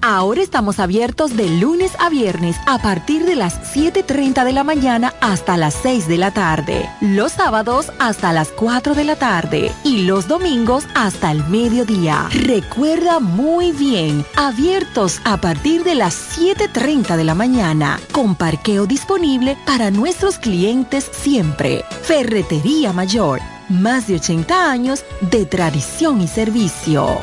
Ahora 0.00 0.40
estamos 0.40 0.78
abiertos 0.78 1.36
de 1.36 1.46
lunes 1.46 1.92
a 1.98 2.08
viernes 2.08 2.56
a 2.66 2.78
partir 2.78 3.26
de 3.26 3.36
las 3.36 3.76
7.30 3.76 4.42
de 4.42 4.52
la 4.54 4.64
mañana 4.64 5.12
hasta 5.20 5.58
las 5.58 5.74
6 5.74 6.08
de 6.08 6.16
la 6.16 6.30
tarde. 6.30 6.88
Los 7.02 7.32
sábados 7.32 7.92
hasta 7.98 8.32
las 8.32 8.48
4 8.52 8.94
de 8.94 9.04
la 9.04 9.16
tarde 9.16 9.70
y 9.84 10.04
los 10.04 10.28
domingos 10.28 10.86
hasta 10.94 11.30
el 11.30 11.46
mediodía. 11.48 12.26
Recuerda 12.32 13.20
muy 13.20 13.72
bien, 13.72 14.24
abiertos 14.34 15.20
a 15.24 15.36
partir 15.36 15.84
de 15.84 15.94
las 15.94 16.38
7.30 16.38 17.18
de 17.18 17.24
la 17.24 17.34
mañana, 17.34 18.00
con 18.12 18.36
parqueo 18.36 18.86
disponible 18.86 19.58
para 19.66 19.90
nuestros 19.90 20.38
clientes 20.38 21.04
siempre. 21.12 21.84
Ferretería 22.00 22.94
Mayor, 22.94 23.40
más 23.68 24.06
de 24.06 24.14
80 24.14 24.70
años 24.70 25.04
de 25.20 25.44
tradición 25.44 26.22
y 26.22 26.28
servicio. 26.28 27.18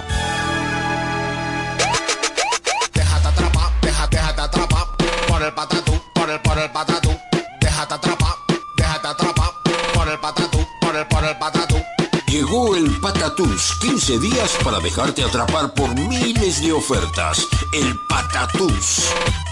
Patatús, 13.28 13.78
15 13.82 14.20
días 14.20 14.58
para 14.64 14.80
dejarte 14.80 15.22
atrapar 15.22 15.74
por 15.74 15.94
miles 15.94 16.62
de 16.62 16.72
ofertas. 16.72 17.46
El 17.74 17.94
Patatús. 18.08 19.12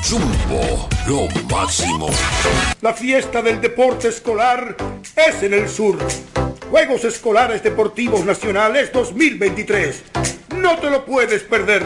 Jumbo, 0.09 0.87
lo 1.07 1.27
máximo. 1.53 2.07
La 2.79 2.93
fiesta 2.93 3.41
del 3.41 3.59
deporte 3.59 4.07
escolar 4.07 4.77
es 5.17 5.43
en 5.43 5.55
el 5.55 5.67
sur. 5.67 5.97
Juegos 6.71 7.03
Escolares 7.03 7.63
Deportivos 7.63 8.23
Nacionales 8.23 8.93
2023. 8.93 10.03
No 10.55 10.77
te 10.77 10.89
lo 10.89 11.03
puedes 11.03 11.43
perder. 11.43 11.85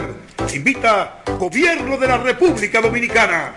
Invita 0.54 1.24
Gobierno 1.40 1.98
de 1.98 2.06
la 2.06 2.18
República 2.18 2.80
Dominicana. 2.80 3.56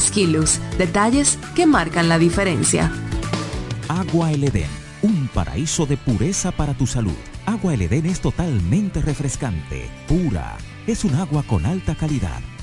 Skilus, 0.00 0.58
detalles 0.78 1.38
que 1.54 1.66
marcan 1.66 2.08
la 2.08 2.18
diferencia. 2.18 2.90
Agua 3.88 4.32
El 4.32 4.44
Edén, 4.44 4.70
un 5.02 5.28
paraíso 5.28 5.86
de 5.86 5.96
pureza 5.96 6.50
para 6.52 6.74
tu 6.74 6.86
salud. 6.86 7.16
Agua 7.46 7.74
El 7.74 7.82
Edén 7.82 8.06
es 8.06 8.20
totalmente 8.20 9.00
refrescante, 9.00 9.88
pura. 10.08 10.56
Es 10.86 11.04
un 11.04 11.14
agua 11.14 11.42
con 11.42 11.66
alta 11.66 11.94
calidad 11.94 12.40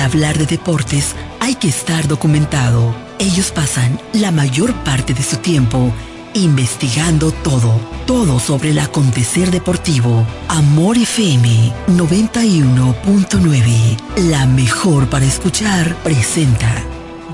Para 0.00 0.12
hablar 0.12 0.38
de 0.38 0.46
deportes 0.46 1.14
hay 1.40 1.56
que 1.56 1.68
estar 1.68 2.08
documentado. 2.08 2.94
Ellos 3.18 3.50
pasan 3.50 4.00
la 4.14 4.30
mayor 4.30 4.72
parte 4.76 5.12
de 5.12 5.22
su 5.22 5.36
tiempo 5.36 5.92
investigando 6.32 7.32
todo, 7.32 7.78
todo 8.06 8.40
sobre 8.40 8.70
el 8.70 8.78
acontecer 8.78 9.50
deportivo. 9.50 10.26
Amor 10.48 10.96
FM 10.96 11.70
91.9, 11.88 13.98
la 14.30 14.46
mejor 14.46 15.10
para 15.10 15.26
escuchar, 15.26 15.94
presenta 15.96 16.82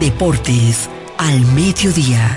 Deportes 0.01 0.91
al 1.19 1.43
Mediodía. 1.53 2.37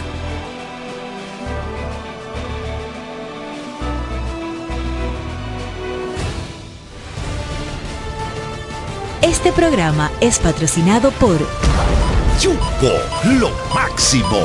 Programa 9.60 10.10
es 10.22 10.40
patrocinado 10.40 11.12
por 11.12 11.38
Jumbo, 12.42 12.94
lo 13.42 13.52
máximo. 13.76 14.40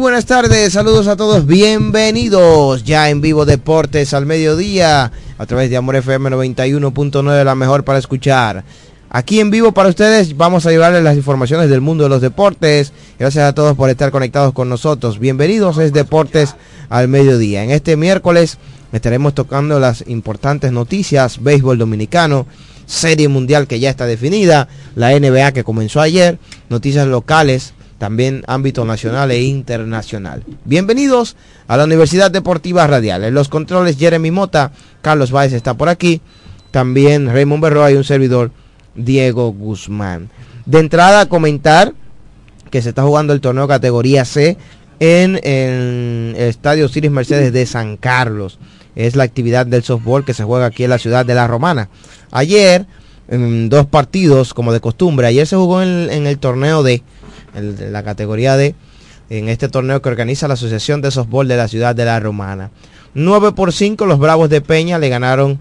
Buenas 0.00 0.24
tardes, 0.24 0.72
saludos 0.72 1.08
a 1.08 1.16
todos, 1.16 1.46
bienvenidos 1.46 2.84
ya 2.84 3.10
en 3.10 3.20
vivo 3.20 3.44
Deportes 3.44 4.14
al 4.14 4.24
mediodía 4.24 5.12
a 5.36 5.46
través 5.46 5.68
de 5.68 5.76
Amor 5.76 5.96
FM 5.96 6.30
91.9, 6.30 7.44
la 7.44 7.54
mejor 7.54 7.84
para 7.84 7.98
escuchar. 7.98 8.64
Aquí 9.10 9.40
en 9.40 9.50
vivo 9.50 9.72
para 9.72 9.90
ustedes 9.90 10.38
vamos 10.38 10.64
a 10.64 10.70
llevarles 10.70 11.02
las 11.02 11.16
informaciones 11.16 11.68
del 11.68 11.82
mundo 11.82 12.04
de 12.04 12.08
los 12.08 12.22
deportes. 12.22 12.94
Gracias 13.18 13.44
a 13.44 13.54
todos 13.54 13.76
por 13.76 13.90
estar 13.90 14.10
conectados 14.10 14.54
con 14.54 14.70
nosotros. 14.70 15.18
Bienvenidos 15.18 15.76
es 15.76 15.92
Deportes 15.92 16.54
al 16.88 17.08
mediodía. 17.08 17.62
En 17.62 17.70
este 17.70 17.96
miércoles 17.98 18.56
estaremos 18.92 19.34
tocando 19.34 19.78
las 19.80 20.04
importantes 20.06 20.72
noticias, 20.72 21.42
béisbol 21.42 21.76
dominicano, 21.76 22.46
serie 22.86 23.28
mundial 23.28 23.66
que 23.66 23.80
ya 23.80 23.90
está 23.90 24.06
definida, 24.06 24.66
la 24.94 25.10
NBA 25.10 25.52
que 25.52 25.64
comenzó 25.64 26.00
ayer, 26.00 26.38
noticias 26.70 27.06
locales 27.06 27.74
también 28.00 28.44
ámbito 28.46 28.86
nacional 28.86 29.30
e 29.30 29.42
internacional. 29.42 30.42
Bienvenidos 30.64 31.36
a 31.68 31.76
la 31.76 31.84
Universidad 31.84 32.30
Deportiva 32.30 32.86
Radial. 32.86 33.24
En 33.24 33.34
los 33.34 33.50
controles 33.50 33.98
Jeremy 33.98 34.30
Mota, 34.30 34.72
Carlos 35.02 35.30
Báez 35.30 35.52
está 35.52 35.74
por 35.74 35.90
aquí, 35.90 36.22
también 36.70 37.26
Raymond 37.26 37.62
Berroa 37.62 37.92
y 37.92 37.96
un 37.96 38.04
servidor 38.04 38.52
Diego 38.94 39.52
Guzmán. 39.52 40.30
De 40.64 40.78
entrada 40.78 41.26
comentar 41.26 41.92
que 42.70 42.80
se 42.80 42.88
está 42.88 43.02
jugando 43.02 43.34
el 43.34 43.42
torneo 43.42 43.68
categoría 43.68 44.24
C 44.24 44.56
en, 44.98 45.38
el 45.44 46.34
Estadio 46.38 46.88
Ciris 46.88 47.10
Mercedes 47.10 47.52
de 47.52 47.66
San 47.66 47.98
Carlos. 47.98 48.58
Es 48.96 49.14
la 49.14 49.24
actividad 49.24 49.66
del 49.66 49.82
softball 49.82 50.24
que 50.24 50.32
se 50.32 50.44
juega 50.44 50.64
aquí 50.64 50.84
en 50.84 50.90
la 50.90 50.98
ciudad 50.98 51.26
de 51.26 51.34
La 51.34 51.46
Romana. 51.46 51.90
Ayer, 52.30 52.86
en 53.28 53.68
dos 53.68 53.84
partidos, 53.84 54.54
como 54.54 54.72
de 54.72 54.80
costumbre, 54.80 55.26
ayer 55.26 55.46
se 55.46 55.56
jugó 55.56 55.82
en 55.82 56.26
el 56.26 56.38
torneo 56.38 56.82
de 56.82 57.02
en 57.54 57.92
la 57.92 58.02
categoría 58.02 58.56
D, 58.56 58.74
en 59.28 59.48
este 59.48 59.68
torneo 59.68 60.02
que 60.02 60.08
organiza 60.08 60.48
la 60.48 60.54
Asociación 60.54 61.02
de 61.02 61.10
Softball 61.10 61.48
de 61.48 61.56
la 61.56 61.68
ciudad 61.68 61.94
de 61.94 62.04
La 62.04 62.20
Romana. 62.20 62.70
9 63.14 63.52
por 63.52 63.72
5 63.72 64.06
los 64.06 64.18
Bravos 64.18 64.50
de 64.50 64.60
Peña 64.60 64.98
le 64.98 65.08
ganaron 65.08 65.60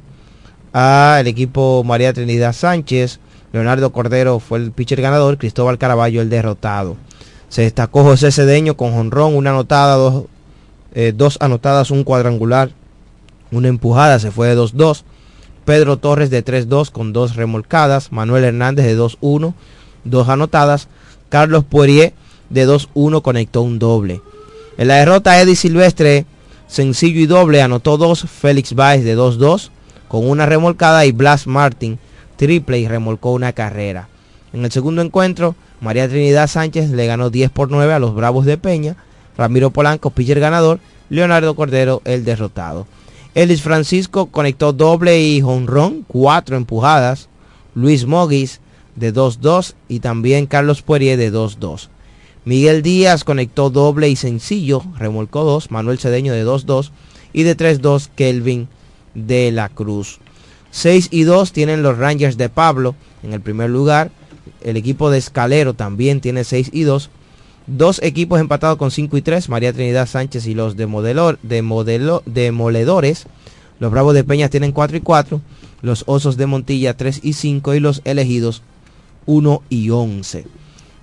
al 0.74 1.28
equipo 1.28 1.84
María 1.84 2.14
Trinidad 2.14 2.54
Sánchez. 2.54 3.20
Leonardo 3.52 3.92
Cordero 3.92 4.40
fue 4.40 4.60
el 4.60 4.72
pitcher 4.72 5.02
ganador, 5.02 5.38
Cristóbal 5.38 5.78
Caraballo 5.78 6.22
el 6.22 6.30
derrotado. 6.30 6.98
Se 7.50 7.64
destacó 7.64 8.04
José 8.04 8.32
Cedeño 8.32 8.78
con 8.78 8.92
jonrón, 8.94 9.36
una 9.36 9.50
anotada, 9.50 9.96
dos, 9.96 10.26
eh, 10.94 11.14
dos 11.16 11.38
anotadas, 11.42 11.90
un 11.90 12.04
cuadrangular, 12.04 12.70
una 13.52 13.68
empujada, 13.68 14.20
se 14.20 14.30
fue 14.30 14.48
de 14.48 14.56
2-2. 14.56 15.04
Pedro 15.66 15.98
Torres 15.98 16.30
de 16.30 16.44
3-2 16.44 16.92
con 16.92 17.14
dos 17.14 17.36
remolcadas. 17.36 18.12
Manuel 18.12 18.44
Hernández 18.44 18.86
de 18.86 18.98
2-1, 18.98 19.54
dos 20.04 20.30
anotadas. 20.30 20.88
Carlos 21.30 21.64
Poirier 21.64 22.14
de 22.50 22.68
2-1 22.68 23.22
conectó 23.22 23.62
un 23.62 23.80
doble. 23.80 24.22
En 24.78 24.88
la 24.88 24.96
derrota 24.96 25.40
Eddie 25.40 25.56
Silvestre, 25.56 26.26
sencillo 26.68 27.20
y 27.20 27.26
doble, 27.26 27.62
anotó 27.62 27.98
dos. 27.98 28.26
Félix 28.30 28.74
Baez 28.74 29.04
de 29.04 29.18
2-2 29.18 29.70
con 30.08 30.28
una 30.28 30.46
remolcada 30.46 31.06
y 31.06 31.12
Blas 31.12 31.48
Martin 31.48 32.00
triple 32.36 32.80
y 32.80 32.88
remolcó 32.88 33.32
una 33.32 33.54
carrera. 33.54 34.10
En 34.54 34.66
el 34.66 34.72
segundo 34.72 35.02
encuentro, 35.02 35.56
María 35.82 36.10
Trinidad 36.10 36.48
Sánchez 36.48 36.90
le 36.90 37.06
ganó 37.06 37.30
10 37.30 37.52
por 37.52 37.70
9 37.70 37.94
a 37.94 38.00
los 38.00 38.16
Bravos 38.16 38.46
de 38.46 38.58
Peña. 38.58 38.96
Ramiro 39.38 39.70
Polanco, 39.70 40.10
pitcher 40.10 40.40
ganador. 40.40 40.80
Leonardo 41.10 41.56
Cordero, 41.56 42.02
el 42.06 42.26
derrotado. 42.26 42.88
Ellis 43.36 43.62
Francisco 43.62 44.28
conectó 44.28 44.74
doble 44.74 45.22
y 45.22 45.42
jonrón, 45.42 46.04
cuatro 46.08 46.58
empujadas. 46.58 47.30
Luis 47.76 48.06
Mogis 48.06 48.60
de 49.00 49.14
2-2 49.14 49.74
y 49.88 50.00
también 50.00 50.46
Carlos 50.46 50.82
Poirier 50.82 51.18
de 51.18 51.32
2-2. 51.32 51.90
Miguel 52.46 52.82
Díaz 52.82 53.24
conectó 53.24 53.70
doble 53.70 54.10
y 54.10 54.16
sencillo, 54.16 54.84
remolcó 54.98 55.44
2. 55.44 55.72
Manuel 55.72 56.00
Cedeño 56.00 56.34
de 56.34 56.46
2-2 56.46 56.92
y 57.34 57.44
de 57.44 57.56
3-2 57.56 58.10
Kelvin 58.16 58.68
de 59.14 59.52
la 59.52 59.70
Cruz. 59.70 60.20
6 60.72 61.10
y 61.12 61.24
2 61.24 61.52
tienen 61.52 61.84
los 61.84 61.98
Rangers 61.98 62.38
de 62.38 62.50
Pablo 62.50 62.96
en 63.24 63.34
el 63.34 63.42
primer 63.42 63.70
lugar. 63.70 64.12
El 64.62 64.78
equipo 64.78 65.10
de 65.10 65.18
Escalero 65.18 65.74
también 65.74 66.22
tiene 66.22 66.44
6 66.44 66.70
y 66.74 66.84
2. 66.84 67.10
Dos 67.68 68.00
equipos 68.02 68.40
empatados 68.40 68.78
con 68.78 68.90
5 68.90 69.16
y 69.18 69.22
3, 69.22 69.48
María 69.50 69.74
Trinidad 69.74 70.08
Sánchez 70.08 70.48
y 70.48 70.56
los 70.56 70.76
de, 70.76 70.88
modelor, 70.88 71.38
de, 71.44 71.62
modelo, 71.62 72.24
de 72.26 72.52
Moledores. 72.52 73.28
Los 73.80 73.92
Bravos 73.92 74.16
de 74.16 74.24
Peñas 74.24 74.50
tienen 74.50 74.72
4 74.72 74.98
y 74.98 75.02
4, 75.02 75.42
los 75.82 76.04
Osos 76.08 76.36
de 76.36 76.48
Montilla 76.48 76.98
3 76.98 77.20
y 77.24 77.34
5 77.34 77.76
y 77.76 77.80
los 77.80 78.02
elegidos 78.06 78.64
1 79.30 79.64
y 79.70 79.92
11. 79.92 80.46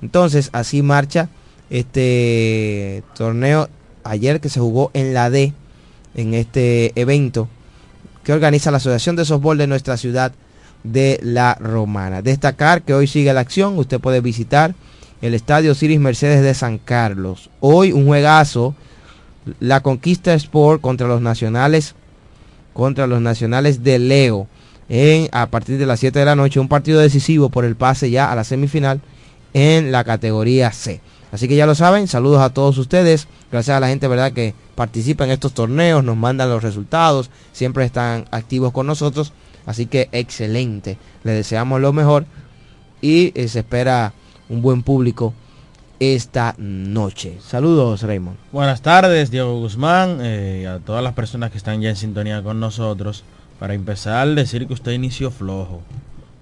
Entonces 0.02 0.50
así 0.52 0.82
marcha 0.82 1.28
este 1.70 3.04
torneo 3.16 3.68
ayer 4.02 4.40
que 4.40 4.48
se 4.48 4.58
jugó 4.60 4.90
en 4.94 5.14
la 5.14 5.30
D, 5.30 5.52
en 6.14 6.34
este 6.34 6.92
evento 7.00 7.48
que 8.24 8.32
organiza 8.32 8.72
la 8.72 8.78
Asociación 8.78 9.14
de 9.14 9.24
Softball 9.24 9.56
de 9.56 9.68
nuestra 9.68 9.96
ciudad 9.96 10.32
de 10.82 11.20
La 11.22 11.54
Romana. 11.60 12.22
Destacar 12.22 12.82
que 12.82 12.92
hoy 12.92 13.06
sigue 13.06 13.32
la 13.32 13.38
acción, 13.38 13.78
usted 13.78 14.00
puede 14.00 14.20
visitar 14.20 14.74
el 15.22 15.32
Estadio 15.32 15.76
Ciris 15.76 16.00
Mercedes 16.00 16.42
de 16.42 16.52
San 16.54 16.78
Carlos. 16.78 17.50
Hoy 17.60 17.92
un 17.92 18.06
juegazo, 18.06 18.74
la 19.60 19.80
Conquista 19.80 20.34
Sport 20.34 20.80
contra 20.80 21.06
los 21.06 21.20
Nacionales, 21.20 21.94
contra 22.72 23.06
los 23.06 23.20
Nacionales 23.20 23.84
de 23.84 24.00
Leo, 24.00 24.48
en, 24.88 25.28
a 25.32 25.46
partir 25.46 25.78
de 25.78 25.86
las 25.86 26.00
7 26.00 26.18
de 26.18 26.24
la 26.24 26.36
noche, 26.36 26.60
un 26.60 26.68
partido 26.68 27.00
decisivo 27.00 27.48
por 27.48 27.64
el 27.64 27.76
pase 27.76 28.10
ya 28.10 28.30
a 28.30 28.36
la 28.36 28.44
semifinal 28.44 29.00
en 29.54 29.92
la 29.92 30.04
categoría 30.04 30.70
C. 30.72 31.00
Así 31.32 31.48
que 31.48 31.56
ya 31.56 31.66
lo 31.66 31.74
saben, 31.74 32.06
saludos 32.08 32.40
a 32.40 32.50
todos 32.50 32.78
ustedes, 32.78 33.26
gracias 33.50 33.76
a 33.76 33.80
la 33.80 33.88
gente 33.88 34.06
verdad 34.08 34.32
que 34.32 34.54
participa 34.74 35.24
en 35.24 35.32
estos 35.32 35.54
torneos, 35.54 36.04
nos 36.04 36.16
mandan 36.16 36.48
los 36.48 36.62
resultados, 36.62 37.30
siempre 37.52 37.84
están 37.84 38.26
activos 38.30 38.72
con 38.72 38.86
nosotros, 38.86 39.32
así 39.66 39.86
que 39.86 40.08
excelente, 40.12 40.98
le 41.24 41.32
deseamos 41.32 41.80
lo 41.80 41.92
mejor 41.92 42.26
y 43.00 43.32
eh, 43.34 43.48
se 43.48 43.60
espera 43.60 44.12
un 44.48 44.62
buen 44.62 44.82
público 44.82 45.34
esta 45.98 46.54
noche. 46.58 47.38
Saludos, 47.40 48.02
Raymond. 48.02 48.36
Buenas 48.52 48.82
tardes, 48.82 49.30
Diego 49.30 49.58
Guzmán, 49.58 50.18
eh, 50.20 50.66
a 50.68 50.78
todas 50.78 51.02
las 51.02 51.14
personas 51.14 51.50
que 51.50 51.58
están 51.58 51.80
ya 51.80 51.88
en 51.88 51.96
sintonía 51.96 52.42
con 52.42 52.60
nosotros. 52.60 53.24
Para 53.58 53.74
empezar, 53.74 54.28
decir 54.34 54.66
que 54.66 54.74
usted 54.74 54.92
inició 54.92 55.30
flojo, 55.30 55.82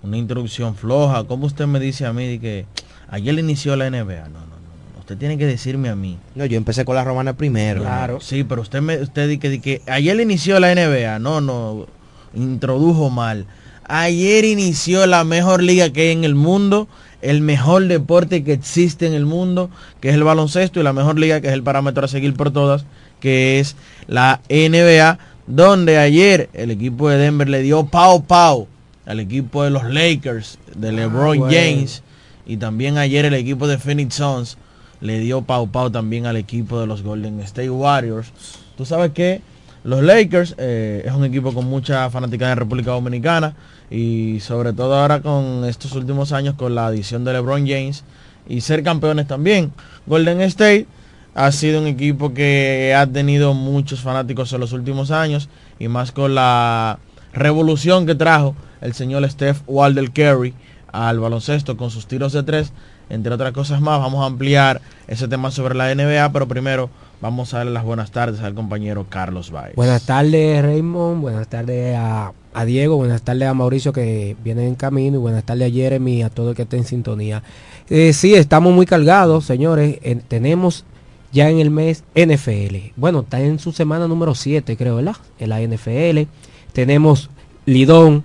una 0.02 0.16
introducción 0.16 0.74
floja. 0.74 1.24
¿Cómo 1.24 1.46
usted 1.46 1.66
me 1.66 1.78
dice 1.78 2.06
a 2.06 2.12
mí 2.12 2.38
que 2.38 2.66
ayer 3.08 3.38
inició 3.38 3.76
la 3.76 3.88
NBA? 3.88 4.28
No, 4.28 4.40
no, 4.40 4.56
no, 4.94 5.00
usted 5.00 5.16
tiene 5.16 5.38
que 5.38 5.46
decirme 5.46 5.88
a 5.88 5.96
mí. 5.96 6.18
No, 6.34 6.44
yo 6.44 6.56
empecé 6.56 6.84
con 6.84 6.96
la 6.96 7.04
romana 7.04 7.34
primero. 7.34 7.82
Claro, 7.82 8.20
sí, 8.20 8.42
pero 8.44 8.62
usted 8.62 8.80
me, 8.80 9.00
usted 9.00 9.28
dice 9.28 9.40
que, 9.40 9.60
que 9.60 9.82
ayer 9.86 10.18
inició 10.20 10.58
la 10.58 10.74
NBA. 10.74 11.18
No, 11.20 11.40
no, 11.40 11.86
introdujo 12.34 13.10
mal. 13.10 13.46
Ayer 13.86 14.44
inició 14.44 15.06
la 15.06 15.24
mejor 15.24 15.62
liga 15.62 15.90
que 15.90 16.02
hay 16.02 16.12
en 16.12 16.24
el 16.24 16.34
mundo 16.34 16.88
el 17.24 17.40
mejor 17.40 17.86
deporte 17.86 18.44
que 18.44 18.52
existe 18.52 19.06
en 19.06 19.14
el 19.14 19.24
mundo, 19.24 19.70
que 20.00 20.10
es 20.10 20.14
el 20.14 20.24
baloncesto, 20.24 20.78
y 20.78 20.82
la 20.82 20.92
mejor 20.92 21.18
liga, 21.18 21.40
que 21.40 21.48
es 21.48 21.54
el 21.54 21.62
parámetro 21.62 22.04
a 22.04 22.08
seguir 22.08 22.34
por 22.34 22.50
todas, 22.50 22.84
que 23.18 23.60
es 23.60 23.76
la 24.06 24.42
NBA, 24.50 25.18
donde 25.46 25.98
ayer 25.98 26.48
el 26.52 26.70
equipo 26.70 27.08
de 27.08 27.18
Denver 27.18 27.48
le 27.48 27.62
dio 27.62 27.86
pau 27.86 28.24
pau 28.24 28.66
al 29.06 29.20
equipo 29.20 29.64
de 29.64 29.70
los 29.70 29.84
Lakers, 29.84 30.58
de 30.74 30.92
LeBron 30.92 31.50
James, 31.50 32.02
y 32.46 32.56
también 32.56 32.96
ayer 32.98 33.24
el 33.24 33.34
equipo 33.34 33.66
de 33.66 33.78
Phoenix 33.78 34.14
Suns 34.14 34.56
le 35.00 35.18
dio 35.18 35.42
pau 35.42 35.68
pau 35.68 35.90
también 35.90 36.26
al 36.26 36.36
equipo 36.36 36.80
de 36.80 36.86
los 36.86 37.02
Golden 37.02 37.40
State 37.40 37.70
Warriors. 37.70 38.32
Tú 38.76 38.84
sabes 38.86 39.12
que 39.12 39.42
los 39.84 40.02
Lakers 40.02 40.54
eh, 40.56 41.02
es 41.04 41.12
un 41.12 41.24
equipo 41.24 41.52
con 41.52 41.66
mucha 41.66 42.08
fanática 42.08 42.50
en 42.50 42.56
República 42.56 42.92
Dominicana 42.92 43.54
y 43.90 44.40
sobre 44.40 44.72
todo 44.72 44.94
ahora 44.94 45.20
con 45.20 45.64
estos 45.66 45.92
últimos 45.92 46.32
años 46.32 46.54
con 46.54 46.74
la 46.74 46.86
adición 46.86 47.24
de 47.24 47.34
LeBron 47.34 47.66
James 47.66 48.02
y 48.48 48.62
ser 48.62 48.82
campeones 48.82 49.26
también. 49.26 49.72
Golden 50.06 50.40
State 50.40 50.86
ha 51.34 51.50
sido 51.52 51.80
un 51.80 51.86
equipo 51.88 52.32
que 52.32 52.94
ha 52.96 53.06
tenido 53.06 53.54
muchos 53.54 54.00
fanáticos 54.00 54.52
en 54.52 54.60
los 54.60 54.72
últimos 54.72 55.10
años 55.10 55.48
y 55.78 55.88
más 55.88 56.12
con 56.12 56.34
la 56.34 56.98
revolución 57.32 58.06
que 58.06 58.14
trajo 58.14 58.54
el 58.80 58.94
señor 58.94 59.28
Steph 59.28 59.62
Walder 59.66 60.10
Curry 60.12 60.54
al 60.92 61.18
baloncesto 61.18 61.76
con 61.76 61.90
sus 61.90 62.06
tiros 62.06 62.32
de 62.32 62.44
tres, 62.44 62.72
entre 63.10 63.34
otras 63.34 63.52
cosas 63.52 63.80
más. 63.80 63.98
Vamos 63.98 64.22
a 64.22 64.26
ampliar 64.26 64.80
ese 65.08 65.26
tema 65.26 65.50
sobre 65.50 65.74
la 65.74 65.92
NBA, 65.92 66.30
pero 66.32 66.46
primero 66.46 66.88
vamos 67.20 67.52
a 67.52 67.58
darle 67.58 67.72
las 67.72 67.82
buenas 67.82 68.12
tardes 68.12 68.40
al 68.40 68.54
compañero 68.54 69.06
Carlos 69.08 69.50
Baez. 69.50 69.74
Buenas 69.74 70.06
tardes 70.06 70.62
Raymond, 70.62 71.20
buenas 71.20 71.48
tardes 71.48 71.96
a, 71.98 72.32
Diego, 72.64 72.96
buenas 72.96 73.22
tardes 73.22 73.48
a 73.48 73.54
Mauricio 73.54 73.92
que 73.92 74.36
viene 74.44 74.68
en 74.68 74.76
camino 74.76 75.16
y 75.16 75.20
buenas 75.20 75.42
tardes 75.42 75.72
a 75.72 75.74
Jeremy, 75.74 76.22
a 76.22 76.30
todo 76.30 76.50
el 76.50 76.56
que 76.56 76.62
esté 76.62 76.76
en 76.76 76.84
sintonía. 76.84 77.42
Eh, 77.90 78.12
sí, 78.12 78.34
estamos 78.34 78.72
muy 78.72 78.86
cargados, 78.86 79.44
señores. 79.44 79.98
Tenemos 80.28 80.84
ya 81.34 81.50
en 81.50 81.58
el 81.58 81.70
mes 81.70 82.04
NFL. 82.14 82.92
Bueno, 82.96 83.20
está 83.20 83.40
en 83.40 83.58
su 83.58 83.72
semana 83.72 84.06
número 84.06 84.34
7, 84.34 84.76
creo, 84.76 84.96
¿verdad? 84.96 85.16
En 85.40 85.50
la 85.50 85.60
NFL. 85.60 86.30
Tenemos 86.72 87.28
Lidón. 87.66 88.24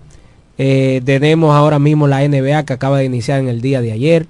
Eh, 0.59 1.01
tenemos 1.03 1.55
ahora 1.55 1.79
mismo 1.79 2.07
la 2.07 2.25
NBA 2.25 2.65
que 2.65 2.73
acaba 2.73 2.99
de 2.99 3.05
iniciar 3.05 3.39
en 3.39 3.49
el 3.49 3.61
día 3.61 3.81
de 3.81 3.91
ayer. 3.91 4.27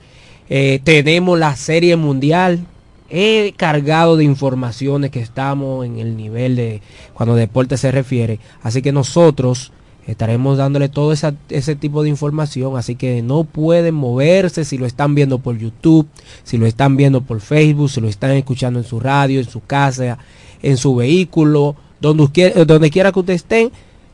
Eh, 0.49 0.79
tenemos 0.83 1.37
la 1.37 1.55
Serie 1.57 1.97
Mundial. 1.97 2.65
He 3.09 3.53
cargado 3.57 4.15
de 4.15 4.23
informaciones 4.23 5.11
que 5.11 5.19
estamos 5.19 5.85
en 5.85 5.99
el 5.99 6.15
nivel 6.15 6.55
de 6.55 6.81
cuando 7.13 7.35
deporte 7.35 7.75
se 7.75 7.91
refiere. 7.91 8.39
Así 8.63 8.81
que 8.81 8.93
nosotros 8.93 9.73
estaremos 10.11 10.57
dándole 10.57 10.89
todo 10.89 11.13
ese 11.13 11.75
tipo 11.75 12.03
de 12.03 12.09
información. 12.09 12.77
Así 12.77 12.95
que 12.95 13.21
no 13.21 13.43
pueden 13.43 13.95
moverse 13.95 14.65
si 14.65 14.77
lo 14.77 14.85
están 14.85 15.15
viendo 15.15 15.39
por 15.39 15.57
YouTube, 15.57 16.07
si 16.43 16.57
lo 16.57 16.65
están 16.65 16.97
viendo 16.97 17.21
por 17.21 17.41
Facebook, 17.41 17.89
si 17.89 18.01
lo 18.01 18.07
están 18.07 18.31
escuchando 18.31 18.79
en 18.79 18.85
su 18.85 18.99
radio, 18.99 19.39
en 19.39 19.49
su 19.49 19.61
casa, 19.61 20.17
en 20.61 20.77
su 20.77 20.95
vehículo, 20.95 21.75
donde, 22.01 22.65
donde 22.65 22.89
quiera 22.89 23.11
que 23.11 23.19
ustedes 23.19 23.41
estén. 23.41 23.71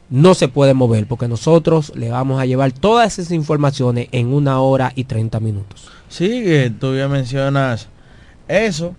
No 0.10 0.36
se 0.36 0.48
puede 0.48 0.76
mover 0.76 1.08
porque 1.08 1.28
nosotros 1.28 1.92
le 1.96 2.10
vamos 2.10 2.40
a 2.40 2.46
llevar 2.46 2.72
todas 2.72 3.18
esas 3.18 3.32
informaciones 3.32 4.08
en 4.12 4.28
una 4.28 4.60
hora 4.60 4.92
y 4.96 5.06
30 5.06 5.40
minutos. 5.40 5.90
Sí, 6.10 6.28
que 6.44 6.72
tú 6.80 6.96
ya 6.96 7.08
mencionas 7.08 7.88
eso. 8.48 8.96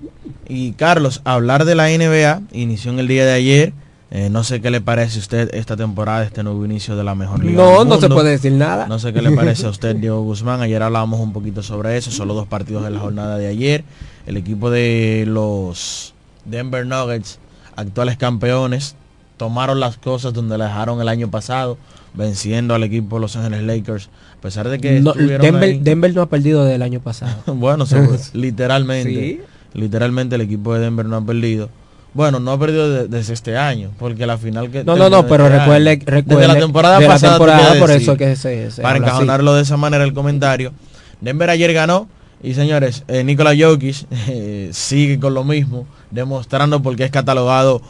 Y 0.49 0.73
Carlos, 0.73 1.21
hablar 1.25 1.65
de 1.65 1.75
la 1.75 1.88
NBA 1.88 2.43
inició 2.53 2.91
en 2.91 2.99
el 2.99 3.09
día 3.09 3.25
de 3.25 3.33
ayer. 3.33 3.73
Eh, 4.11 4.31
no 4.31 4.45
sé 4.45 4.61
qué 4.61 4.71
le 4.71 4.81
parece 4.81 5.19
a 5.19 5.21
usted 5.21 5.55
esta 5.55 5.77
temporada, 5.77 6.23
este 6.23 6.45
nuevo 6.45 6.65
inicio 6.65 6.95
de 6.95 7.03
la 7.03 7.15
mejor 7.17 7.43
liga. 7.45 7.61
No, 7.61 7.85
no 7.85 8.01
se 8.01 8.09
puede 8.09 8.31
decir 8.31 8.53
nada. 8.53 8.87
No 8.87 9.01
sé 9.01 9.13
qué 9.13 9.21
le 9.21 9.33
parece 9.33 9.67
a 9.67 9.71
usted, 9.71 9.97
Diego 9.97 10.23
Guzmán. 10.23 10.61
Ayer 10.61 10.81
hablábamos 10.83 11.19
un 11.21 11.33
poquito 11.33 11.63
sobre 11.63 11.97
eso, 11.97 12.11
solo 12.13 12.35
dos 12.35 12.47
partidos 12.47 12.85
de 12.85 12.91
la 12.91 13.01
jornada 13.01 13.37
de 13.37 13.49
ayer. 13.49 13.85
El 14.27 14.37
equipo 14.37 14.71
de 14.71 15.25
los 15.27 16.15
Denver 16.45 16.87
Nuggets, 16.87 17.41
actuales 17.75 18.17
campeones, 18.17 18.95
tomaron 19.37 19.81
las 19.81 19.97
cosas 19.97 20.33
donde 20.33 20.57
la 20.57 20.67
dejaron 20.67 21.01
el 21.01 21.09
año 21.09 21.31
pasado, 21.31 21.77
venciendo 22.15 22.75
al 22.75 22.85
equipo 22.85 23.17
de 23.17 23.23
Los 23.23 23.37
Ángeles 23.37 23.63
Lakers. 23.63 24.09
A 24.39 24.41
pesar 24.41 24.69
de 24.69 24.79
que 24.79 25.01
no, 25.01 25.15
Denver, 25.15 25.63
ahí, 25.63 25.79
Denver, 25.81 26.15
no 26.15 26.23
ha 26.23 26.27
perdido 26.27 26.65
del 26.65 26.83
año 26.83 27.01
pasado. 27.01 27.37
bueno, 27.55 27.85
literalmente. 28.35 29.11
¿Sí? 29.11 29.41
Literalmente 29.75 30.37
el 30.37 30.43
equipo 30.43 30.75
de 30.75 30.81
Denver 30.81 31.07
no 31.07 31.17
ha 31.17 31.23
perdido. 31.23 31.69
Bueno, 32.16 32.40
no 32.40 32.52
ha 32.52 32.58
perdido 32.58 32.90
de- 32.90 33.08
desde 33.08 33.35
este 33.35 33.56
año, 33.58 33.90
porque 33.99 34.26
la 34.26 34.38
final 34.38 34.70
que... 34.70 34.82
No, 34.82 34.96
no, 34.96 35.08
no, 35.11 35.26
pero 35.26 35.44
este 35.46 35.58
recuerde, 35.58 35.90
año. 35.90 36.00
recuerde 36.06 36.40
Desde 36.40 36.54
la 36.54 36.58
temporada 36.58 36.99
de 36.99 37.06
la 37.06 37.12
pasada, 37.12 37.32
te 37.35 37.38
temporada, 37.44 37.78
por 37.78 37.88
decir, 37.90 38.02
eso 38.02 38.16
que 38.16 38.37
se, 38.37 38.70
se 38.70 38.82
para 38.82 38.94
así. 38.94 39.04
encajonarlo 39.04 39.54
de 39.54 39.62
esa 39.62 39.76
manera 39.76 40.02
el 40.02 40.14
comentario. 40.14 40.73
Denver 41.20 41.50
ayer 41.50 41.73
ganó 41.73 42.08
y 42.42 42.54
señores, 42.54 43.04
eh, 43.08 43.23
Nikola 43.23 43.52
Jokic 43.58 44.06
eh, 44.28 44.70
sigue 44.73 45.20
con 45.20 45.35
lo 45.35 45.44
mismo, 45.44 45.87
demostrando 46.11 46.82
porque 46.82 47.04
es 47.04 47.11
catalogado. 47.11 47.82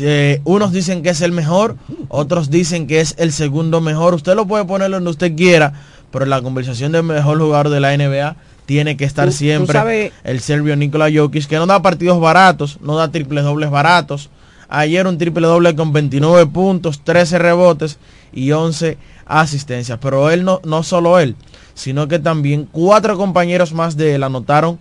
eh, 0.00 0.40
unos 0.44 0.72
dicen 0.72 1.02
que 1.02 1.08
es 1.10 1.20
el 1.22 1.32
mejor, 1.32 1.76
otros 2.08 2.50
dicen 2.50 2.86
que 2.86 3.00
es 3.00 3.14
el 3.18 3.32
segundo 3.32 3.80
mejor. 3.80 4.14
Usted 4.14 4.34
lo 4.34 4.46
puede 4.46 4.64
poner 4.66 4.90
donde 4.90 5.10
usted 5.10 5.34
quiera, 5.34 5.72
pero 6.10 6.24
en 6.24 6.30
la 6.30 6.42
conversación 6.42 6.92
del 6.92 7.04
mejor 7.04 7.38
jugador 7.38 7.70
de 7.70 7.80
la 7.80 7.96
NBA 7.96 8.36
tiene 8.66 8.96
que 8.96 9.04
estar 9.04 9.24
Tú- 9.26 9.30
tú 9.32 9.36
siempre 9.38 9.72
sabes- 9.72 10.12
el 10.24 10.40
serbio 10.40 10.76
Nikola 10.76 11.08
Jokic, 11.12 11.46
que 11.46 11.56
no 11.56 11.66
da 11.66 11.80
partidos 11.82 12.20
baratos, 12.20 12.78
no 12.82 12.96
da 12.96 13.10
triples 13.10 13.44
dobles 13.44 13.70
baratos. 13.70 14.28
Ayer 14.68 15.06
un 15.06 15.16
triple 15.16 15.46
doble 15.46 15.74
con 15.76 15.92
29 15.92 16.46
puntos, 16.46 17.00
13 17.04 17.38
rebotes 17.38 17.98
y 18.32 18.50
11 18.52 18.98
asistencias. 19.24 19.98
Pero 20.02 20.28
él 20.30 20.44
no, 20.44 20.60
no 20.64 20.82
solo 20.82 21.18
él, 21.20 21.36
sino 21.74 22.08
que 22.08 22.18
también 22.18 22.68
cuatro 22.70 23.16
compañeros 23.16 23.72
más 23.72 23.96
de 23.96 24.16
él 24.16 24.24
anotaron 24.24 24.78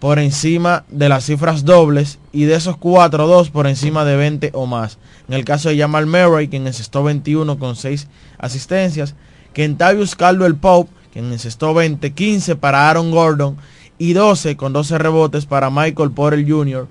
por 0.00 0.18
encima 0.18 0.84
de 0.90 1.08
las 1.08 1.24
cifras 1.24 1.64
dobles 1.64 2.18
y 2.32 2.44
de 2.44 2.54
esos 2.54 2.76
cuatro, 2.78 3.26
dos 3.26 3.50
por 3.50 3.66
encima 3.66 4.04
de 4.04 4.16
20 4.16 4.50
o 4.54 4.66
más. 4.66 4.98
En 5.28 5.34
el 5.34 5.44
caso 5.44 5.68
de 5.70 5.78
Jamal 5.78 6.06
Murray, 6.06 6.48
quien 6.48 6.66
encestó 6.66 7.02
21 7.02 7.58
con 7.58 7.76
6 7.76 8.06
asistencias, 8.38 9.14
Kentavious 9.52 10.14
Caldwell 10.14 10.56
Pope, 10.56 10.90
quien 11.12 11.32
encestó 11.32 11.74
20, 11.74 12.12
15 12.12 12.56
para 12.56 12.88
Aaron 12.88 13.10
Gordon 13.10 13.56
y 13.98 14.12
12 14.12 14.56
con 14.56 14.72
12 14.72 14.98
rebotes 14.98 15.46
para 15.46 15.70
Michael 15.70 16.12
Porter 16.12 16.48
Jr. 16.48 16.88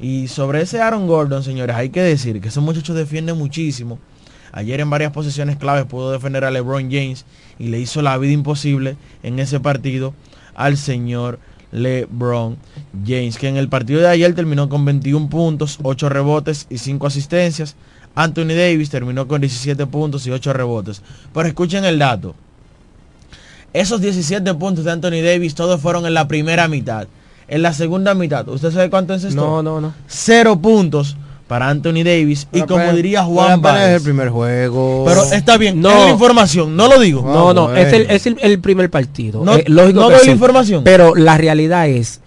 Y 0.00 0.28
sobre 0.28 0.62
ese 0.62 0.80
Aaron 0.80 1.06
Gordon, 1.06 1.42
señores, 1.42 1.76
hay 1.76 1.90
que 1.90 2.02
decir 2.02 2.40
que 2.40 2.48
ese 2.48 2.60
muchacho 2.60 2.94
defiende 2.94 3.32
muchísimo. 3.34 3.98
Ayer 4.52 4.80
en 4.80 4.90
varias 4.90 5.12
posiciones 5.12 5.56
claves 5.56 5.84
pudo 5.84 6.10
defender 6.10 6.44
a 6.44 6.50
LeBron 6.50 6.90
James 6.90 7.24
y 7.58 7.68
le 7.68 7.78
hizo 7.78 8.02
la 8.02 8.16
vida 8.18 8.32
imposible 8.32 8.96
en 9.22 9.38
ese 9.38 9.60
partido 9.60 10.12
al 10.54 10.76
señor 10.76 11.38
LeBron 11.72 12.56
James, 13.06 13.38
que 13.38 13.48
en 13.48 13.56
el 13.56 13.68
partido 13.68 14.00
de 14.00 14.08
ayer 14.08 14.34
terminó 14.34 14.68
con 14.68 14.84
21 14.84 15.28
puntos, 15.28 15.78
8 15.82 16.08
rebotes 16.08 16.66
y 16.68 16.78
5 16.78 17.06
asistencias. 17.06 17.76
Anthony 18.14 18.54
Davis 18.56 18.90
terminó 18.90 19.28
con 19.28 19.40
17 19.40 19.86
puntos 19.86 20.26
y 20.26 20.30
8 20.30 20.52
rebotes. 20.52 21.02
Pero 21.32 21.46
escuchen 21.46 21.84
el 21.84 21.98
dato. 21.98 22.34
Esos 23.72 24.00
17 24.00 24.54
puntos 24.54 24.84
de 24.84 24.90
Anthony 24.92 25.22
Davis 25.22 25.54
todos 25.54 25.80
fueron 25.80 26.06
en 26.06 26.14
la 26.14 26.26
primera 26.28 26.66
mitad. 26.68 27.06
En 27.48 27.62
la 27.62 27.72
segunda 27.72 28.14
mitad, 28.14 28.48
¿usted 28.48 28.70
sabe 28.72 28.90
cuánto 28.90 29.14
encestó? 29.14 29.40
No, 29.40 29.62
no, 29.62 29.80
no. 29.80 29.94
Cero 30.06 30.58
puntos 30.60 31.16
para 31.48 31.68
Anthony 31.68 32.04
Davis. 32.04 32.42
y 32.52 32.60
Pero 32.60 32.66
como 32.66 32.78
apenas- 32.80 32.96
diría 32.96 33.24
Juan 33.24 33.52
apenas 33.52 33.76
es 33.76 33.82
Baez, 33.82 33.96
el 33.96 34.02
primer 34.02 34.28
juego. 34.30 35.04
pero 35.06 35.24
está 35.24 35.56
bien, 35.56 35.80
No. 35.80 35.90
es 35.90 36.04
la 36.04 36.10
información, 36.10 36.76
no 36.76 36.86
lo 36.88 37.00
digo. 37.00 37.22
No, 37.22 37.52
no, 37.52 37.64
bueno. 37.64 37.76
es, 37.76 37.92
el, 37.92 38.02
es 38.10 38.26
el, 38.26 38.36
el 38.40 38.60
primer 38.60 38.88
partido. 38.90 39.44
No- 39.44 39.56
Eh, 39.56 39.64
lógico 39.66 40.00
no 40.00 40.08
que 40.08 40.14
doy 40.16 40.26
la 40.26 40.32
información. 40.32 40.84
Pero 40.84 41.14
la 41.16 41.36
realidad 41.38 41.88
es 41.88 42.20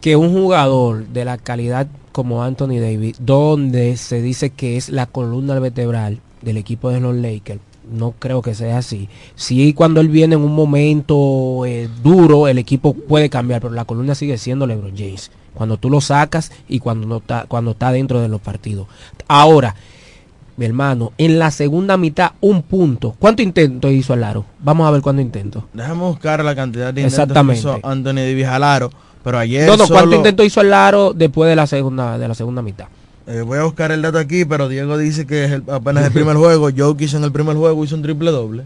que 0.00 0.14
un 0.16 0.32
jugador 0.32 1.06
de 1.08 1.24
la 1.24 1.36
calidad 1.38 1.88
como 2.12 2.42
Anthony 2.44 2.78
Davis, 2.80 3.16
donde 3.20 3.96
se 3.96 4.22
dice 4.22 4.50
que 4.50 4.76
es 4.76 4.88
la 4.88 5.06
columna 5.06 5.58
vertebral 5.58 6.20
del 6.42 6.56
equipo 6.56 6.90
de 6.90 7.00
los 7.00 7.14
Lakers, 7.16 7.60
no 7.90 8.14
creo 8.18 8.42
que 8.42 8.54
sea 8.54 8.78
así. 8.78 9.08
Sí, 9.34 9.72
cuando 9.72 10.00
él 10.00 10.08
viene 10.08 10.34
en 10.34 10.42
un 10.42 10.54
momento 10.54 11.64
eh, 11.66 11.88
duro, 12.02 12.48
el 12.48 12.58
equipo 12.58 12.94
puede 12.94 13.30
cambiar, 13.30 13.60
pero 13.60 13.74
la 13.74 13.84
columna 13.84 14.14
sigue 14.14 14.38
siendo 14.38 14.66
LeBron 14.66 14.96
James. 14.96 15.30
Cuando 15.54 15.76
tú 15.76 15.90
lo 15.90 16.00
sacas 16.00 16.52
y 16.68 16.78
cuando 16.78 17.06
no 17.06 17.16
está, 17.18 17.46
cuando 17.48 17.72
está 17.72 17.92
dentro 17.92 18.20
de 18.20 18.28
los 18.28 18.40
partidos. 18.40 18.86
Ahora, 19.28 19.74
mi 20.56 20.66
hermano, 20.66 21.12
en 21.18 21.38
la 21.38 21.50
segunda 21.50 21.96
mitad, 21.96 22.32
un 22.40 22.62
punto. 22.62 23.16
¿Cuánto 23.18 23.42
intento 23.42 23.90
hizo 23.90 24.12
al 24.12 24.24
aro? 24.24 24.44
Vamos 24.60 24.86
a 24.86 24.90
ver 24.90 25.00
cuánto 25.00 25.22
intento. 25.22 25.68
Déjame 25.72 26.02
buscar 26.02 26.44
la 26.44 26.54
cantidad 26.54 26.92
de 26.92 27.02
intentos 27.02 27.46
que 27.46 27.52
hizo 27.54 27.80
Anthony 27.82 28.16
Davis 28.16 28.46
al 28.46 28.62
aro, 28.62 28.90
pero 29.24 29.38
ayer 29.38 29.66
No, 29.66 29.76
no, 29.76 29.88
¿cuánto 29.88 30.16
intento 30.16 30.44
hizo 30.44 30.60
al 30.60 30.72
aro 30.72 31.12
después 31.14 31.48
de 31.48 31.56
la 31.56 31.66
segunda, 31.66 32.18
de 32.18 32.28
la 32.28 32.34
segunda 32.34 32.62
mitad? 32.62 32.86
Eh, 33.26 33.42
voy 33.42 33.58
a 33.58 33.64
buscar 33.64 33.92
el 33.92 34.02
dato 34.02 34.18
aquí, 34.18 34.44
pero 34.44 34.68
Diego 34.68 34.96
dice 34.98 35.26
que 35.26 35.44
es 35.44 35.52
el- 35.52 35.64
apenas 35.70 36.04
el 36.06 36.12
primer 36.12 36.36
juego. 36.36 36.68
Jokic 36.76 37.12
en 37.14 37.24
el 37.24 37.32
primer 37.32 37.56
juego 37.56 37.84
hizo 37.84 37.94
un 37.94 38.02
triple 38.02 38.30
doble. 38.30 38.64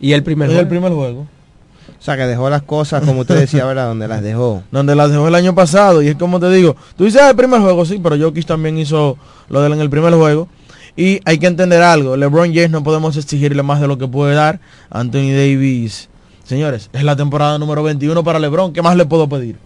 Y 0.00 0.12
el 0.12 0.22
primer 0.22 0.48
Es 0.48 0.52
juego. 0.54 0.62
el 0.62 0.68
primer 0.68 0.92
juego. 0.92 1.20
O 1.20 2.02
sea, 2.04 2.16
que 2.16 2.26
dejó 2.26 2.50
las 2.50 2.62
cosas, 2.62 3.02
como 3.04 3.22
usted 3.22 3.38
decía, 3.40 3.64
¿verdad? 3.66 3.86
Donde 3.88 4.06
las 4.08 4.22
dejó. 4.22 4.62
Donde 4.70 4.94
las 4.94 5.10
dejó 5.10 5.26
el 5.28 5.34
año 5.34 5.54
pasado. 5.54 6.02
Y 6.02 6.08
es 6.08 6.16
como 6.16 6.38
te 6.38 6.50
digo, 6.50 6.76
tú 6.96 7.04
dices 7.04 7.20
"Ah, 7.22 7.30
el 7.30 7.36
primer 7.36 7.60
juego, 7.60 7.84
sí, 7.84 7.98
pero 8.02 8.16
Jokic 8.18 8.46
también 8.46 8.76
hizo 8.78 9.16
lo 9.48 9.60
de 9.60 9.68
él 9.68 9.72
en 9.74 9.80
el 9.80 9.90
primer 9.90 10.12
juego. 10.14 10.48
Y 10.96 11.20
hay 11.24 11.38
que 11.38 11.46
entender 11.48 11.82
algo. 11.82 12.16
LeBron 12.16 12.48
James 12.54 12.70
no 12.70 12.84
podemos 12.84 13.16
exigirle 13.16 13.62
más 13.64 13.80
de 13.80 13.88
lo 13.88 13.98
que 13.98 14.06
puede 14.06 14.34
dar. 14.34 14.60
Anthony 14.90 15.32
Davis. 15.32 16.08
Señores, 16.44 16.90
es 16.92 17.02
la 17.02 17.16
temporada 17.16 17.58
número 17.58 17.82
21 17.82 18.22
para 18.22 18.38
LeBron. 18.38 18.72
¿Qué 18.72 18.82
más 18.82 18.96
le 18.96 19.04
puedo 19.06 19.28
pedir? 19.28 19.56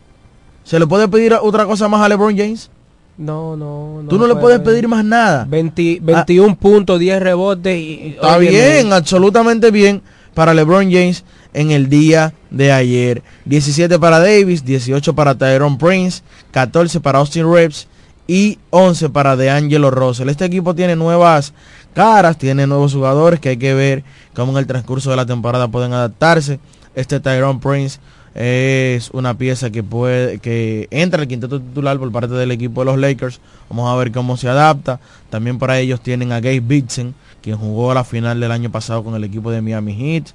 ¿Se 0.65 0.79
le 0.79 0.87
puede 0.87 1.09
pedir 1.09 1.35
otra 1.35 1.67
cosa 1.67 1.89
más 1.89 2.01
a 2.03 2.09
LeBron 2.09 2.37
James? 2.37 2.71
No, 3.19 3.57
no, 3.57 4.03
no. 4.03 4.09
Tú 4.09 4.17
no 4.17 4.29
le 4.29 4.37
puedes 4.37 4.61
pedir 4.61 4.87
más 4.87 5.05
nada. 5.05 5.45
20 5.49 5.99
21 6.01 6.57
puntos, 6.57 7.01
10 7.01 7.21
rebotes 7.21 7.77
y... 7.77 8.15
Está 8.15 8.37
óyeme, 8.37 8.57
bien, 8.57 8.93
absolutamente 8.93 9.73
bien 9.73 10.03
para 10.35 10.55
LeBron 10.55 10.85
James 10.85 11.25
en 11.53 11.73
el 11.73 11.89
día 11.89 12.33
de 12.51 12.71
ayer. 12.71 13.23
17 13.45 13.99
para 13.99 14.21
Davis, 14.21 14.65
18 14.65 15.15
para 15.15 15.35
Tyrone 15.35 15.79
Prince, 15.79 16.23
14 16.53 17.01
para 17.01 17.19
Austin 17.19 17.53
Reeves 17.53 17.89
y 18.29 18.59
11 18.71 19.09
para 19.11 19.35
DeAngelo 19.35 19.91
Russell. 19.91 20.29
Este 20.29 20.45
equipo 20.45 20.77
tiene 20.77 20.95
nuevas 20.95 21.55
caras, 21.95 22.39
tiene 22.39 22.69
nuevos 22.69 22.95
jugadores 22.95 23.41
que 23.41 23.49
hay 23.49 23.57
que 23.57 23.75
ver 23.75 24.05
cómo 24.33 24.53
en 24.53 24.59
el 24.59 24.67
transcurso 24.69 25.11
de 25.11 25.17
la 25.17 25.27
temporada 25.27 25.67
pueden 25.67 25.93
adaptarse. 25.93 26.61
Este 26.95 27.19
Tyrone 27.19 27.59
Prince 27.61 27.99
es 28.41 29.11
una 29.11 29.37
pieza 29.37 29.71
que 29.71 29.83
puede 29.83 30.39
que 30.39 30.87
entra 30.93 31.23
al 31.23 31.27
quinteto 31.27 31.61
titular 31.61 31.99
por 31.99 32.13
parte 32.13 32.35
del 32.35 32.53
equipo 32.53 32.83
de 32.83 32.85
los 32.85 32.97
Lakers. 32.97 33.41
Vamos 33.69 33.91
a 33.91 33.97
ver 33.97 34.13
cómo 34.13 34.37
se 34.37 34.49
adapta. 34.49 35.01
También 35.29 35.59
para 35.59 35.81
ellos 35.81 36.01
tienen 36.01 36.31
a 36.31 36.39
Gabe 36.39 36.61
Bitson, 36.61 37.17
quien 37.43 37.57
jugó 37.57 37.93
la 37.93 38.05
final 38.05 38.39
del 38.39 38.53
año 38.53 38.71
pasado 38.71 39.03
con 39.03 39.17
el 39.17 39.25
equipo 39.25 39.51
de 39.51 39.61
Miami 39.61 39.93
Heat. 39.93 40.29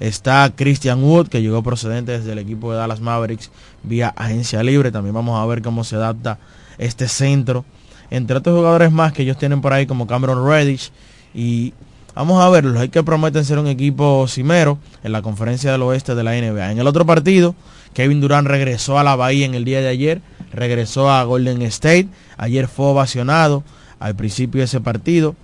Está 0.00 0.50
Christian 0.56 1.04
Wood, 1.04 1.28
que 1.28 1.42
llegó 1.42 1.62
procedente 1.62 2.12
desde 2.12 2.32
el 2.32 2.38
equipo 2.38 2.72
de 2.72 2.78
Dallas 2.78 3.02
Mavericks 3.02 3.50
vía 3.82 4.08
agencia 4.16 4.62
libre. 4.62 4.90
También 4.90 5.14
vamos 5.14 5.38
a 5.38 5.44
ver 5.44 5.60
cómo 5.60 5.84
se 5.84 5.96
adapta 5.96 6.38
este 6.78 7.08
centro. 7.08 7.66
Entre 8.08 8.38
otros 8.38 8.56
jugadores 8.56 8.90
más 8.90 9.12
que 9.12 9.20
ellos 9.20 9.36
tienen 9.36 9.60
por 9.60 9.74
ahí 9.74 9.84
como 9.84 10.06
Cameron 10.06 10.48
Reddish. 10.48 10.92
Y 11.34 11.74
vamos 12.14 12.42
a 12.42 12.48
verlos. 12.48 12.76
Hay 12.76 12.88
que 12.88 13.02
prometen 13.02 13.44
ser 13.44 13.58
un 13.58 13.66
equipo 13.66 14.26
cimero 14.28 14.78
en 15.02 15.12
la 15.12 15.22
conferencia 15.22 15.72
del 15.72 15.82
oeste 15.82 16.14
de 16.14 16.24
la 16.24 16.32
NBA. 16.32 16.72
En 16.72 16.78
el 16.78 16.86
otro 16.86 17.06
partido, 17.06 17.54
Kevin 17.94 18.20
Durant 18.20 18.46
regresó 18.46 18.98
a 18.98 19.04
la 19.04 19.16
Bahía 19.16 19.46
en 19.46 19.54
el 19.54 19.64
día 19.64 19.80
de 19.80 19.88
ayer. 19.88 20.22
Regresó 20.52 21.10
a 21.10 21.22
Golden 21.24 21.62
State. 21.62 22.08
Ayer 22.36 22.68
fue 22.68 22.86
ovacionado 22.86 23.62
al 23.98 24.16
principio 24.16 24.60
de 24.60 24.64
ese 24.64 24.80
partido. 24.80 25.34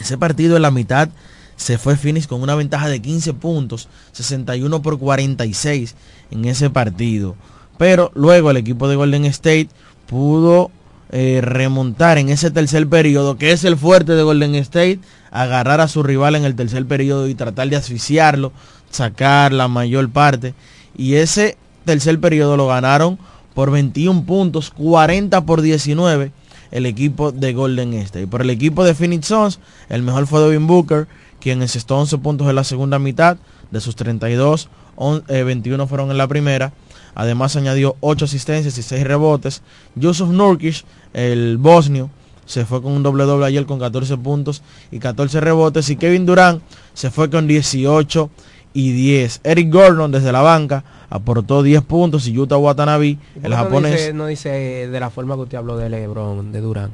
Ese 0.00 0.18
partido 0.18 0.56
en 0.56 0.62
la 0.62 0.70
mitad 0.70 1.08
se 1.56 1.78
fue 1.78 1.96
Phoenix 1.96 2.26
con 2.26 2.42
una 2.42 2.54
ventaja 2.54 2.88
de 2.88 3.00
15 3.00 3.34
puntos, 3.34 3.88
61 4.12 4.82
por 4.82 4.98
46 4.98 5.94
en 6.30 6.44
ese 6.44 6.70
partido. 6.70 7.36
Pero 7.78 8.10
luego 8.14 8.50
el 8.50 8.56
equipo 8.56 8.88
de 8.88 8.96
Golden 8.96 9.24
State 9.26 9.68
pudo 10.06 10.70
eh, 11.12 11.40
remontar 11.42 12.18
en 12.18 12.28
ese 12.30 12.50
tercer 12.50 12.88
periodo, 12.88 13.36
que 13.36 13.52
es 13.52 13.64
el 13.64 13.76
fuerte 13.76 14.12
de 14.12 14.22
Golden 14.22 14.54
State, 14.56 14.98
agarrar 15.30 15.80
a 15.80 15.88
su 15.88 16.02
rival 16.02 16.34
en 16.34 16.44
el 16.44 16.54
tercer 16.56 16.86
periodo 16.86 17.28
y 17.28 17.34
tratar 17.34 17.68
de 17.68 17.76
asfixiarlo, 17.76 18.52
sacar 18.90 19.52
la 19.52 19.68
mayor 19.68 20.10
parte. 20.10 20.54
Y 20.96 21.14
ese 21.14 21.56
tercer 21.84 22.18
periodo 22.20 22.56
lo 22.56 22.66
ganaron 22.68 23.18
por 23.54 23.70
21 23.70 24.24
puntos, 24.24 24.70
40 24.70 25.44
por 25.44 25.60
19 25.62 26.32
el 26.70 26.86
equipo 26.86 27.32
de 27.32 27.52
Golden 27.52 27.92
State. 27.94 28.26
Por 28.26 28.40
el 28.40 28.48
equipo 28.48 28.82
de 28.84 28.94
Phoenix 28.94 29.26
Suns, 29.26 29.60
el 29.90 30.02
mejor 30.02 30.26
fue 30.26 30.40
Devin 30.40 30.66
Booker, 30.66 31.06
quien 31.38 31.60
encestó 31.60 31.98
11 31.98 32.16
puntos 32.18 32.48
en 32.48 32.54
la 32.54 32.64
segunda 32.64 32.98
mitad, 32.98 33.36
de 33.70 33.80
sus 33.80 33.94
32, 33.96 34.68
on- 34.96 35.22
eh, 35.28 35.42
21 35.42 35.86
fueron 35.86 36.10
en 36.10 36.16
la 36.18 36.26
primera. 36.28 36.72
Además 37.14 37.56
añadió 37.56 37.96
8 38.00 38.24
asistencias 38.24 38.76
y 38.78 38.82
6 38.82 39.04
rebotes. 39.04 39.62
Yusuf 39.94 40.30
Nurkic, 40.30 40.84
el 41.12 41.58
bosnio, 41.58 42.10
se 42.46 42.64
fue 42.64 42.82
con 42.82 42.92
un 42.92 43.02
doble 43.02 43.24
doble 43.24 43.46
ayer 43.46 43.66
con 43.66 43.78
14 43.78 44.16
puntos 44.18 44.62
y 44.90 44.98
14 44.98 45.40
rebotes. 45.40 45.88
Y 45.90 45.96
Kevin 45.96 46.26
Durant 46.26 46.62
se 46.94 47.10
fue 47.10 47.28
con 47.30 47.46
18 47.46 48.30
y 48.74 48.92
10. 48.92 49.40
Eric 49.44 49.70
Gordon 49.72 50.10
desde 50.10 50.32
la 50.32 50.40
banca 50.40 50.82
aportó 51.10 51.62
10 51.62 51.82
puntos 51.82 52.26
y 52.26 52.32
Yuta 52.32 52.56
Watanabe, 52.56 53.06
¿Y 53.08 53.14
por 53.16 53.40
qué 53.42 53.46
el 53.46 53.50
no 53.50 53.56
japonés. 53.56 53.92
dice- 53.92 54.12
No 54.14 54.26
dice, 54.26 54.48
de 54.88 55.00
la 55.00 55.10
forma 55.10 55.34
que 55.34 55.42
usted 55.42 55.58
habló 55.58 55.76
de 55.76 55.90
LeBron, 55.90 56.50
de 56.52 56.60
Durán. 56.62 56.90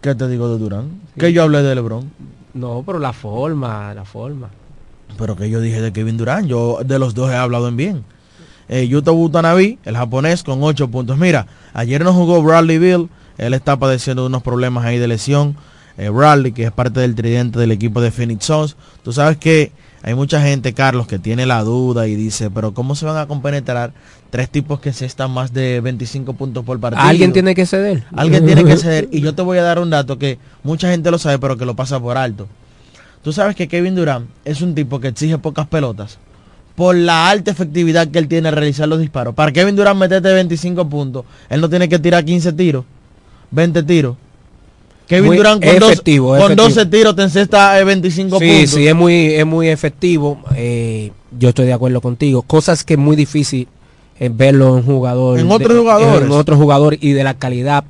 ¿Qué 0.00 0.14
te 0.14 0.28
digo 0.28 0.48
de 0.52 0.58
Durant? 0.58 0.88
Que 1.18 1.32
yo 1.32 1.42
hablé 1.42 1.62
de 1.62 1.74
LeBron. 1.74 2.10
No, 2.54 2.82
pero 2.86 2.98
la 2.98 3.12
forma, 3.12 3.92
la 3.94 4.04
forma. 4.04 4.48
Pero 5.18 5.34
que 5.36 5.50
yo 5.50 5.60
dije 5.60 5.80
de 5.80 5.92
Kevin 5.92 6.16
Durant, 6.16 6.46
yo 6.46 6.78
de 6.84 6.98
los 6.98 7.14
dos 7.14 7.30
he 7.30 7.34
hablado 7.34 7.66
en 7.68 7.76
bien. 7.76 8.04
Eh, 8.72 8.86
Yuta 8.86 9.10
Watanabe, 9.10 9.78
el 9.84 9.96
japonés, 9.96 10.44
con 10.44 10.62
8 10.62 10.88
puntos. 10.92 11.18
Mira, 11.18 11.48
ayer 11.74 12.04
no 12.04 12.14
jugó 12.14 12.40
Bradley 12.40 12.78
Bill, 12.78 13.08
Él 13.36 13.52
está 13.52 13.76
padeciendo 13.76 14.24
unos 14.24 14.44
problemas 14.44 14.84
ahí 14.84 14.96
de 14.96 15.08
lesión. 15.08 15.56
Eh, 15.98 16.08
Bradley, 16.08 16.52
que 16.52 16.62
es 16.62 16.70
parte 16.70 17.00
del 17.00 17.16
tridente 17.16 17.58
del 17.58 17.72
equipo 17.72 18.00
de 18.00 18.12
Phoenix 18.12 18.44
Suns. 18.44 18.76
Tú 19.02 19.12
sabes 19.12 19.38
que 19.38 19.72
hay 20.04 20.14
mucha 20.14 20.40
gente, 20.40 20.72
Carlos, 20.72 21.08
que 21.08 21.18
tiene 21.18 21.46
la 21.46 21.64
duda 21.64 22.06
y 22.06 22.14
dice, 22.14 22.48
pero 22.48 22.72
¿cómo 22.72 22.94
se 22.94 23.06
van 23.06 23.16
a 23.16 23.26
compenetrar 23.26 23.92
tres 24.30 24.48
tipos 24.48 24.78
que 24.78 24.92
se 24.92 25.04
están 25.04 25.32
más 25.32 25.52
de 25.52 25.80
25 25.80 26.34
puntos 26.34 26.64
por 26.64 26.78
partido? 26.78 27.02
Alguien 27.02 27.32
tiene 27.32 27.56
que 27.56 27.66
ceder. 27.66 28.04
Alguien 28.14 28.46
tiene 28.46 28.64
que 28.64 28.76
ceder. 28.76 29.08
Y 29.10 29.20
yo 29.20 29.34
te 29.34 29.42
voy 29.42 29.58
a 29.58 29.64
dar 29.64 29.80
un 29.80 29.90
dato 29.90 30.16
que 30.16 30.38
mucha 30.62 30.88
gente 30.88 31.10
lo 31.10 31.18
sabe, 31.18 31.40
pero 31.40 31.56
que 31.56 31.66
lo 31.66 31.74
pasa 31.74 31.98
por 31.98 32.16
alto. 32.16 32.46
Tú 33.24 33.32
sabes 33.32 33.56
que 33.56 33.66
Kevin 33.66 33.96
Durant 33.96 34.30
es 34.44 34.62
un 34.62 34.76
tipo 34.76 35.00
que 35.00 35.08
exige 35.08 35.38
pocas 35.38 35.66
pelotas 35.66 36.18
por 36.80 36.96
la 36.96 37.28
alta 37.28 37.50
efectividad 37.50 38.08
que 38.08 38.18
él 38.18 38.26
tiene 38.26 38.48
al 38.48 38.54
realizar 38.56 38.88
los 38.88 38.98
disparos. 39.00 39.34
Para 39.34 39.52
Kevin 39.52 39.76
Durant 39.76 40.00
meterte 40.00 40.32
25 40.32 40.88
puntos, 40.88 41.26
él 41.50 41.60
no 41.60 41.68
tiene 41.68 41.90
que 41.90 41.98
tirar 41.98 42.24
15 42.24 42.54
tiros, 42.54 42.86
20 43.50 43.82
tiros. 43.82 44.16
Kevin 45.06 45.26
Muy 45.26 45.36
Durant 45.36 45.62
con, 45.62 45.78
dos- 45.78 45.90
efectivo, 45.92 46.28
con 46.28 46.38
efectivo. 46.52 46.62
12 46.68 46.86
tiros 46.86 47.16
te 47.16 47.22
encesta 47.24 47.78
eh, 47.78 47.84
25 47.84 48.38
Sí, 48.38 48.46
puntos. 48.48 48.70
sí, 48.70 48.86
es 48.88 48.94
muy, 48.94 49.26
es 49.26 49.44
muy 49.44 49.68
efectivo. 49.68 50.40
eh, 50.56 51.12
yo 51.38 51.50
estoy 51.50 51.66
de 51.66 51.74
acuerdo 51.74 52.00
contigo. 52.00 52.40
Cosas 52.40 52.82
que 52.82 52.94
es 52.94 52.98
muy 52.98 53.14
difícil 53.14 53.68
eh, 54.18 54.30
verlo 54.32 54.78
en 54.78 54.82
jugador. 54.84 55.38
En 55.38 55.48
de- 55.48 55.54
otros 55.54 55.78
jugadores. 55.78 56.22
En 56.26 56.32
otro 56.32 56.56
jugador 56.56 56.96
y 56.98 57.12
de 57.12 57.24
la 57.24 57.34
calidad 57.34 57.84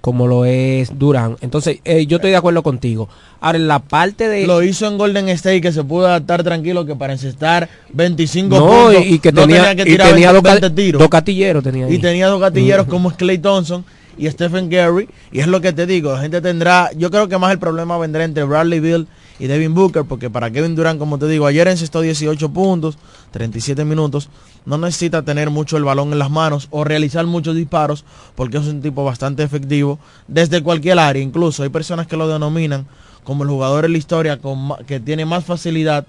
como 0.00 0.26
lo 0.26 0.44
es 0.44 0.98
Durán. 0.98 1.36
Entonces, 1.40 1.78
eh, 1.84 2.06
yo 2.06 2.16
estoy 2.16 2.30
de 2.30 2.36
acuerdo 2.36 2.62
contigo. 2.62 3.08
Ahora, 3.40 3.58
en 3.58 3.68
la 3.68 3.78
parte 3.80 4.28
de... 4.28 4.46
Lo 4.46 4.62
hizo 4.62 4.86
en 4.86 4.96
Golden 4.98 5.28
State 5.30 5.60
que 5.60 5.72
se 5.72 5.84
pudo 5.84 6.06
adaptar 6.06 6.42
tranquilo 6.42 6.86
que 6.86 6.94
para 6.96 7.12
encestar 7.12 7.68
25 7.92 8.48
no, 8.58 8.66
puntos 8.66 9.04
y, 9.06 9.14
y 9.14 9.18
que 9.18 9.32
no 9.32 9.42
tenía, 9.42 9.74
que 9.76 9.82
y 9.82 9.84
tirar 9.86 10.08
tenía 10.10 10.32
20 10.32 10.50
dos, 10.50 10.60
ca- 10.60 10.74
tiros. 10.74 10.98
dos 11.00 11.08
catilleros. 11.10 11.62
Tenía 11.64 11.86
ahí. 11.86 11.94
y 11.94 11.98
tenía 11.98 12.28
dos 12.28 12.40
gatilleros 12.40 12.86
como 12.86 13.10
es 13.10 13.16
Clay 13.16 13.38
Thompson 13.38 13.84
y 14.18 14.28
Stephen 14.28 14.68
Curry 14.68 15.08
y 15.32 15.40
es 15.40 15.46
lo 15.46 15.60
que 15.60 15.72
te 15.72 15.86
digo 15.86 16.12
la 16.12 16.20
gente 16.20 16.40
tendrá 16.42 16.90
yo 16.96 17.10
creo 17.10 17.28
que 17.28 17.38
más 17.38 17.52
el 17.52 17.58
problema 17.58 17.96
vendrá 17.96 18.24
entre 18.24 18.44
Bradley 18.44 18.80
Bill 18.80 19.06
y 19.40 19.46
Devin 19.46 19.74
Booker 19.74 20.04
porque 20.04 20.30
para 20.30 20.50
Kevin 20.50 20.76
Durant 20.76 20.98
como 20.98 21.18
te 21.18 21.26
digo 21.26 21.46
ayer 21.46 21.66
encestó 21.66 22.02
18 22.02 22.52
puntos 22.52 22.98
37 23.32 23.84
minutos 23.84 24.28
no 24.66 24.78
necesita 24.78 25.22
tener 25.22 25.50
mucho 25.50 25.76
el 25.78 25.84
balón 25.84 26.12
en 26.12 26.18
las 26.18 26.30
manos 26.30 26.68
o 26.70 26.84
realizar 26.84 27.26
muchos 27.26 27.56
disparos 27.56 28.04
porque 28.36 28.58
es 28.58 28.66
un 28.66 28.82
tipo 28.82 29.02
bastante 29.02 29.42
efectivo 29.42 29.98
desde 30.28 30.62
cualquier 30.62 30.98
área 30.98 31.22
incluso 31.22 31.62
hay 31.62 31.70
personas 31.70 32.06
que 32.06 32.16
lo 32.16 32.28
denominan 32.28 32.86
como 33.24 33.42
el 33.42 33.50
jugador 33.50 33.86
en 33.86 33.92
la 33.92 33.98
historia 33.98 34.36
con 34.36 34.74
que 34.86 35.00
tiene 35.00 35.24
más 35.24 35.44
facilidad 35.44 36.06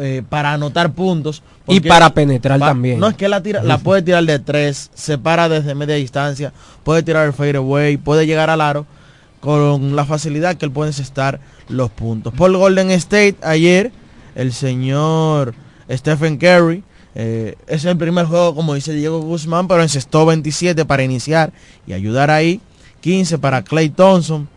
eh, 0.00 0.22
para 0.28 0.52
anotar 0.52 0.92
puntos 0.92 1.42
Y 1.66 1.80
para 1.80 2.14
penetrar 2.14 2.60
también. 2.60 3.00
No 3.00 3.08
es 3.08 3.16
que 3.16 3.28
la 3.28 3.42
tira, 3.42 3.64
la 3.64 3.78
puede 3.78 4.00
tirar 4.02 4.22
de 4.24 4.38
tres, 4.38 4.92
se 4.94 5.18
para 5.18 5.48
desde 5.48 5.74
media 5.74 5.96
distancia, 5.96 6.52
puede 6.84 7.02
tirar 7.02 7.26
el 7.26 7.32
fadeaway, 7.32 7.96
puede 7.96 8.24
llegar 8.24 8.48
al 8.48 8.60
aro 8.60 8.86
con 9.40 9.96
la 9.96 10.04
facilidad 10.04 10.56
que 10.56 10.66
él 10.66 10.72
puede 10.72 10.90
encestar 10.90 11.40
los 11.68 11.90
puntos. 11.90 12.34
Por 12.34 12.56
Golden 12.56 12.90
State 12.90 13.36
ayer, 13.42 13.92
el 14.34 14.52
señor 14.52 15.54
Stephen 15.90 16.38
Curry, 16.38 16.82
eh, 17.14 17.56
es 17.66 17.84
el 17.84 17.96
primer 17.96 18.26
juego, 18.26 18.54
como 18.54 18.74
dice 18.74 18.92
Diego 18.92 19.20
Guzmán, 19.20 19.66
pero 19.66 19.82
encestó 19.82 20.26
27 20.26 20.84
para 20.84 21.02
iniciar 21.02 21.52
y 21.86 21.92
ayudar 21.92 22.30
ahí, 22.30 22.60
15 23.00 23.38
para 23.38 23.62
Clay 23.62 23.88
Thompson. 23.88 24.48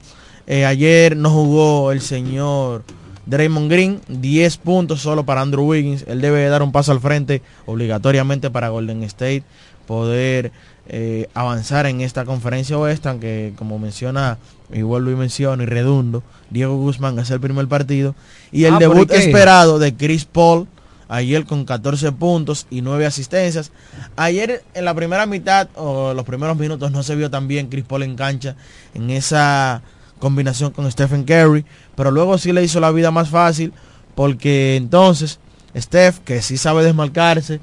Eh, 0.47 0.65
ayer 0.65 1.15
no 1.15 1.29
jugó 1.29 1.91
el 1.91 2.01
señor 2.01 2.83
Draymond 3.25 3.71
Green, 3.71 4.01
10 4.07 4.57
puntos 4.57 5.01
solo 5.01 5.25
para 5.25 5.41
Andrew 5.41 5.65
Wiggins. 5.65 6.05
Él 6.07 6.21
debe 6.21 6.47
dar 6.49 6.61
un 6.61 6.71
paso 6.71 6.91
al 6.91 6.99
frente 6.99 7.41
obligatoriamente 7.65 8.49
para 8.49 8.69
Golden 8.69 9.03
State, 9.03 9.43
poder 9.87 10.51
eh, 10.87 11.29
avanzar 11.33 11.85
en 11.85 12.01
esta 12.01 12.25
conferencia 12.25 12.77
oeste, 12.77 13.09
aunque 13.09 13.53
como 13.55 13.79
menciona, 13.79 14.37
y 14.73 14.81
vuelvo 14.81 15.11
y 15.11 15.15
menciono 15.15 15.63
y 15.63 15.65
redundo, 15.65 16.23
Diego 16.49 16.77
Guzmán 16.77 17.17
es 17.19 17.29
el 17.31 17.39
primer 17.39 17.67
partido. 17.67 18.15
Y 18.51 18.65
el 18.65 18.75
Ah, 18.75 18.79
¿por 18.79 18.81
debut 18.81 19.11
esperado 19.11 19.79
de 19.79 19.95
Chris 19.95 20.25
Paul, 20.25 20.67
ayer 21.11 21.45
con 21.45 21.65
14 21.65 22.13
puntos 22.13 22.67
y 22.69 22.81
9 22.81 23.05
asistencias. 23.05 23.71
Ayer 24.15 24.63
en 24.73 24.85
la 24.85 24.93
primera 24.93 25.25
mitad 25.25 25.67
o 25.75 26.13
los 26.13 26.25
primeros 26.25 26.57
minutos 26.57 26.91
no 26.91 27.03
se 27.03 27.15
vio 27.15 27.29
tan 27.29 27.47
bien 27.47 27.67
Chris 27.67 27.83
Paul 27.85 28.03
en 28.03 28.15
cancha 28.15 28.55
en 28.93 29.09
esa 29.09 29.81
combinación 30.19 30.71
con 30.71 30.89
Stephen 30.89 31.23
Curry, 31.25 31.65
pero 31.95 32.11
luego 32.11 32.37
sí 32.37 32.53
le 32.53 32.63
hizo 32.63 32.79
la 32.79 32.91
vida 32.91 33.11
más 33.11 33.29
fácil 33.29 33.73
porque 34.15 34.77
entonces 34.77 35.39
Steph, 35.75 36.19
que 36.19 36.41
sí 36.41 36.57
sabe 36.57 36.83
desmarcarse, 36.83 37.59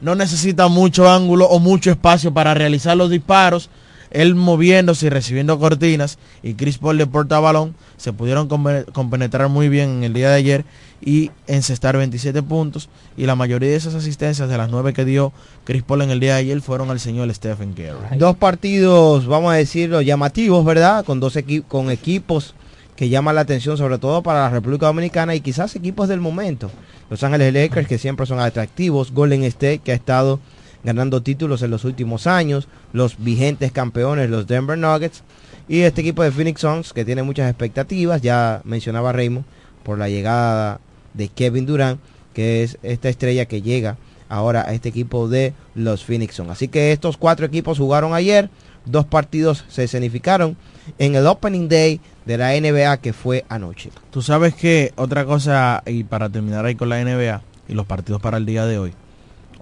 no 0.00 0.14
necesita 0.14 0.68
mucho 0.68 1.10
ángulo 1.10 1.46
o 1.46 1.58
mucho 1.58 1.90
espacio 1.90 2.32
para 2.32 2.54
realizar 2.54 2.96
los 2.96 3.10
disparos, 3.10 3.70
él 4.14 4.34
moviéndose 4.34 5.06
y 5.06 5.08
recibiendo 5.10 5.58
cortinas 5.58 6.18
y 6.42 6.54
Chris 6.54 6.78
Paul 6.78 6.96
de 6.96 7.06
porta 7.06 7.38
balón 7.40 7.74
se 7.98 8.12
pudieron 8.12 8.48
compe- 8.48 8.84
compenetrar 8.92 9.48
muy 9.50 9.68
bien 9.68 9.90
en 9.98 10.04
el 10.04 10.12
día 10.14 10.30
de 10.30 10.36
ayer 10.36 10.64
y 11.04 11.30
encestar 11.46 11.96
27 11.98 12.42
puntos 12.42 12.88
y 13.16 13.26
la 13.26 13.34
mayoría 13.34 13.68
de 13.68 13.76
esas 13.76 13.94
asistencias 13.94 14.48
de 14.48 14.56
las 14.56 14.70
nueve 14.70 14.92
que 14.94 15.04
dio 15.04 15.32
Chris 15.64 15.82
Paul 15.82 16.02
en 16.02 16.10
el 16.10 16.20
día 16.20 16.34
de 16.34 16.40
ayer 16.40 16.60
fueron 16.62 16.90
al 16.90 17.00
señor 17.00 17.32
Stephen 17.34 17.74
Curry. 17.74 18.16
Dos 18.18 18.36
partidos, 18.36 19.26
vamos 19.26 19.52
a 19.52 19.56
decirlo, 19.56 20.00
llamativos, 20.00 20.64
¿verdad? 20.64 21.04
Con 21.04 21.20
dos 21.20 21.36
con 21.68 21.90
equipos 21.90 22.54
que 22.96 23.08
llaman 23.08 23.34
la 23.34 23.40
atención, 23.40 23.76
sobre 23.76 23.98
todo 23.98 24.22
para 24.22 24.42
la 24.42 24.50
República 24.50 24.86
Dominicana 24.86 25.34
y 25.34 25.40
quizás 25.40 25.74
equipos 25.74 26.08
del 26.08 26.20
momento. 26.20 26.70
Los 27.10 27.22
Ángeles 27.24 27.52
Lakers, 27.52 27.88
que 27.88 27.98
siempre 27.98 28.24
son 28.24 28.38
atractivos. 28.38 29.10
Golden 29.12 29.42
State, 29.44 29.80
que 29.80 29.90
ha 29.90 29.96
estado 29.96 30.38
ganando 30.84 31.22
títulos 31.22 31.62
en 31.62 31.70
los 31.70 31.84
últimos 31.84 32.26
años. 32.26 32.68
Los 32.92 33.16
vigentes 33.18 33.72
campeones, 33.72 34.30
los 34.30 34.46
Denver 34.46 34.78
Nuggets. 34.78 35.22
Y 35.68 35.80
este 35.80 36.02
equipo 36.02 36.22
de 36.22 36.30
Phoenix 36.30 36.60
Suns, 36.60 36.92
que 36.92 37.04
tiene 37.04 37.22
muchas 37.22 37.50
expectativas. 37.50 38.22
Ya 38.22 38.60
mencionaba 38.64 39.12
Raymond 39.12 39.46
por 39.82 39.98
la 39.98 40.08
llegada 40.08 40.80
de 41.14 41.28
Kevin 41.28 41.66
Durant, 41.66 42.00
que 42.34 42.62
es 42.62 42.78
esta 42.82 43.08
estrella 43.08 43.46
que 43.46 43.62
llega 43.62 43.96
ahora 44.28 44.64
a 44.66 44.74
este 44.74 44.88
equipo 44.88 45.28
de 45.28 45.54
los 45.74 46.04
Phoenix 46.04 46.34
Suns. 46.34 46.50
Así 46.50 46.68
que 46.68 46.92
estos 46.92 47.16
cuatro 47.16 47.46
equipos 47.46 47.78
jugaron 47.78 48.14
ayer, 48.14 48.50
dos 48.84 49.06
partidos 49.06 49.64
se 49.68 49.84
escenificaron 49.84 50.56
en 50.98 51.14
el 51.14 51.26
Opening 51.26 51.68
Day 51.68 52.00
de 52.26 52.38
la 52.38 52.52
NBA 52.58 52.98
que 52.98 53.12
fue 53.12 53.44
anoche. 53.48 53.90
Tú 54.10 54.22
sabes 54.22 54.54
que 54.54 54.92
otra 54.96 55.24
cosa, 55.24 55.82
y 55.86 56.04
para 56.04 56.28
terminar 56.28 56.64
ahí 56.64 56.74
con 56.74 56.88
la 56.88 57.02
NBA 57.02 57.42
y 57.68 57.74
los 57.74 57.86
partidos 57.86 58.20
para 58.20 58.38
el 58.38 58.46
día 58.46 58.66
de 58.66 58.78
hoy, 58.78 58.92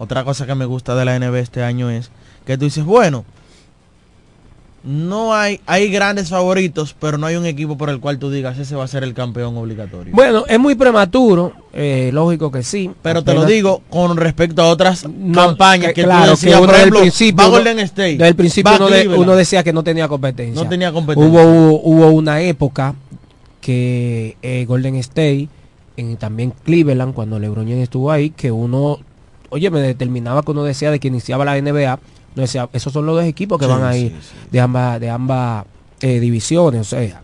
otra 0.03 0.25
cosa 0.25 0.47
que 0.47 0.55
me 0.57 0.65
gusta 0.65 0.95
de 0.97 1.05
la 1.05 1.17
NBA 1.19 1.38
este 1.38 1.62
año 1.62 1.88
es 1.88 2.11
que 2.45 2.59
tú 2.59 2.65
dices, 2.65 2.85
bueno, 2.85 3.25
no 4.85 5.33
hay, 5.33 5.61
hay 5.67 5.88
grandes 5.93 6.29
favoritos, 6.29 6.97
pero 6.99 7.17
no 7.17 7.27
hay 7.27 7.37
un 7.37 7.47
equipo 7.47 7.79
por 7.79 7.88
el 7.88 8.01
cual 8.01 8.19
tú 8.19 8.33
digas 8.33 8.59
ese 8.59 8.75
va 8.75 8.83
a 8.83 8.88
ser 8.88 9.05
el 9.05 9.15
campeón 9.15 9.57
obligatorio. 9.57 10.12
Bueno, 10.12 10.43
es 10.49 10.59
muy 10.59 10.75
prematuro, 10.75 11.53
eh, 11.73 12.11
lógico 12.12 12.51
que 12.51 12.65
sí. 12.65 12.91
pero 13.01 13.23
te 13.23 13.33
lo 13.33 13.45
digo 13.45 13.83
con 13.88 14.17
respecto 14.17 14.61
a 14.61 14.69
otras 14.69 15.07
No, 15.09 15.35
campañas 15.47 15.88
que- 15.88 15.95
que, 15.95 16.03
claro, 16.03 16.25
tú 16.25 16.31
decías, 16.33 16.61
que 16.61 16.67
por 16.67 16.75
ejemplo, 16.75 17.01
principio 17.01 17.45
va 17.45 17.49
Golden 17.51 17.79
State. 17.79 18.11
Desde 18.17 18.29
el 18.29 18.35
principio 18.35 18.73
uno, 18.75 18.87
de- 18.87 18.91
Cleveland. 19.03 19.23
uno 19.23 19.37
decía 19.37 19.62
que 19.62 19.73
no 19.73 19.85
tenía 19.85 20.09
competencia. 20.09 20.61
No 20.61 20.69
tenía 20.69 20.91
competencia. 20.91 21.31
Hubo, 21.31 21.81
hubo 21.81 22.07
una 22.11 22.41
época 22.41 22.97
que 23.61 24.37
eh, 24.43 24.65
Golden 24.67 24.97
State, 24.97 25.49
en, 25.97 26.17
también 26.17 26.53
Cleveland, 26.65 27.15
cuando 27.15 27.38
LeBron 27.38 27.67
James 27.69 27.85
estuvo 27.85 28.11
ahí, 28.11 28.31
que 28.31 28.51
uno, 28.51 28.99
oye, 29.53 29.71
me 29.71 29.81
determinaba 29.81 30.43
que 30.43 30.51
uno 30.51 30.65
decía 30.65 30.91
de 30.91 30.99
que 31.01 31.09
iniciaba 31.09 31.45
la 31.45 31.61
NBA, 31.61 31.99
no 32.35 32.43
decía, 32.43 32.69
esos 32.73 32.93
son 32.93 33.07
los 33.07 33.17
dos 33.17 33.25
equipos 33.25 33.59
que 33.59 33.67
Sí, 33.67 33.71
van 33.71 33.85
ahí 33.85 34.09
sí, 34.09 34.17
sí. 34.21 34.49
de 34.51 34.61
ambas, 34.61 35.01
de 35.01 35.11
ambas 35.11 35.65
eh, 36.01 36.19
divisiones, 36.21 36.81
o 36.81 36.85
sea. 36.85 37.23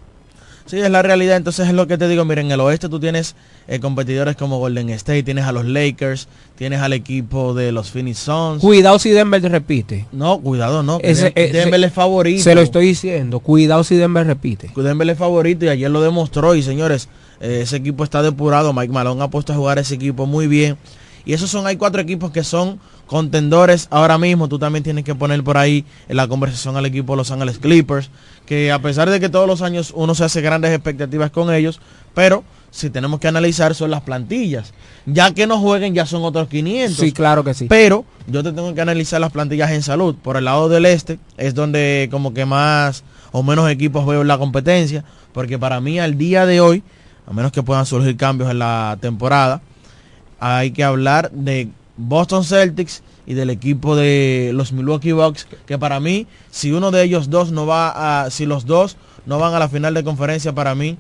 Sí, 0.67 0.79
es 0.79 0.91
la 0.91 1.01
realidad. 1.01 1.39
Entonces 1.39 1.67
es 1.67 1.73
lo 1.73 1.87
que 1.87 1.97
te 1.97 2.07
digo. 2.09 2.27
Miren, 2.27 2.45
en 2.47 2.53
el 2.53 2.61
oeste 2.61 2.91
tú 2.91 3.01
tienes 3.01 3.35
eh, 3.69 3.81
competidores 3.81 4.37
como 4.37 4.59
Golden 4.59 4.91
State, 4.91 5.23
tienes 5.23 5.47
a 5.47 5.53
los 5.53 5.65
Lakers, 5.65 6.29
tienes 6.57 6.81
al 6.83 6.93
equipo 6.93 7.55
de 7.55 7.73
los 7.73 7.91
Phoenix 7.91 8.19
Suns. 8.19 8.61
Cuidado 8.61 8.99
si 8.99 9.09
Denver 9.09 9.41
repite. 9.51 10.05
No, 10.13 10.39
cuidado, 10.41 10.83
no. 10.83 10.99
Ese- 11.03 11.31
Den- 11.31 11.33
ese- 11.37 11.53
Denver 11.61 11.83
es 11.85 11.93
favorito. 11.95 12.43
Se 12.43 12.55
lo 12.55 12.61
estoy 12.61 12.85
diciendo, 12.89 13.41
cuidado 13.41 13.83
si 13.83 13.97
Denver 13.97 14.27
repite. 14.27 14.71
Denver 14.77 15.09
es 15.09 15.17
favorito 15.17 15.65
y 15.65 15.69
ayer 15.71 15.91
lo 15.91 16.03
demostró. 16.03 16.55
Y 16.55 16.63
señores, 16.63 17.09
eh, 17.41 17.61
ese 17.63 17.77
equipo 17.77 18.05
está 18.05 18.21
depurado. 18.23 18.75
Mike 18.75 18.93
Malone 18.93 19.25
ha 19.25 19.29
puesto 19.29 19.55
a 19.55 19.57
jugar 19.57 19.79
a 19.79 19.81
ese 19.81 19.95
equipo 19.95 20.27
muy 20.27 20.49
bien. 20.49 20.77
Y 21.29 21.35
esos 21.35 21.51
son, 21.51 21.67
hay 21.67 21.77
cuatro 21.77 22.01
equipos 22.01 22.31
que 22.31 22.43
son 22.43 22.81
contendores 23.07 23.87
ahora 23.91 24.17
mismo. 24.17 24.49
Tú 24.49 24.59
también 24.59 24.83
tienes 24.83 25.05
que 25.05 25.15
poner 25.15 25.45
por 25.45 25.59
ahí 25.59 25.85
en 26.09 26.17
la 26.17 26.27
conversación 26.27 26.79
al 26.79 26.87
equipo 26.87 27.13
de 27.13 27.19
Los 27.19 27.31
Ángeles 27.31 27.59
Clippers. 27.59 28.09
Que 28.47 28.73
a 28.73 28.79
pesar 28.81 29.11
de 29.11 29.21
que 29.21 29.29
todos 29.29 29.47
los 29.47 29.61
años 29.61 29.93
uno 29.95 30.15
se 30.15 30.25
hace 30.25 30.41
grandes 30.41 30.73
expectativas 30.73 31.31
con 31.31 31.53
ellos, 31.53 31.83
pero 32.15 32.45
si 32.71 32.89
tenemos 32.89 33.21
que 33.21 33.29
analizar 33.29 33.75
son 33.75 33.91
las 33.91 34.01
plantillas. 34.01 34.73
Ya 35.05 35.35
que 35.35 35.47
no 35.47 35.59
jueguen 35.61 35.95
ya 35.95 36.07
son 36.07 36.25
otros 36.25 36.49
500. 36.49 36.97
Sí, 36.97 37.13
claro 37.13 37.45
que 37.45 37.53
sí. 37.53 37.67
Pero 37.69 38.07
yo 38.27 38.43
te 38.43 38.53
tengo 38.53 38.75
que 38.75 38.81
analizar 38.81 39.21
las 39.21 39.31
plantillas 39.31 39.71
en 39.73 39.83
salud. 39.83 40.15
Por 40.15 40.39
el 40.39 40.47
lado 40.47 40.71
del 40.71 40.87
este 40.87 41.19
es 41.37 41.55
donde 41.55 42.09
como 42.11 42.33
que 42.33 42.47
más 42.47 43.05
o 43.33 43.43
menos 43.43 43.71
equipos 43.71 44.07
veo 44.07 44.23
en 44.23 44.29
la 44.29 44.39
competencia. 44.39 45.05
Porque 45.35 45.59
para 45.59 45.79
mí 45.83 46.01
al 46.01 46.17
día 46.17 46.47
de 46.47 46.63
hoy, 46.63 46.83
a 47.27 47.35
menos 47.35 47.53
que 47.53 47.63
puedan 47.63 47.85
surgir 47.85 48.17
cambios 48.17 48.51
en 48.51 48.61
la 48.61 48.97
temporada, 48.99 49.61
hay 50.39 50.71
que 50.71 50.85
hablar 50.85 51.31
de 51.33 51.69
Boston 51.97 52.45
Celtics 52.45 53.03
y 53.27 53.35
del 53.35 53.51
equipo 53.51 53.97
de 53.97 54.53
los 54.55 54.73
Milwaukee 54.73 55.13
Bucks, 55.13 55.47
que 55.67 55.79
para 55.79 56.01
mí, 56.01 56.27
si 56.51 56.73
uno 56.73 56.91
de 56.91 57.03
ellos 57.03 57.29
dos 57.29 57.53
no 57.53 57.67
va 57.67 58.23
a, 58.23 58.31
si 58.31 58.47
los 58.47 58.65
dos 58.65 58.97
no 59.27 59.39
van 59.39 59.55
a 59.55 59.59
la 59.59 59.69
final 59.69 59.95
de 59.95 60.05
conferencia, 60.05 60.55
para 60.55 60.75
mí 60.75 60.97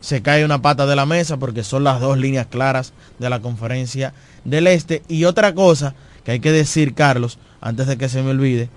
se 0.00 0.22
cae 0.22 0.44
una 0.44 0.62
pata 0.62 0.86
de 0.86 0.96
la 0.96 1.06
mesa 1.06 1.36
porque 1.36 1.64
son 1.64 1.84
las 1.84 2.00
dos 2.00 2.18
líneas 2.18 2.46
claras 2.46 2.92
de 3.18 3.30
la 3.30 3.40
conferencia 3.40 4.14
del 4.44 4.66
este. 4.66 5.02
Y 5.08 5.24
otra 5.24 5.54
cosa 5.54 5.94
que 6.24 6.32
hay 6.32 6.40
que 6.40 6.52
decir, 6.52 6.94
Carlos, 6.94 7.38
antes 7.60 7.86
de 7.86 7.96
que 7.96 8.08
se 8.08 8.22
me 8.22 8.30
olvide, 8.30 8.68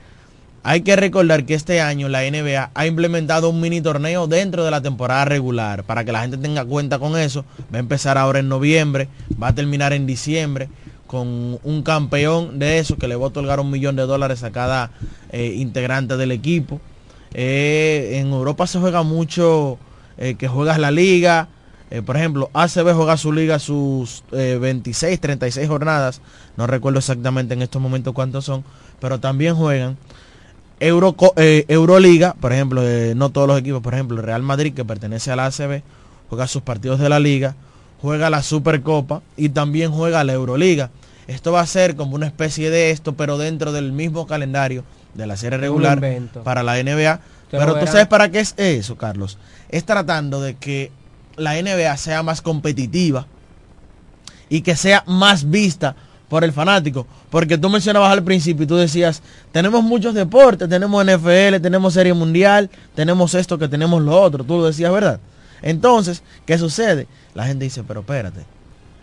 hay 0.64 0.82
que 0.82 0.96
recordar 0.96 1.46
que 1.46 1.56
este 1.56 1.82
año 1.82 2.08
la 2.08 2.22
NBA 2.22 2.72
ha 2.74 2.86
implementado 2.86 3.50
un 3.50 3.60
mini 3.60 3.82
torneo 3.82 4.28
dentro 4.28 4.64
de 4.64 4.72
la 4.72 4.82
temporada 4.82 5.26
regular. 5.26 5.84
Para 5.84 6.04
que 6.06 6.12
la 6.12 6.22
gente 6.22 6.38
tenga 6.38 6.64
cuenta 6.66 7.00
con 7.00 7.18
eso, 7.18 7.46
va 7.74 7.78
a 7.78 7.80
empezar 7.80 8.18
ahora 8.18 8.40
en 8.40 8.50
noviembre, 8.50 9.08
va 9.42 9.50
a 9.50 9.56
terminar 9.56 9.94
en 9.94 10.06
diciembre 10.06 10.70
con 11.08 11.60
un 11.64 11.84
campeón 11.84 12.60
de 12.60 12.78
eso 12.78 12.98
que 12.98 13.08
le 13.08 13.16
va 13.16 13.26
a 13.26 13.28
otorgar 13.30 13.60
un 13.60 13.72
millón 13.72 13.96
de 13.96 14.04
dólares 14.04 14.44
a 14.44 14.52
cada 14.52 14.92
eh, 15.32 15.56
integrante 15.58 16.16
del 16.16 16.32
equipo. 16.32 16.80
Eh, 17.34 18.20
en 18.22 18.32
Europa 18.32 18.68
se 18.68 18.80
juega 18.80 19.02
mucho 19.02 19.80
eh, 20.18 20.36
que 20.36 20.48
juegas 20.48 20.78
la 20.78 20.92
liga. 20.92 21.48
por 22.06 22.16
ejemplo, 22.16 22.50
ACB 22.54 22.94
juega 22.94 23.18
su 23.18 23.34
liga 23.34 23.60
sus 23.60 24.24
26, 24.32 25.20
36 25.20 25.68
jornadas. 25.68 26.22
No 26.56 26.68
recuerdo 26.68 27.00
exactamente 27.00 27.56
en 27.56 27.64
estos 27.64 27.82
momentos 27.82 28.14
cuántos 28.14 28.46
son. 28.46 28.64
Pero 29.02 29.20
también 29.20 29.56
juegan 29.56 29.98
Euro, 30.82 31.16
Euroliga. 31.36 32.36
Por 32.40 32.52
ejemplo, 32.52 32.82
no 33.16 33.30
todos 33.30 33.48
los 33.48 33.60
equipos. 33.60 33.82
Por 33.82 33.94
ejemplo, 33.94 34.18
el 34.18 34.24
Real 34.24 34.44
Madrid 34.44 34.74
que 34.74 34.84
pertenece 34.84 35.32
a 35.32 35.36
la 35.36 35.46
ACB 35.46 35.82
juega 36.30 36.48
sus 36.48 36.62
partidos 36.62 37.00
de 37.00 37.08
la 37.08 37.20
liga. 37.20 37.56
Juega 38.02 38.30
la 38.30 38.42
Supercopa 38.42 39.22
y 39.38 39.50
también 39.50 39.92
juega 39.92 40.24
la 40.24 40.34
Euroliga. 40.34 40.90
Esto 41.28 41.52
va 41.52 41.62
a 41.62 41.68
ser 41.68 41.96
como 41.96 42.16
una 42.16 42.26
especie 42.26 42.70
de 42.70 42.92
esto, 42.92 43.14
pero 43.14 43.38
dentro 43.38 43.72
del 43.72 43.92
mismo 43.92 44.26
calendario 44.26 44.84
de 45.14 45.28
la 45.28 45.38
serie 45.38 45.60
regular 45.60 46.02
para 46.44 46.64
la 46.64 46.82
NBA. 46.82 47.20
pero 47.52 47.80
tú 47.80 47.86
sabes 47.86 48.08
para 48.08 48.30
qué 48.32 48.40
es 48.40 48.56
eso, 48.58 48.98
Carlos. 48.98 49.38
Es 49.70 49.86
tratando 49.86 50.42
de 50.42 50.56
que 50.56 50.92
la 51.38 51.62
NBA 51.62 51.96
sea 51.98 52.24
más 52.24 52.42
competitiva 52.42 53.28
y 54.50 54.62
que 54.62 54.76
sea 54.76 55.04
más 55.06 55.50
vista 55.50 55.96
por 56.32 56.46
el 56.46 56.54
fanático. 56.54 57.06
Porque 57.30 57.58
tú 57.58 57.70
mencionabas 57.70 58.10
al 58.14 58.24
principio 58.24 58.64
y 58.64 58.68
tú 58.68 58.78
decías, 58.78 59.22
tenemos 59.52 59.84
muchos 59.84 60.14
deportes, 60.14 60.70
tenemos 60.70 61.06
NFL, 61.06 61.60
tenemos 61.62 61.94
Serie 61.94 62.14
Mundial, 62.14 62.70
tenemos 62.96 63.36
esto, 63.36 63.60
que 63.60 63.68
tenemos 63.68 64.02
lo 64.02 64.18
otro. 64.18 64.46
Tú 64.46 64.60
lo 64.60 64.66
decías, 64.68 64.94
¿verdad? 64.94 65.20
Entonces, 65.62 66.24
¿qué 66.46 66.58
sucede? 66.58 67.06
La 67.34 67.46
gente 67.46 67.66
dice, 67.66 67.84
pero 67.86 68.00
espérate, 68.00 68.46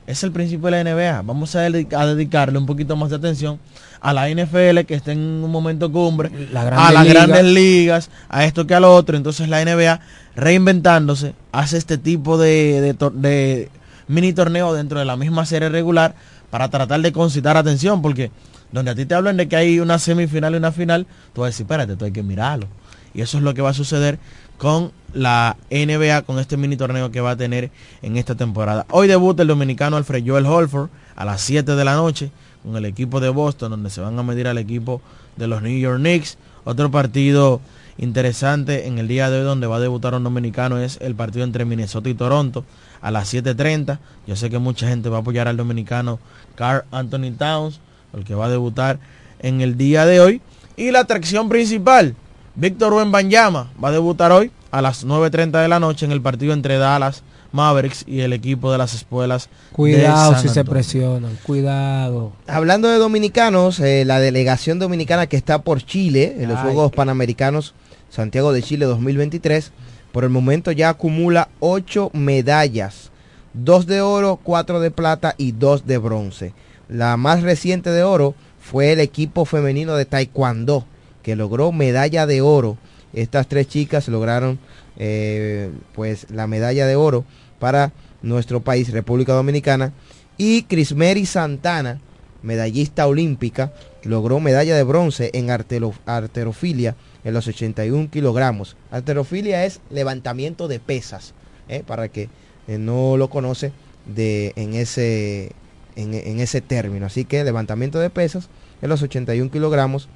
es 0.06 0.24
el 0.24 0.32
principio 0.32 0.70
de 0.70 0.82
la 0.82 0.90
NBA. 0.90 1.20
Vamos 1.20 1.54
a, 1.54 1.60
dedicarle 1.60 2.56
un 2.56 2.64
poquito 2.64 2.96
más 2.96 3.10
de 3.10 3.16
atención 3.16 3.60
a 4.00 4.14
la 4.14 4.30
NFL 4.30 4.86
que 4.86 4.94
está 4.94 5.12
en 5.12 5.18
un 5.18 5.50
momento 5.50 5.92
cumbre, 5.92 6.30
a 6.54 6.92
las 6.92 7.06
grandes 7.06 7.44
ligas, 7.44 8.08
a 8.30 8.46
esto 8.46 8.66
que 8.66 8.74
a 8.74 8.80
lo 8.80 8.94
otro. 8.94 9.18
Entonces 9.18 9.50
la 9.50 9.62
NBA 9.62 10.00
reinventándose 10.34 11.34
hace 11.52 11.76
este 11.76 11.98
tipo 11.98 12.38
de, 12.38 12.96
de, 13.12 13.68
mini 14.06 14.32
torneo 14.32 14.72
dentro 14.72 14.98
de 14.98 15.04
la 15.04 15.18
misma 15.18 15.44
serie 15.44 15.68
regular 15.68 16.14
para 16.50 16.68
tratar 16.68 17.00
de 17.00 17.12
concitar 17.12 17.56
atención 17.56 18.02
porque 18.02 18.30
donde 18.72 18.90
a 18.90 18.94
ti 18.94 19.06
te 19.06 19.14
hablan 19.14 19.36
de 19.36 19.48
que 19.48 19.56
hay 19.56 19.80
una 19.80 19.98
semifinal 19.98 20.54
y 20.54 20.56
una 20.58 20.72
final, 20.72 21.06
tú 21.32 21.40
vas 21.40 21.46
a 21.46 21.50
decir, 21.50 21.64
espérate, 21.64 21.96
tú 21.96 22.04
hay 22.04 22.12
que 22.12 22.22
mirarlo. 22.22 22.66
Y 23.14 23.22
eso 23.22 23.38
es 23.38 23.42
lo 23.42 23.54
que 23.54 23.62
va 23.62 23.70
a 23.70 23.74
suceder 23.74 24.18
con 24.58 24.92
la 25.14 25.56
NBA, 25.70 26.22
con 26.22 26.38
este 26.38 26.56
mini 26.56 26.76
torneo 26.76 27.10
que 27.10 27.20
va 27.20 27.30
a 27.30 27.36
tener 27.36 27.70
en 28.02 28.16
esta 28.16 28.34
temporada. 28.34 28.86
Hoy 28.90 29.08
debuta 29.08 29.42
el 29.42 29.48
dominicano 29.48 29.96
Alfred 29.96 30.24
Joel 30.26 30.46
Holford 30.46 30.90
a 31.16 31.24
las 31.24 31.40
7 31.40 31.74
de 31.74 31.84
la 31.84 31.94
noche 31.94 32.30
con 32.62 32.76
el 32.76 32.84
equipo 32.84 33.20
de 33.20 33.30
Boston, 33.30 33.70
donde 33.70 33.90
se 33.90 34.00
van 34.00 34.18
a 34.18 34.22
medir 34.22 34.46
al 34.46 34.58
equipo 34.58 35.00
de 35.36 35.46
los 35.46 35.62
New 35.62 35.78
York 35.78 35.98
Knicks. 35.98 36.36
Otro 36.64 36.90
partido 36.90 37.60
interesante 37.96 38.86
en 38.86 38.98
el 38.98 39.08
día 39.08 39.30
de 39.30 39.38
hoy 39.38 39.44
donde 39.44 39.66
va 39.66 39.76
a 39.76 39.80
debutar 39.80 40.14
un 40.14 40.24
dominicano 40.24 40.78
es 40.78 40.98
el 41.00 41.14
partido 41.14 41.44
entre 41.44 41.64
Minnesota 41.64 42.08
y 42.08 42.14
Toronto 42.14 42.64
a 43.00 43.10
las 43.10 43.32
7.30. 43.32 43.98
Yo 44.26 44.36
sé 44.36 44.50
que 44.50 44.58
mucha 44.58 44.88
gente 44.88 45.08
va 45.08 45.18
a 45.18 45.20
apoyar 45.20 45.48
al 45.48 45.56
dominicano 45.56 46.18
Carl 46.54 46.84
Anthony 46.90 47.32
Towns, 47.36 47.80
el 48.14 48.24
que 48.24 48.34
va 48.34 48.46
a 48.46 48.50
debutar 48.50 48.98
en 49.40 49.60
el 49.60 49.76
día 49.76 50.06
de 50.06 50.20
hoy. 50.20 50.40
Y 50.76 50.90
la 50.90 51.00
atracción 51.00 51.48
principal, 51.48 52.14
Víctor 52.54 52.94
Wembanyama 52.94 53.70
va 53.82 53.88
a 53.88 53.92
debutar 53.92 54.32
hoy 54.32 54.50
a 54.70 54.82
las 54.82 55.06
9.30 55.06 55.62
de 55.62 55.68
la 55.68 55.80
noche 55.80 56.06
en 56.06 56.12
el 56.12 56.20
partido 56.20 56.52
entre 56.52 56.78
Dallas 56.78 57.22
Mavericks 57.52 58.04
y 58.06 58.20
el 58.20 58.32
equipo 58.32 58.70
de 58.70 58.78
las 58.78 58.94
escuelas. 58.94 59.48
Cuidado 59.72 60.36
si 60.38 60.48
se 60.48 60.64
presionan, 60.64 61.38
cuidado. 61.42 62.32
Hablando 62.46 62.88
de 62.88 62.98
dominicanos, 62.98 63.80
eh, 63.80 64.04
la 64.04 64.20
delegación 64.20 64.78
dominicana 64.78 65.26
que 65.26 65.36
está 65.36 65.62
por 65.62 65.82
Chile 65.82 66.36
en 66.38 66.48
los 66.48 66.58
Juegos 66.60 66.92
Panamericanos 66.92 67.74
Santiago 68.10 68.52
de 68.52 68.62
Chile 68.62 68.86
2023, 68.86 69.72
por 70.12 70.24
el 70.24 70.30
momento 70.30 70.72
ya 70.72 70.90
acumula 70.90 71.48
8 71.60 72.10
medallas, 72.12 73.10
2 73.54 73.86
de 73.86 74.00
oro, 74.00 74.38
4 74.42 74.80
de 74.80 74.90
plata 74.90 75.34
y 75.36 75.52
2 75.52 75.86
de 75.86 75.98
bronce. 75.98 76.52
La 76.88 77.16
más 77.16 77.42
reciente 77.42 77.90
de 77.90 78.02
oro 78.02 78.34
fue 78.60 78.92
el 78.92 79.00
equipo 79.00 79.44
femenino 79.44 79.96
de 79.96 80.04
Taekwondo 80.04 80.86
que 81.22 81.36
logró 81.36 81.72
medalla 81.72 82.26
de 82.26 82.40
oro. 82.40 82.78
Estas 83.12 83.48
tres 83.48 83.68
chicas 83.68 84.08
lograron 84.08 84.58
eh, 84.96 85.70
pues 85.94 86.30
la 86.30 86.46
medalla 86.46 86.86
de 86.86 86.96
oro 86.96 87.24
para 87.58 87.92
nuestro 88.22 88.60
país, 88.60 88.90
República 88.92 89.32
Dominicana. 89.34 89.92
Y 90.38 90.62
Crismeri 90.62 91.26
Santana, 91.26 92.00
medallista 92.42 93.06
olímpica, 93.06 93.72
logró 94.04 94.40
medalla 94.40 94.76
de 94.76 94.82
bronce 94.84 95.30
en 95.34 95.50
arterofilia 95.50 96.96
en 97.24 97.34
los 97.34 97.46
81 97.46 98.10
kilogramos. 98.10 98.76
Arterofilia 98.90 99.64
es 99.64 99.80
levantamiento 99.90 100.68
de 100.68 100.80
pesas, 100.80 101.34
eh, 101.68 101.82
para 101.86 102.08
que 102.08 102.28
eh, 102.68 102.78
no 102.78 103.16
lo 103.16 103.28
conoce 103.30 103.72
de, 104.06 104.52
en, 104.56 104.74
ese, 104.74 105.52
en, 105.96 106.14
en, 106.14 106.40
ese 106.40 106.60
término. 106.60 107.06
Así 107.06 107.24
que 107.24 107.44
levantamiento 107.44 107.98
de 107.98 108.10
pesas 108.10 108.48
en 108.82 108.88
los 108.88 109.02
81 109.02 109.50
kilogramos 109.50 110.08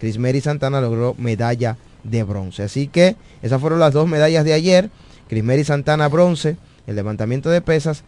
Crismeri 0.00 0.40
Santana 0.40 0.80
logró 0.80 1.14
medalla 1.18 1.76
de 2.02 2.22
bronce. 2.24 2.64
Así 2.64 2.88
que 2.88 3.16
esas 3.42 3.60
fueron 3.60 3.78
las 3.78 3.92
dos 3.92 4.08
medallas 4.08 4.44
de 4.44 4.54
ayer. 4.54 4.90
Crismeri 5.28 5.62
Santana 5.62 6.08
bronce, 6.08 6.56
el 6.86 6.96
levantamiento 6.96 7.50
de 7.50 7.60
pesas 7.60 8.02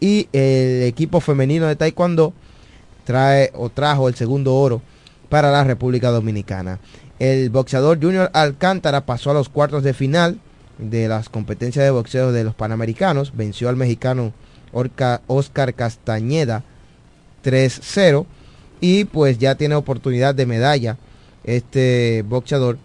y 0.00 0.28
el 0.32 0.84
equipo 0.84 1.20
femenino 1.20 1.66
de 1.66 1.76
Taekwondo 1.76 2.32
trae 3.04 3.50
o 3.54 3.68
trajo 3.68 4.08
el 4.08 4.14
segundo 4.14 4.54
oro 4.54 4.80
para 5.28 5.50
la 5.50 5.64
República 5.64 6.10
Dominicana. 6.10 6.78
El 7.22 7.50
boxeador 7.50 8.02
Junior 8.02 8.32
Alcántara 8.34 9.06
pasó 9.06 9.30
a 9.30 9.34
los 9.34 9.48
cuartos 9.48 9.84
de 9.84 9.94
final 9.94 10.40
de 10.78 11.06
las 11.06 11.28
competencias 11.28 11.84
de 11.84 11.92
boxeo 11.92 12.32
de 12.32 12.42
los 12.42 12.56
Panamericanos. 12.56 13.36
Venció 13.36 13.68
al 13.68 13.76
mexicano 13.76 14.32
Oscar 15.28 15.72
Castañeda 15.72 16.64
3-0 17.44 18.26
y 18.80 19.04
pues 19.04 19.38
ya 19.38 19.54
tiene 19.54 19.76
oportunidad 19.76 20.34
de 20.34 20.46
medalla 20.46 20.96
este 21.44 22.24
boxeador 22.26 22.78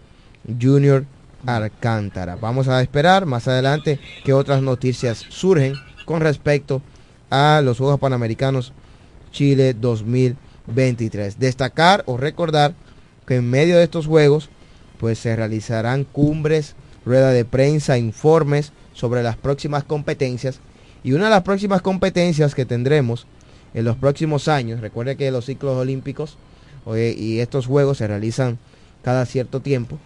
Junior 0.62 1.06
Alcántara. 1.48 2.36
Vamos 2.36 2.68
a 2.68 2.80
esperar 2.84 3.26
más 3.26 3.48
adelante 3.48 4.00
que 4.24 4.34
otras 4.34 4.62
noticias 4.62 5.26
surgen 5.30 5.74
con 6.06 6.22
respecto 6.22 6.84
a 7.32 7.62
los 7.64 7.80
Juegos 7.80 8.00
Panamericanos 8.00 8.72
Chile 9.32 9.74
2023. 9.74 11.40
Destacar 11.40 12.04
o 12.06 12.18
recordar 12.18 12.76
que 13.28 13.36
en 13.36 13.50
medio 13.50 13.78
de 13.78 13.84
estos 13.84 14.08
Juegos 14.08 14.50
pues 15.00 15.20
se 15.20 15.36
realizarán 15.36 16.06
cumbres, 16.06 16.76
rueda 17.06 17.32
de 17.32 17.46
prensa, 17.46 17.98
informes 18.00 18.72
sobre 18.94 19.22
las 19.22 19.36
próximas 19.36 19.84
competencias 19.84 20.60
y 21.04 21.14
una 21.14 21.26
de 21.26 21.32
las 21.32 21.44
próximas 21.44 21.82
competencias 21.82 22.56
que 22.56 22.66
tendremos 22.66 23.28
en 23.74 23.86
los 23.86 23.98
próximos 23.98 24.48
años, 24.48 24.82
recuerde 24.82 25.18
que 25.18 25.30
los 25.30 25.46
ciclos 25.46 25.78
olímpicos 25.78 26.38
y 26.96 27.40
estos 27.40 27.68
juegos 27.68 27.98
se 27.98 28.08
realizan 28.08 28.58
cada 29.04 29.26
cierto 29.26 29.60
tiempo, 29.60 30.00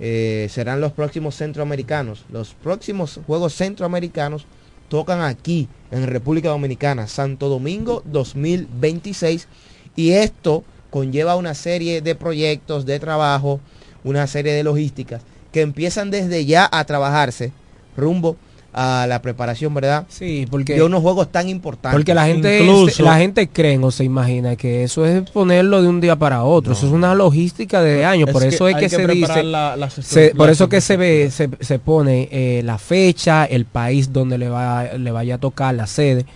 eh, 0.00 0.46
serán 0.50 0.80
los 0.80 0.92
próximos 0.92 1.34
centroamericanos. 1.34 2.24
Los 2.30 2.54
próximos 2.54 3.20
Juegos 3.26 3.54
Centroamericanos 3.54 4.46
tocan 4.88 5.20
aquí 5.22 5.68
en 5.90 6.06
República 6.06 6.50
Dominicana, 6.50 7.08
Santo 7.08 7.48
Domingo 7.48 8.02
2026. 8.06 9.48
Y 9.96 10.12
esto 10.12 10.64
conlleva 10.90 11.36
una 11.36 11.54
serie 11.54 12.00
de 12.00 12.14
proyectos 12.14 12.86
de 12.86 12.98
trabajo, 12.98 13.60
una 14.04 14.26
serie 14.26 14.52
de 14.52 14.62
logísticas 14.62 15.22
que 15.52 15.62
empiezan 15.62 16.10
desde 16.10 16.44
ya 16.44 16.68
a 16.70 16.84
trabajarse 16.84 17.52
rumbo 17.96 18.36
a 18.72 19.06
la 19.08 19.22
preparación, 19.22 19.72
¿verdad? 19.72 20.04
Sí, 20.08 20.46
porque 20.50 20.74
de 20.74 20.82
unos 20.82 21.00
juegos 21.00 21.32
tan 21.32 21.48
importantes. 21.48 21.96
Porque 21.96 22.14
la 22.14 22.26
gente 22.26 22.62
la 22.98 23.16
gente 23.16 23.48
cree 23.48 23.78
o 23.78 23.90
se 23.90 24.04
imagina 24.04 24.56
que 24.56 24.84
eso 24.84 25.06
es 25.06 25.28
ponerlo 25.30 25.82
de 25.82 25.88
un 25.88 26.00
día 26.00 26.16
para 26.16 26.44
otro, 26.44 26.74
eso 26.74 26.86
es 26.86 26.92
una 26.92 27.14
logística 27.14 27.82
de 27.82 28.04
años, 28.04 28.30
por 28.30 28.44
eso 28.44 28.68
es 28.68 28.76
que, 28.76 28.88
se 28.88 29.06
dice 29.06 30.32
por 30.36 30.50
eso 30.50 30.68
que 30.68 30.80
se 30.80 30.96
ve 30.96 31.30
se, 31.30 31.48
se 31.60 31.78
pone 31.78 32.28
eh, 32.30 32.62
la 32.62 32.78
fecha, 32.78 33.46
el 33.46 33.64
país 33.64 34.12
donde 34.12 34.36
le 34.38 34.48
va 34.48 34.92
le 34.96 35.10
vaya 35.10 35.36
a 35.36 35.38
tocar 35.38 35.74
la 35.74 35.86
sede 35.86 36.26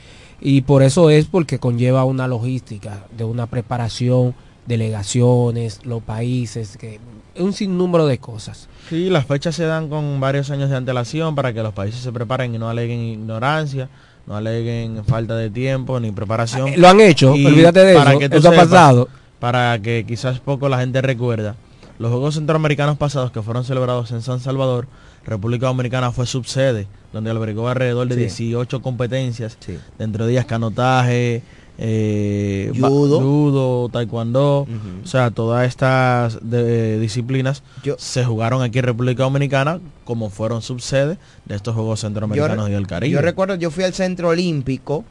Y 0.44 0.62
por 0.62 0.82
eso 0.82 1.08
es 1.08 1.26
porque 1.26 1.60
conlleva 1.60 2.04
una 2.04 2.26
logística 2.26 3.04
de 3.16 3.22
una 3.22 3.46
preparación, 3.46 4.34
delegaciones, 4.66 5.80
los 5.84 6.02
países, 6.02 6.76
que 6.76 6.98
un 7.38 7.52
sinnúmero 7.52 8.06
de 8.06 8.18
cosas. 8.18 8.68
Sí, 8.88 9.08
las 9.08 9.24
fechas 9.24 9.54
se 9.54 9.64
dan 9.64 9.88
con 9.88 10.18
varios 10.18 10.50
años 10.50 10.68
de 10.68 10.76
antelación 10.76 11.36
para 11.36 11.52
que 11.52 11.62
los 11.62 11.72
países 11.72 12.00
se 12.00 12.10
preparen 12.10 12.54
y 12.54 12.58
no 12.58 12.68
aleguen 12.68 13.00
ignorancia, 13.00 13.88
no 14.26 14.34
aleguen 14.34 15.04
falta 15.04 15.36
de 15.36 15.48
tiempo 15.48 16.00
ni 16.00 16.10
preparación. 16.10 16.68
Eh, 16.68 16.76
Lo 16.76 16.88
han 16.88 17.00
hecho, 17.00 17.36
Y 17.36 17.46
olvídate 17.46 17.84
de 17.84 17.94
para 17.94 18.10
eso, 18.10 18.18
que 18.18 18.36
eso 18.36 18.48
ha 18.48 18.56
pasado. 18.56 19.08
Para 19.38 19.78
que 19.80 20.04
quizás 20.06 20.40
poco 20.40 20.68
la 20.68 20.80
gente 20.80 21.00
recuerda. 21.02 21.54
Los 22.00 22.10
Juegos 22.10 22.34
Centroamericanos 22.34 22.98
pasados 22.98 23.30
que 23.30 23.42
fueron 23.42 23.64
celebrados 23.64 24.10
en 24.10 24.22
San 24.22 24.40
Salvador, 24.40 24.88
República 25.24 25.66
Dominicana 25.66 26.10
fue 26.10 26.26
subsede, 26.26 26.88
donde 27.12 27.30
albergó 27.30 27.68
alrededor 27.68 28.08
de 28.08 28.14
Sí. 28.14 28.20
18 28.22 28.80
competencias, 28.82 29.56
Sí. 29.60 29.78
dentro 29.98 30.26
de 30.26 30.32
ellas 30.32 30.46
canotaje, 30.46 31.42
eh, 31.78 32.70
Judo. 32.78 33.20
judo, 33.20 33.88
taekwondo, 33.90 34.66
o 35.02 35.06
sea, 35.06 35.30
todas 35.30 35.66
estas 35.66 36.38
de- 36.42 36.98
disciplinas 37.00 37.62
Yo- 37.82 37.96
se 37.98 38.24
jugaron 38.24 38.62
aquí 38.62 38.78
en 38.78 38.84
República 38.84 39.22
Dominicana 39.24 39.80
como 40.04 40.30
fueron 40.30 40.62
subsede 40.62 41.18
de 41.44 41.54
estos 41.54 41.74
Juegos 41.74 42.00
Centroamericanos 42.00 42.68
y 42.68 42.72
del 42.72 42.86
Caribe. 42.86 43.12
Yo 43.14 43.20
recuerdo, 43.22 43.54
yo 43.56 43.70
fui 43.70 43.84
al 43.84 43.94
Centro 43.94 44.28
Olímpico 44.28 45.04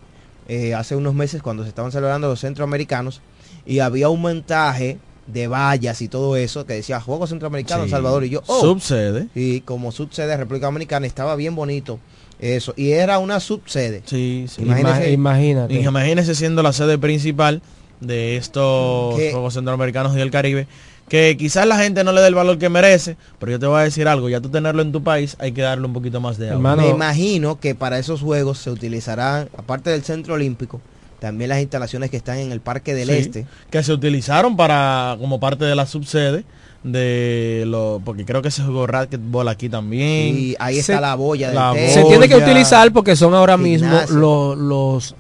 eh, 0.48 0.74
hace 0.74 0.96
unos 0.96 1.14
meses 1.14 1.42
cuando 1.42 1.64
se 1.64 1.70
estaban 1.70 1.92
celebrando 1.92 2.28
los 2.28 2.40
centroamericanos 2.42 3.22
y 3.66 3.80
había 3.80 4.10
un 4.10 4.20
montaje 4.22 4.98
de 5.34 5.48
vallas 5.48 6.02
y 6.02 6.08
todo 6.08 6.36
eso 6.36 6.66
que 6.66 6.74
decía 6.74 7.00
Juegos 7.00 7.30
Centroamericanos 7.30 7.86
Sí. 7.86 7.92
Salvador 7.92 8.24
y 8.26 8.30
yo, 8.30 8.42
oh, 8.48 8.62
Subsede. 8.62 9.28
y 9.36 9.62
como 9.62 9.92
subsede 9.92 10.28
de 10.28 10.38
República 10.38 10.68
Dominicana 10.68 11.06
estaba 11.08 11.36
bien 11.36 11.56
bonito 11.56 12.00
eso 12.40 12.74
y 12.76 12.92
era 12.92 13.20
una 13.20 13.40
subsede. 13.40 14.02
Sí, 14.06 14.46
sí. 14.48 14.64
Imagínese- 14.64 15.06
Ima- 15.10 15.14
Imagínate. 15.14 15.74
Y 15.76 15.86
Imagínese 15.86 16.34
siendo 16.36 16.64
la 16.64 16.74
sede 16.74 16.98
principal 16.98 17.62
de 18.00 18.36
estos 18.38 19.16
¿Qué? 19.16 19.32
Juegos 19.32 19.54
Centroamericanos 19.54 20.14
y 20.16 20.18
del 20.18 20.32
Caribe, 20.32 20.66
que 21.08 21.36
quizás 21.38 21.68
la 21.68 21.78
gente 21.78 22.04
no 22.04 22.14
le 22.14 22.22
dé 22.22 22.28
el 22.30 22.36
valor 22.36 22.58
que 22.58 22.70
merece, 22.70 23.16
pero 23.38 23.52
yo 23.52 23.60
te 23.60 23.68
voy 23.68 23.80
a 23.82 23.84
decir 23.84 24.08
algo, 24.08 24.28
ya 24.30 24.40
tú 24.42 24.50
tenerlo 24.50 24.82
en 24.82 24.92
tu 24.92 25.04
país 25.04 25.36
hay 25.40 25.52
que 25.52 25.62
darle 25.62 25.86
un 25.86 25.94
poquito 25.94 26.20
más 26.20 26.38
de 26.40 26.46
agua. 26.48 26.56
Hermano, 26.56 26.82
Me 26.84 26.90
imagino 26.90 27.60
que 27.60 27.76
para 27.76 28.00
esos 28.00 28.22
juegos 28.22 28.58
se 28.60 28.72
utilizarán, 28.72 29.50
aparte 29.58 29.90
del 29.92 30.04
Centro 30.04 30.34
Olímpico, 30.34 30.82
también 31.22 31.50
las 31.50 31.62
instalaciones 31.62 32.10
que 32.10 32.18
están 32.18 32.40
en 32.40 32.52
el 32.52 32.62
Parque 32.62 32.96
del 32.96 33.08
Sí, 33.10 33.14
Este. 33.14 33.46
Que 33.70 33.84
se 33.84 33.94
utilizaron 33.94 34.58
para 34.58 35.16
como 35.20 35.40
parte 35.40 35.64
de 35.66 35.76
la 35.76 35.86
subsede 35.86 36.44
de 36.84 37.64
lo 37.68 38.02
porque 38.04 38.26
creo 38.26 38.42
que 38.42 38.50
se 38.50 38.64
jugó 38.64 38.88
racquetball 38.88 39.48
aquí 39.48 39.70
también. 39.70 40.36
Y 40.36 40.56
ahí 40.60 40.74
Se- 40.76 40.80
está 40.94 41.00
la 41.00 41.14
boya 41.14 41.48
del 41.50 41.56
la 41.56 41.74
se 41.76 42.04
tiene 42.06 42.28
que 42.28 42.36
utilizar 42.36 42.92
porque 42.92 43.16
son 43.16 43.36
ahora 43.36 43.56
mismo 43.56 43.88
gimnasio. 43.88 44.16
lo- 44.18 44.56
los 44.56 45.16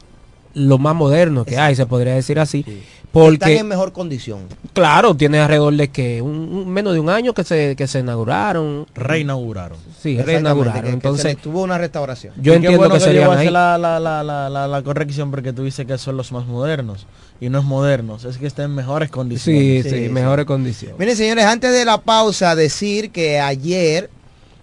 los 0.53 0.79
más 0.81 0.95
modernos 0.95 1.45
que 1.45 1.57
hay, 1.57 1.75
se 1.75 1.85
podría 1.85 2.15
decir 2.15 2.39
así. 2.39 2.63
Sí. 2.67 2.81
Están 3.13 3.24
Porque, 3.39 3.58
en 3.58 3.67
mejor 3.67 3.91
condición. 3.91 4.39
claro, 4.71 5.13
tiene 5.15 5.39
alrededor 5.39 5.76
de 5.76 5.89
que 5.89 6.21
un, 6.21 6.32
un- 6.32 6.69
menos 6.69 6.93
de 6.93 7.00
un 7.02 7.10
año 7.10 7.34
que 7.34 7.43
se, 7.43 7.76
que 7.76 7.86
se 7.86 8.00
inauguraron. 8.00 8.88
Reinauguraron. 8.95 9.78
Sí, 10.02 10.17
reinauguraron. 10.21 10.76
que- 10.76 10.82
que 10.82 10.88
se 10.88 10.93
Entonces, 10.93 11.38
tuvo 11.38 11.62
una 11.62 11.78
restauración. 11.78 12.34
yo 12.38 12.54
entiendo 12.54 12.78
bueno 12.78 12.93
que 12.93 13.00
yo 13.02 13.06
serían 13.08 13.26
voy 13.28 13.36
a 13.36 13.39
hacer 13.39 13.47
ahí. 13.50 13.54
la, 13.54 13.78
la, 13.78 14.00
la, 14.00 14.24
la, 14.24 14.50
la, 14.50 14.67
la 14.67 14.82
corrección 14.84 15.30
porque 15.30 15.52
tú 15.52 15.65
dices 15.65 15.86
que 15.86 15.97
son 15.97 16.15
los 16.15 16.32
más 16.32 16.45
modernos. 16.45 17.06
Y 17.41 17.50
no 17.50 17.60
es 17.60 17.65
modernos, 17.65 18.24
es 18.24 18.38
que 18.38 18.47
está 18.47 18.63
en 18.63 18.76
mejores 18.76 19.10
condiciones. 19.12 19.84
Sí, 19.84 19.84
Sí, 19.84 19.89
sí, 19.89 20.04
sí. 20.06 20.10
mejores 20.10 20.45
condiciones. 20.45 20.97
Miren, 20.97 21.17
señores, 21.17 21.43
antes 21.45 21.74
de 21.74 21.84
la 21.84 21.97
pausa, 21.97 22.56
decir 22.56 23.12
que 23.12 23.41
ayer, 23.41 24.10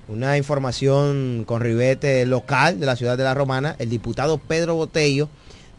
una 0.08 0.38
información 0.38 1.44
con 1.46 1.60
ribete 1.60 2.24
local 2.24 2.80
de 2.80 2.86
la 2.86 2.96
ciudad 2.96 3.18
de 3.18 3.24
La 3.24 3.34
Romana, 3.34 3.76
el 3.78 3.90
diputado 3.90 4.38
Pedro 4.38 4.74
Botello 4.76 5.28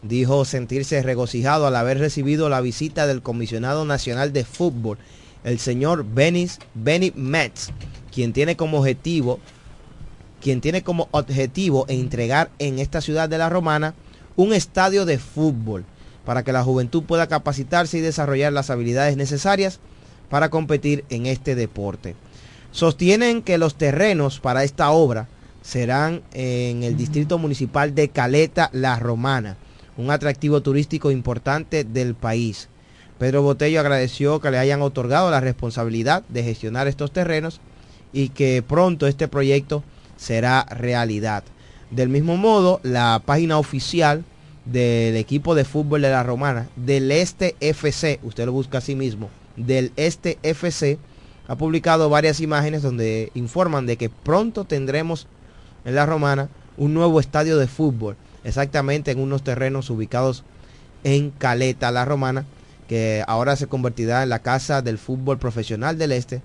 dijo 0.02 0.44
sentirse 0.44 1.02
regocijado 1.02 1.66
al 1.66 1.76
haber 1.76 1.98
recibido 1.98 2.48
la 2.48 2.60
visita 2.60 3.06
del 3.06 3.22
comisionado 3.22 3.84
nacional 3.84 4.32
de 4.32 4.44
fútbol, 4.44 4.98
el 5.44 5.58
señor 5.58 6.04
Benis, 6.04 6.58
Benny 6.74 7.12
Metz, 7.14 7.68
quien 8.12 8.32
tiene 8.32 8.56
como 8.56 8.78
objetivo 8.78 9.40
quien 10.40 10.60
tiene 10.60 10.82
como 10.82 11.08
objetivo 11.10 11.84
entregar 11.88 12.50
en 12.58 12.78
esta 12.78 13.00
ciudad 13.00 13.28
de 13.28 13.38
La 13.38 13.48
Romana 13.48 13.94
un 14.36 14.52
estadio 14.52 15.04
de 15.04 15.18
fútbol 15.18 15.84
para 16.24 16.42
que 16.42 16.52
la 16.52 16.64
juventud 16.64 17.02
pueda 17.02 17.28
capacitarse 17.28 17.98
y 17.98 18.00
desarrollar 18.00 18.52
las 18.52 18.70
habilidades 18.70 19.16
necesarias 19.16 19.80
para 20.28 20.48
competir 20.48 21.04
en 21.10 21.26
este 21.26 21.54
deporte. 21.54 22.14
Sostienen 22.72 23.42
que 23.42 23.58
los 23.58 23.74
terrenos 23.74 24.40
para 24.40 24.64
esta 24.64 24.90
obra 24.90 25.28
serán 25.62 26.22
en 26.32 26.84
el 26.84 26.96
distrito 26.96 27.36
municipal 27.36 27.94
de 27.94 28.08
Caleta, 28.08 28.70
La 28.72 28.98
Romana, 28.98 29.56
un 30.00 30.10
atractivo 30.10 30.62
turístico 30.62 31.10
importante 31.10 31.84
del 31.84 32.14
país. 32.14 32.68
Pedro 33.18 33.42
Botello 33.42 33.80
agradeció 33.80 34.40
que 34.40 34.50
le 34.50 34.58
hayan 34.58 34.82
otorgado 34.82 35.30
la 35.30 35.40
responsabilidad 35.40 36.22
de 36.28 36.42
gestionar 36.42 36.88
estos 36.88 37.12
terrenos 37.12 37.60
y 38.12 38.30
que 38.30 38.62
pronto 38.66 39.06
este 39.06 39.28
proyecto 39.28 39.84
será 40.16 40.64
realidad. 40.64 41.44
Del 41.90 42.08
mismo 42.08 42.36
modo, 42.36 42.80
la 42.82 43.22
página 43.24 43.58
oficial 43.58 44.24
del 44.64 45.16
equipo 45.16 45.54
de 45.54 45.64
fútbol 45.64 46.02
de 46.02 46.10
la 46.10 46.22
Romana, 46.22 46.68
del 46.76 47.10
Este 47.10 47.56
FC, 47.60 48.20
usted 48.22 48.46
lo 48.46 48.52
busca 48.52 48.78
así 48.78 48.94
mismo, 48.94 49.28
del 49.56 49.92
Este 49.96 50.38
FC, 50.42 50.98
ha 51.46 51.56
publicado 51.56 52.08
varias 52.08 52.40
imágenes 52.40 52.82
donde 52.82 53.30
informan 53.34 53.84
de 53.86 53.96
que 53.96 54.08
pronto 54.08 54.64
tendremos 54.64 55.26
en 55.84 55.94
la 55.94 56.06
Romana 56.06 56.48
un 56.76 56.94
nuevo 56.94 57.20
estadio 57.20 57.58
de 57.58 57.66
fútbol, 57.66 58.16
exactamente 58.44 59.10
en 59.10 59.20
unos 59.20 59.42
terrenos 59.42 59.90
ubicados 59.90 60.44
en 61.04 61.30
Caleta, 61.30 61.90
la 61.90 62.04
Romana, 62.04 62.44
que 62.88 63.22
ahora 63.26 63.56
se 63.56 63.66
convertirá 63.66 64.22
en 64.22 64.28
la 64.28 64.40
casa 64.40 64.82
del 64.82 64.98
fútbol 64.98 65.38
profesional 65.38 65.98
del 65.98 66.12
Este 66.12 66.42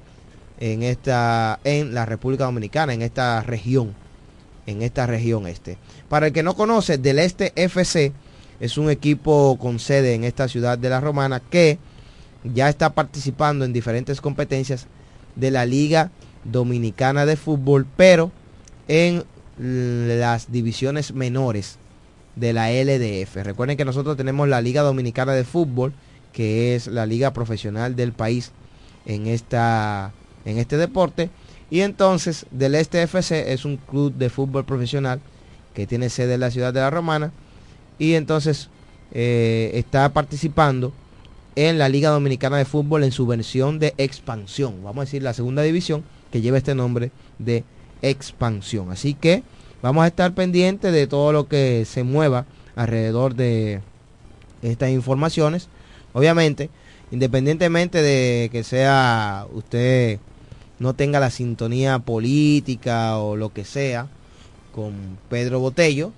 en 0.60 0.84
esta 0.84 1.60
en 1.64 1.94
la 1.94 2.06
República 2.06 2.46
Dominicana, 2.46 2.94
en 2.94 3.02
esta 3.02 3.42
región, 3.42 3.94
en 4.66 4.82
esta 4.82 5.06
región 5.06 5.48
este. 5.48 5.78
Para 6.08 6.28
el 6.28 6.34
que 6.34 6.44
no 6.44 6.56
conoce, 6.56 6.98
del 6.98 7.20
Este 7.20 7.52
FC 7.56 8.14
es 8.60 8.78
un 8.78 8.90
equipo 8.90 9.58
con 9.60 9.80
sede 9.80 10.14
en 10.14 10.24
esta 10.24 10.48
ciudad 10.48 10.78
de 10.78 10.90
la 10.90 11.02
Romana 11.02 11.42
que 11.42 11.78
ya 12.44 12.70
está 12.70 12.94
participando 12.94 13.66
en 13.66 13.74
diferentes 13.74 14.22
competencias 14.22 14.88
de 15.36 15.52
la 15.52 15.66
Liga 15.66 16.12
Dominicana 16.44 17.26
de 17.26 17.36
Fútbol, 17.36 17.86
pero 17.98 18.32
en 18.88 19.24
las 19.58 20.52
divisiones 20.52 21.14
menores 21.14 21.80
de 22.36 22.54
la 22.54 22.70
LDF. 22.72 23.36
Recuerden 23.44 23.78
que 23.78 23.86
nosotros 23.86 24.18
tenemos 24.18 24.48
la 24.48 24.62
Liga 24.62 24.82
Dominicana 24.82 25.34
de 25.34 25.44
Fútbol, 25.44 25.94
que 26.34 26.76
es 26.76 26.88
la 26.88 27.06
liga 27.06 27.32
profesional 27.32 27.96
del 27.96 28.12
país 28.12 28.52
en 29.06 29.28
esta 29.28 30.12
en 30.44 30.58
este 30.58 30.78
deporte 30.78 31.30
y 31.70 31.82
entonces 31.82 32.46
del 32.52 32.76
Este 32.76 33.02
FC 33.02 33.54
es 33.54 33.66
un 33.66 33.78
club 33.78 34.14
de 34.14 34.30
fútbol 34.30 34.66
profesional 34.66 35.20
que 35.74 35.88
tiene 35.88 36.10
sede 36.10 36.36
en 36.36 36.42
la 36.42 36.52
ciudad 36.52 36.74
de 36.74 36.82
la 36.82 36.90
Romana 36.90 37.32
y 37.98 38.14
entonces 38.14 38.70
eh, 39.12 39.72
está 39.74 40.10
participando 40.14 40.94
en 41.56 41.78
la 41.78 41.90
Liga 41.90 42.10
Dominicana 42.10 42.58
de 42.58 42.66
Fútbol 42.66 43.04
en 43.04 43.12
su 43.12 43.26
versión 43.26 43.80
de 43.80 43.94
expansión, 43.98 44.84
vamos 44.84 45.02
a 45.02 45.06
decir 45.06 45.24
la 45.24 45.34
segunda 45.34 45.62
división 45.62 46.04
que 46.32 46.42
lleva 46.42 46.58
este 46.58 46.76
nombre 46.76 47.12
de 47.40 47.64
expansión. 48.02 48.92
Así 48.92 49.14
que 49.14 49.44
vamos 49.86 50.04
a 50.04 50.08
estar 50.08 50.34
pendientes 50.34 50.92
de 50.92 51.06
todo 51.06 51.32
lo 51.32 51.48
que 51.48 51.86
se 51.86 52.04
mueva 52.04 52.46
alrededor 52.76 53.36
de 53.36 53.82
estas 54.64 54.90
informaciones. 54.90 55.68
Obviamente, 56.14 56.72
independientemente 57.12 58.02
de 58.02 58.50
que 58.52 58.64
sea 58.64 59.46
usted 59.54 60.18
no 60.80 60.96
tenga 60.96 61.20
la 61.20 61.30
sintonía 61.30 62.00
política 62.00 63.18
o 63.20 63.36
lo 63.36 63.54
que 63.54 63.64
sea 63.64 64.08
con 64.74 64.94
Pedro 65.30 65.60
Botello, 65.60 66.12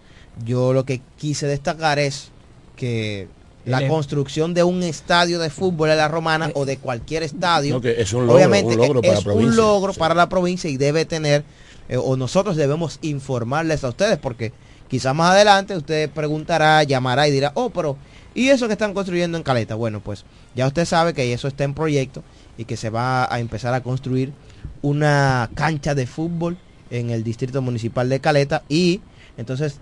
yo 0.45 0.71
lo 0.71 0.86
que 0.86 1.01
quise 1.17 1.45
destacar 1.45 1.99
es 1.99 2.30
que 2.77 3.27
la 3.65 3.82
es- 3.82 3.89
construcción 3.89 4.53
de 4.53 4.63
un 4.63 4.82
estadio 4.82 5.39
de 5.39 5.49
fútbol 5.49 5.89
en 5.89 5.97
la 5.97 6.08
romana 6.08 6.51
o 6.53 6.63
de 6.65 6.77
cualquier 6.77 7.23
estadio 7.23 7.75
No, 7.75 7.82
que 7.82 7.99
es 8.01 8.13
un 8.13 8.21
logro, 8.21 8.36
obviamente 8.36 8.75
un 8.75 8.77
logro 8.80 9.01
para 9.01 9.13
la 9.13 9.19
es 9.19 9.25
un 9.25 9.32
provincia. 9.34 9.56
logro 9.62 9.93
Sí. 9.93 9.99
para 9.99 10.15
la 10.15 10.30
provincia 10.30 10.69
y 10.69 10.77
debe 10.77 11.03
tener 11.03 11.43
eh, 11.89 11.97
o 11.97 12.17
nosotros 12.17 12.56
debemos 12.56 13.00
informarles 13.02 13.84
a 13.84 13.89
ustedes 13.89 14.17
porque 14.17 14.54
quizás 14.88 15.15
más 15.15 15.32
adelante 15.32 15.76
usted 15.76 16.10
preguntará, 16.10 16.84
llamará 16.84 17.28
y 17.28 17.32
dirá, 17.32 17.52
oh, 17.56 17.69
pero 17.69 17.97
¿y 18.34 18.50
eso 18.50 18.67
que 18.67 18.73
están 18.73 18.93
construyendo 18.93 19.38
en 19.38 19.43
Caleta? 19.43 19.76
Bueno, 19.76 20.00
pues 20.00 20.26
ya 20.56 20.67
usted 20.67 20.86
sabe 20.86 21.13
que 21.13 21.34
eso 21.34 21.47
está 21.47 21.63
en 21.63 21.73
proyecto 21.73 22.23
y 22.58 22.65
que 22.65 22.78
se 22.78 22.89
va 22.89 23.32
a 23.34 23.39
empezar 23.39 23.73
a 23.73 23.84
construir 23.84 24.34
una 24.82 25.50
cancha 25.56 25.95
de 25.95 26.08
fútbol 26.08 26.58
en 26.89 27.10
el 27.10 27.23
distrito 27.23 27.62
municipal 27.62 28.10
de 28.10 28.19
Caleta 28.19 28.63
y 28.69 29.02
entonces 29.38 29.80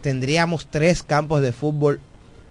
tendríamos 0.00 0.68
tres 0.70 1.02
campos 1.02 1.42
de 1.42 1.52
fútbol 1.52 2.00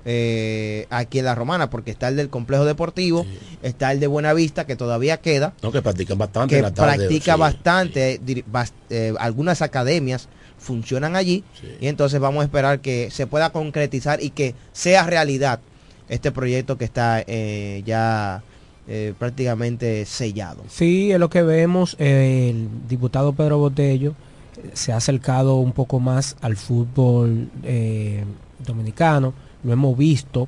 eh, 0.09 0.87
aquí 0.89 1.19
en 1.19 1.25
la 1.25 1.35
Romana 1.35 1.69
porque 1.69 1.91
está 1.91 2.07
el 2.07 2.15
del 2.15 2.29
complejo 2.29 2.63
deportivo, 2.63 3.25
está 3.61 3.91
el 3.91 3.99
de 3.99 4.07
Buenavista 4.07 4.65
que 4.65 4.77
todavía 4.77 5.17
queda 5.17 5.53
No, 5.61 5.69
que 5.71 5.81
practican 5.81 6.17
bastante 6.17 6.53
que 6.55 6.59
en 6.59 6.63
la 6.63 6.73
tarde. 6.73 6.95
practica 6.97 7.33
sí. 7.33 7.39
bastante, 7.39 8.21
bas- 8.49 8.71
eh, 8.89 9.13
algunas 9.19 9.61
academias 9.61 10.29
funcionan 10.57 11.15
allí 11.17 11.43
y 11.81 11.87
entonces 11.87 12.19
vamos 12.21 12.41
a 12.41 12.45
esperar 12.45 12.79
que 12.79 13.11
se 13.11 13.27
pueda 13.27 13.49
concretizar 13.51 14.23
y 14.23 14.29
que 14.29 14.55
sea 14.71 15.03
realidad 15.05 15.59
este 16.07 16.31
proyecto 16.31 16.77
que 16.77 16.85
está 16.85 17.21
eh, 17.27 17.83
ya 17.85 18.41
eh, 18.87 19.13
prácticamente 19.19 20.05
sellado. 20.05 20.63
Sí, 20.69 21.11
es 21.11 21.19
lo 21.19 21.29
que 21.29 21.41
vemos. 21.43 21.97
eh, 21.99 22.49
el 22.51 22.69
diputado 22.87 23.33
Pedro 23.33 23.57
Botello 23.57 24.15
eh, 24.55 24.69
se 24.73 24.93
ha 24.93 24.97
acercado 24.97 25.55
un 25.55 25.73
poco 25.73 25.99
más 25.99 26.37
al 26.39 26.55
fútbol 26.55 27.49
eh, 27.63 28.23
dominicano. 28.65 29.33
Lo 29.63 29.73
hemos 29.73 29.97
visto 29.97 30.47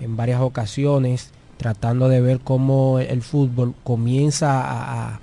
en 0.00 0.16
varias 0.16 0.40
ocasiones 0.40 1.30
tratando 1.56 2.08
de 2.08 2.20
ver 2.20 2.40
cómo 2.40 2.98
el 2.98 3.20
fútbol 3.22 3.74
comienza 3.84 4.60
a, 4.62 5.20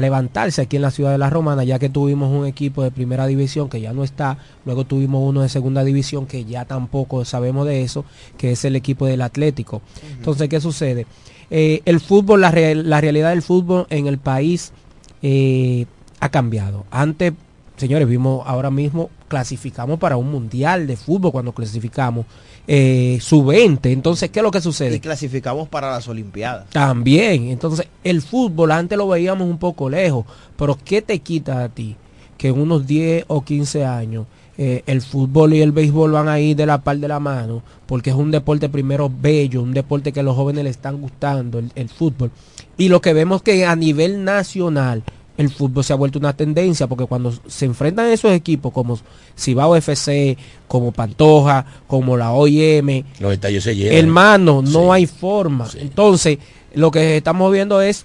levantarse 0.00 0.62
aquí 0.62 0.76
en 0.76 0.82
la 0.82 0.90
ciudad 0.90 1.12
de 1.12 1.18
La 1.18 1.28
Romana, 1.28 1.64
ya 1.64 1.78
que 1.78 1.90
tuvimos 1.90 2.32
un 2.32 2.46
equipo 2.46 2.82
de 2.82 2.90
primera 2.90 3.26
división 3.26 3.68
que 3.68 3.78
ya 3.78 3.92
no 3.92 4.04
está, 4.04 4.38
luego 4.64 4.86
tuvimos 4.86 5.22
uno 5.28 5.42
de 5.42 5.50
segunda 5.50 5.84
división 5.84 6.24
que 6.24 6.46
ya 6.46 6.64
tampoco 6.64 7.26
sabemos 7.26 7.66
de 7.66 7.82
eso, 7.82 8.06
que 8.38 8.52
es 8.52 8.64
el 8.64 8.74
equipo 8.74 9.04
del 9.04 9.20
Atlético. 9.20 9.82
Entonces, 10.16 10.48
¿qué 10.48 10.60
sucede? 10.62 11.06
Eh, 11.50 11.82
el 11.84 12.00
fútbol, 12.00 12.40
la 12.40 12.50
realidad 12.50 13.30
del 13.30 13.42
fútbol 13.42 13.86
en 13.90 14.06
el 14.06 14.16
país 14.16 14.72
eh, 15.20 15.86
ha 16.20 16.28
cambiado. 16.30 16.84
Antes, 16.90 17.32
señores, 17.76 18.08
vimos 18.08 18.42
ahora 18.46 18.70
mismo, 18.70 19.10
clasificamos 19.32 19.98
para 19.98 20.18
un 20.18 20.30
mundial 20.30 20.86
de 20.86 20.94
fútbol 20.94 21.32
cuando 21.32 21.52
clasificamos 21.52 22.26
eh, 22.66 23.16
sub-20. 23.18 23.90
Entonces, 23.90 24.28
¿qué 24.28 24.40
es 24.40 24.42
lo 24.42 24.50
que 24.50 24.60
sucede? 24.60 24.96
Y 24.96 25.00
clasificamos 25.00 25.70
para 25.70 25.90
las 25.90 26.06
Olimpiadas. 26.06 26.68
También, 26.68 27.44
entonces 27.44 27.88
el 28.04 28.20
fútbol 28.20 28.72
antes 28.72 28.98
lo 28.98 29.08
veíamos 29.08 29.48
un 29.48 29.56
poco 29.56 29.88
lejos, 29.88 30.26
pero 30.54 30.76
¿qué 30.84 31.00
te 31.00 31.20
quita 31.20 31.64
a 31.64 31.70
ti 31.70 31.96
que 32.36 32.48
en 32.48 32.60
unos 32.60 32.86
10 32.86 33.24
o 33.28 33.42
15 33.42 33.86
años 33.86 34.26
eh, 34.58 34.82
el 34.84 35.00
fútbol 35.00 35.54
y 35.54 35.62
el 35.62 35.72
béisbol 35.72 36.12
van 36.12 36.28
a 36.28 36.38
ir 36.38 36.54
de 36.54 36.66
la 36.66 36.82
par 36.82 36.98
de 36.98 37.08
la 37.08 37.18
mano? 37.18 37.62
Porque 37.86 38.10
es 38.10 38.16
un 38.16 38.30
deporte 38.30 38.68
primero 38.68 39.10
bello, 39.10 39.62
un 39.62 39.72
deporte 39.72 40.12
que 40.12 40.20
a 40.20 40.24
los 40.24 40.36
jóvenes 40.36 40.64
le 40.64 40.68
están 40.70 41.00
gustando, 41.00 41.58
el, 41.58 41.72
el 41.74 41.88
fútbol. 41.88 42.30
Y 42.76 42.90
lo 42.90 43.00
que 43.00 43.14
vemos 43.14 43.40
que 43.40 43.64
a 43.64 43.76
nivel 43.76 44.24
nacional 44.24 45.02
el 45.36 45.50
fútbol 45.50 45.82
se 45.82 45.92
ha 45.92 45.96
vuelto 45.96 46.18
una 46.18 46.34
tendencia, 46.34 46.86
porque 46.86 47.06
cuando 47.06 47.32
se 47.46 47.64
enfrentan 47.64 48.06
esos 48.06 48.32
equipos 48.32 48.72
como 48.72 48.98
Cibao 49.38 49.74
FC, 49.76 50.36
como 50.68 50.92
Pantoja, 50.92 51.64
como 51.86 52.16
la 52.16 52.32
OIM, 52.32 53.04
Los 53.18 53.32
estadios 53.32 53.64
se 53.64 53.74
llenan. 53.74 53.96
Hermano, 53.96 54.62
no 54.62 54.92
hay 54.92 55.06
forma. 55.06 55.68
Entonces, 55.76 56.38
lo 56.74 56.90
que 56.90 57.16
estamos 57.16 57.50
viendo 57.52 57.80
es 57.80 58.04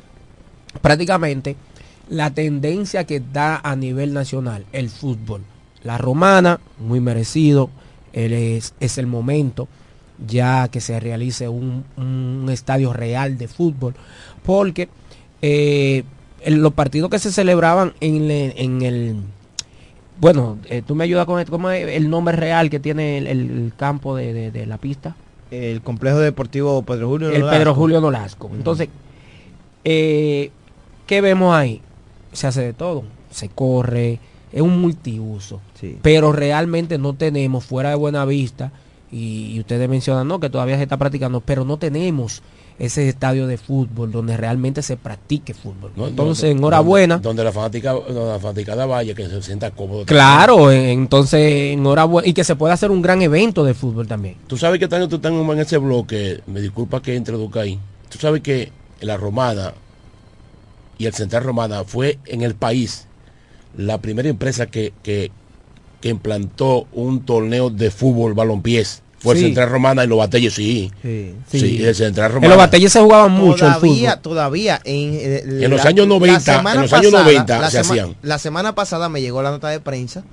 prácticamente 0.82 1.56
la 2.10 2.34
tendencia 2.34 3.04
que 3.06 3.20
da 3.20 3.60
a 3.64 3.76
nivel 3.76 4.14
nacional 4.14 4.66
el 4.72 4.90
fútbol. 4.90 5.42
La 5.84 5.98
romana, 5.98 6.60
muy 6.80 7.00
merecido, 7.00 7.70
él 8.14 8.34
es, 8.34 8.74
es 8.80 8.98
el 8.98 9.08
momento 9.08 9.68
ya 10.26 10.68
que 10.70 10.82
se 10.82 11.00
realice 11.00 11.48
un, 11.48 11.86
un 11.96 12.48
estadio 12.50 12.92
real 12.94 13.38
de 13.38 13.48
fútbol, 13.48 13.94
porque 14.44 14.90
eh, 15.42 16.04
en 16.42 16.62
los 16.62 16.74
partidos 16.74 17.10
que 17.10 17.20
se 17.20 17.32
celebraban 17.32 17.94
en, 18.00 18.30
el- 18.32 18.54
en 18.58 18.82
el... 18.82 19.16
Bueno, 20.20 20.58
eh, 20.70 20.82
tú 20.86 20.96
me 20.96 21.04
ayudas 21.04 21.26
con 21.26 21.40
esto, 21.40 21.52
¿cómo 21.52 21.70
es 21.70 21.88
el 21.88 22.10
nombre 22.10 22.36
real 22.36 22.70
que 22.70 22.80
tiene 22.80 23.18
el, 23.20 23.28
el 23.28 23.74
campo 23.78 24.16
de- 24.16 24.34
de- 24.34 24.52
de 24.52 24.66
la 24.66 24.78
pista? 24.78 25.16
El 25.52 25.82
complejo 25.82 26.20
deportivo 26.20 26.82
Pedro 26.84 27.08
Julio 27.08 27.30
el 27.30 27.40
Nolasco. 27.42 27.58
Pedro 27.58 27.76
Julio 27.76 28.02
Nolasco. 28.02 28.50
Entonces, 28.54 28.90
eh, 29.86 30.52
¿qué 31.06 31.22
vemos 31.22 31.56
ahí? 31.56 31.82
Se 32.34 32.48
hace 32.48 32.62
de 32.62 32.74
todo. 32.74 33.04
Se 33.32 33.50
corre, 33.50 34.20
es 34.52 34.62
un 34.62 34.80
multiuso. 34.82 35.62
Pero 36.02 36.32
realmente 36.32 36.98
no 36.98 37.14
tenemos 37.14 37.64
fuera 37.66 37.90
de 37.90 37.96
buena 37.96 38.26
vista, 38.26 38.72
y, 39.12 39.52
y 39.54 39.60
ustedes 39.60 39.88
mencionan 39.88 40.28
¿no? 40.28 40.40
que 40.40 40.50
todavía 40.50 40.76
se 40.78 40.84
está 40.84 40.98
practicando, 40.98 41.40
pero 41.42 41.64
no 41.64 41.78
tenemos 41.78 42.42
ese 42.80 43.10
estadio 43.10 43.48
de 43.48 43.58
fútbol 43.58 44.12
donde 44.12 44.38
realmente 44.38 44.82
se 44.82 44.98
practique 44.98 45.54
fútbol. 45.54 45.92
No, 45.96 46.08
Entonces, 46.08 46.52
enhorabuena. 46.52 47.16
Donde, 47.16 47.30
donde 47.30 47.44
la 47.44 47.52
fanática, 47.52 47.94
donde 47.94 48.26
la 48.26 48.40
fanaticada 48.40 48.86
vaya, 48.86 49.16
que 49.16 49.28
se 49.28 49.42
sienta 49.42 49.72
cómodo. 49.72 50.06
Claro, 50.06 50.70
eh, 50.70 50.92
entonces 50.92 51.74
enhorabuena. 51.74 52.28
Y 52.28 52.34
que 52.34 52.44
se 52.44 52.56
pueda 52.56 52.74
hacer 52.74 52.92
un 52.92 53.02
gran 53.02 53.22
evento 53.22 53.64
de 53.64 53.74
fútbol 53.74 54.08
también. 54.08 54.36
Tú 54.48 54.58
sabes 54.58 54.80
que 54.80 54.88
tú 54.88 55.16
estás 55.16 55.32
en 55.32 55.60
ese 55.60 55.78
bloque, 55.78 56.42
me 56.46 56.62
disculpa 56.62 57.02
que 57.02 57.16
introduzca 57.16 57.62
ahí. 57.62 57.80
Tú 58.10 58.20
sabes 58.20 58.42
que 58.42 58.72
la 59.02 59.18
Romana 59.18 59.74
y 60.98 61.06
el 61.06 61.14
Central 61.14 61.44
Romana 61.44 61.84
fue 61.84 62.20
en 62.26 62.42
el 62.42 62.56
país 62.56 63.08
la 63.76 64.00
primera 64.00 64.30
empresa 64.30 64.68
que, 64.68 64.94
que, 65.04 65.32
que 66.02 66.10
implantó 66.10 66.88
un 66.94 67.22
torneo 67.22 67.70
de 67.70 67.92
fútbol 67.92 68.34
balompiés. 68.34 69.04
Fue 69.20 69.36
Sí. 69.36 69.42
el 69.42 69.46
Central 69.48 69.70
Romana 69.70 70.04
y 70.04 70.08
los 70.08 70.18
batallos, 70.20 70.54
sí. 70.54 70.92
Sí. 71.02 71.34
Sí, 71.52 71.84
el 71.84 71.96
Central 71.96 72.28
En 72.28 72.36
Romana. 72.36 72.50
los 72.50 72.58
batalles 72.58 72.92
se 72.94 73.00
jugaban 73.02 73.32
mucho 73.32 73.66
el 73.66 73.74
Todavía, 73.74 74.10
fútbol. 74.12 74.22
todavía. 74.22 74.82
En, 74.86 75.14
eh, 75.16 75.44
En 75.64 75.72
los 75.72 75.84
años 75.86 76.08
90, 76.08 76.40
semana 76.40 76.76
en 76.76 76.82
los 76.84 76.94
años 76.94 77.12
90 77.12 77.60
la 77.60 77.70
se 77.72 77.78
sema- 77.84 77.90
hacían. 77.94 78.16
La 78.22 78.38
semana 78.38 78.76
pasada 78.76 79.10
me 79.10 79.22
llegó 79.22 79.42
la 79.42 79.50
nota 79.52 79.70
de 79.70 79.80
prensa 79.80 80.24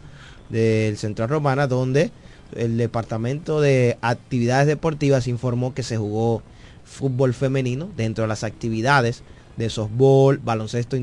del 0.50 0.96
Central 0.98 1.30
Romana 1.30 1.66
donde 1.66 2.10
el 2.54 2.76
Departamento 2.76 3.60
de 3.62 3.96
Actividades 4.02 4.66
Deportivas 4.66 5.26
informó 5.28 5.72
que 5.74 5.82
se 5.82 5.96
jugó 5.96 6.42
fútbol 6.84 7.32
femenino 7.32 7.88
dentro 7.96 8.22
de 8.24 8.28
las 8.28 8.44
actividades 8.44 9.22
de 9.56 9.70
softball, 9.70 10.38
baloncesto 10.38 10.96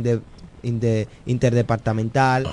interdepartamental. 0.64 2.48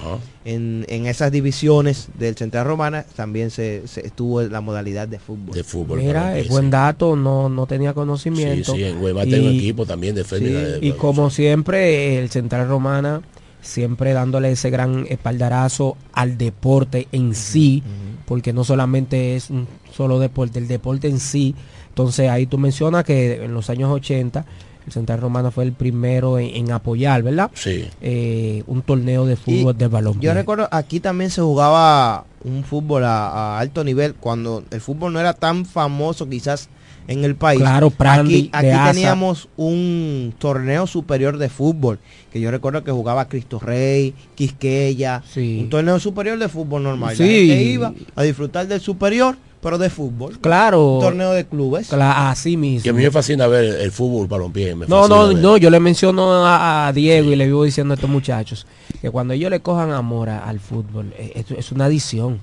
En, 0.44 0.87
en 0.88 1.07
esas 1.07 1.31
divisiones 1.31 2.09
del 2.18 2.35
Central 2.37 2.64
Romana 2.66 3.05
también 3.16 3.51
se, 3.51 3.87
se 3.87 4.07
estuvo 4.07 4.40
la 4.42 4.61
modalidad 4.61 5.07
de 5.09 5.18
fútbol. 5.18 5.55
De 5.55 5.62
fútbol. 5.64 5.99
Mira, 6.01 6.38
es 6.38 6.49
buen 6.49 6.71
dato, 6.71 7.16
no, 7.16 7.49
no 7.49 7.66
tenía 7.66 7.92
conocimiento. 7.92 8.73
Sí, 8.73 8.79
sí, 8.79 8.85
en 8.85 8.97
un 8.97 9.29
Y- 9.53 9.59
equipo 9.59 9.85
también 9.85 10.14
defende. 10.14 10.79
Y 10.81 10.92
como 10.92 11.29
siempre, 11.31 12.18
el 12.18 12.31
Central 12.31 12.66
Romana, 12.68 13.21
siempre 13.61 14.12
dándole 14.14 14.53
ese 14.53 14.71
gran 14.71 15.07
espaldarazo 15.09 15.97
al 16.12 16.38
deporte 16.38 17.09
en 17.12 17.35
sí, 17.35 17.83
porque 18.25 18.53
no 18.53 18.64
solamente 18.64 19.37
es 19.37 19.51
un 19.51 19.66
solo 19.92 20.18
deporte, 20.18 20.59
el 20.59 20.68
deporte 20.68 21.09
en 21.09 21.18
sí. 21.21 21.55
Entonces 21.90 22.31
ahí 22.31 22.47
tú 22.47 22.57
mencionas 22.59 23.05
que 23.05 23.44
en 23.44 23.53
los 23.53 23.68
años 23.71 23.90
80 23.90 24.44
el 24.88 24.92
Central 24.92 25.20
Romana 25.20 25.51
fue 25.51 25.64
el 25.64 25.72
primero 25.72 26.38
en, 26.38 26.55
en 26.55 26.72
apoyar, 26.72 27.22
¿verdad? 27.22 27.51
Sí. 27.55 27.85
Eh, 28.01 28.62
un 28.66 28.83
torneo 28.83 29.24
de 29.27 29.37
fútbol 29.37 29.77
de 29.79 29.87
balón. 29.88 30.20
Yo 30.20 30.35
recuerdo 30.35 30.68
aquí 30.72 31.01
también 31.01 31.31
se 31.31 31.40
jugaba 31.40 32.24
un 32.44 32.64
fútbol 32.64 33.05
a, 33.05 33.29
a 33.29 33.59
alto 33.61 33.85
nivel 33.85 34.14
cuando 34.14 34.64
el 34.70 34.81
fútbol 34.81 35.12
no 35.12 35.20
era 35.20 35.33
tan 35.35 35.64
famoso 35.64 36.29
quizás 36.29 36.68
en 37.09 37.24
el 37.24 37.37
país. 37.37 37.61
Claro, 37.61 37.88
Prandi, 37.90 38.35
aquí, 38.38 38.51
aquí 38.53 38.66
de 38.66 38.72
Asa. 38.74 38.92
teníamos 38.92 39.48
un 39.57 40.35
torneo 40.38 40.87
superior 40.87 41.38
de 41.38 41.48
fútbol 41.48 41.98
que 42.31 42.38
yo 42.38 42.51
recuerdo 42.51 42.85
que 42.85 42.90
jugaba 42.92 43.29
Cristo 43.29 43.59
Rey, 43.59 44.14
Quisqueya, 44.35 45.22
un 45.37 45.68
torneo 45.70 45.98
superior 46.01 46.38
de 46.38 46.48
fútbol 46.48 46.83
normal. 46.83 47.16
La 47.18 47.24
Sí. 47.24 47.48
gente 47.48 47.62
iba 47.62 47.92
a 48.14 48.22
disfrutar 48.22 48.66
del 48.68 48.81
superior, 48.81 49.37
pero 49.61 49.79
de 49.79 49.90
fútbol. 49.90 50.38
Claro. 50.40 50.94
Un 50.94 51.01
torneo 51.01 51.33
de 51.33 51.44
clubes. 51.47 51.90
Cla- 51.92 52.31
así 52.31 52.57
mismo. 52.57 52.83
Que 52.85 52.90
a 52.90 52.92
mí 52.92 53.03
me 53.03 53.11
fascina 53.11 53.47
ver 53.47 53.64
el 53.81 53.90
fútbol 53.92 54.27
balompié. 54.27 54.75
me 54.75 54.87
No, 54.87 55.09
no, 55.09 55.29
ver. 55.29 55.37
no, 55.38 55.57
yo 55.57 55.71
le 55.71 55.81
menciono 55.81 56.44
a, 56.47 56.88
a 56.88 56.92
Diego 56.92 57.31
y 57.33 57.37
le 57.37 57.47
vivo 57.47 57.64
diciendo 57.64 57.92
a 57.92 57.97
estos 57.97 58.09
muchachos 58.11 58.66
que 59.01 59.11
cuando 59.11 59.35
ellos 59.35 59.51
le 59.51 59.61
cojan 59.61 59.90
amor 59.90 60.29
a- 60.31 60.44
al 60.44 60.61
fútbol, 60.61 61.12
eh, 61.18 61.33
es, 61.35 61.51
es 61.59 61.73
una 61.73 61.87
adicción. 61.87 62.40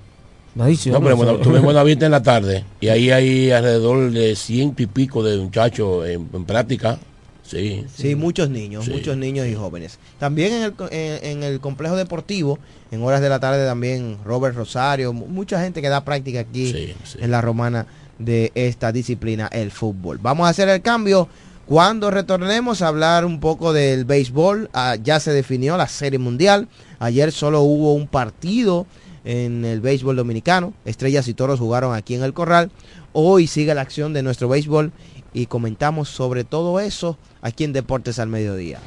Una 0.55 0.65
adicción. 0.65 0.93
No, 0.93 1.01
pero 1.01 1.15
bueno, 1.17 1.35
tuve 1.43 1.59
buena 1.59 1.83
vista 1.83 2.05
en 2.05 2.11
la 2.11 2.23
tarde 2.23 2.63
y 2.79 2.87
ahí 2.89 3.11
hay 3.11 3.51
alrededor 3.51 4.11
de 4.11 4.35
ciento 4.35 4.83
y 4.83 4.87
pico 4.87 5.23
de 5.23 5.37
muchachos 5.37 6.07
en, 6.07 6.29
en 6.33 6.45
práctica. 6.45 6.97
Sí. 7.45 7.85
Sí, 7.95 8.15
muchos 8.15 8.49
niños, 8.49 8.85
Sí. 8.85 8.91
muchos 8.91 9.15
niños 9.17 9.45
y 9.47 9.53
jóvenes. 9.53 9.99
También 10.19 10.53
en 10.53 10.63
el, 10.63 10.73
en, 10.91 11.25
en 11.37 11.43
el 11.43 11.59
complejo 11.59 11.95
deportivo, 11.95 12.57
en 12.91 13.03
horas 13.03 13.21
de 13.21 13.29
la 13.29 13.39
tarde 13.39 13.65
también 13.65 14.17
Robert 14.25 14.55
Rosario, 14.55 15.13
mu- 15.13 15.27
mucha 15.27 15.61
gente 15.61 15.81
que 15.81 15.89
da 15.89 16.03
práctica 16.03 16.39
aquí 16.39 16.93
en 17.19 17.31
la 17.31 17.41
romana 17.41 17.85
de 18.17 18.51
esta 18.55 18.91
disciplina, 18.91 19.47
el 19.51 19.69
fútbol. 19.71 20.17
Vamos 20.17 20.47
a 20.47 20.49
hacer 20.49 20.69
el 20.69 20.81
cambio. 20.81 21.27
Cuando 21.67 22.11
retornemos 22.11 22.81
a 22.81 22.87
hablar 22.87 23.25
un 23.25 23.39
poco 23.39 23.73
del 23.73 24.05
béisbol, 24.05 24.69
ah, 24.73 24.95
ya 25.03 25.19
se 25.19 25.31
definió 25.33 25.77
la 25.77 25.87
serie 25.87 26.19
mundial. 26.19 26.67
Ayer 26.99 27.31
solo 27.31 27.61
hubo 27.61 27.93
un 27.93 28.07
partido 28.07 28.85
en 29.23 29.65
el 29.65 29.81
béisbol 29.81 30.15
dominicano. 30.15 30.73
Estrellas 30.85 31.27
y 31.27 31.33
Toros 31.33 31.59
jugaron 31.59 31.95
aquí 31.95 32.13
en 32.15 32.23
el 32.23 32.33
Corral. 32.33 32.69
Hoy 33.13 33.47
sigue 33.47 33.73
la 33.73 33.81
acción 33.81 34.13
de 34.13 34.21
nuestro 34.21 34.47
béisbol 34.47 34.91
y 35.35 35.47
comentamos 35.47 36.07
sobre 36.09 36.45
todo 36.45 36.79
eso 36.79 37.17
aquí 37.41 37.65
en 37.65 37.73
Deportes 37.73 38.17
al 38.17 38.29
Mediodía. 38.29 38.79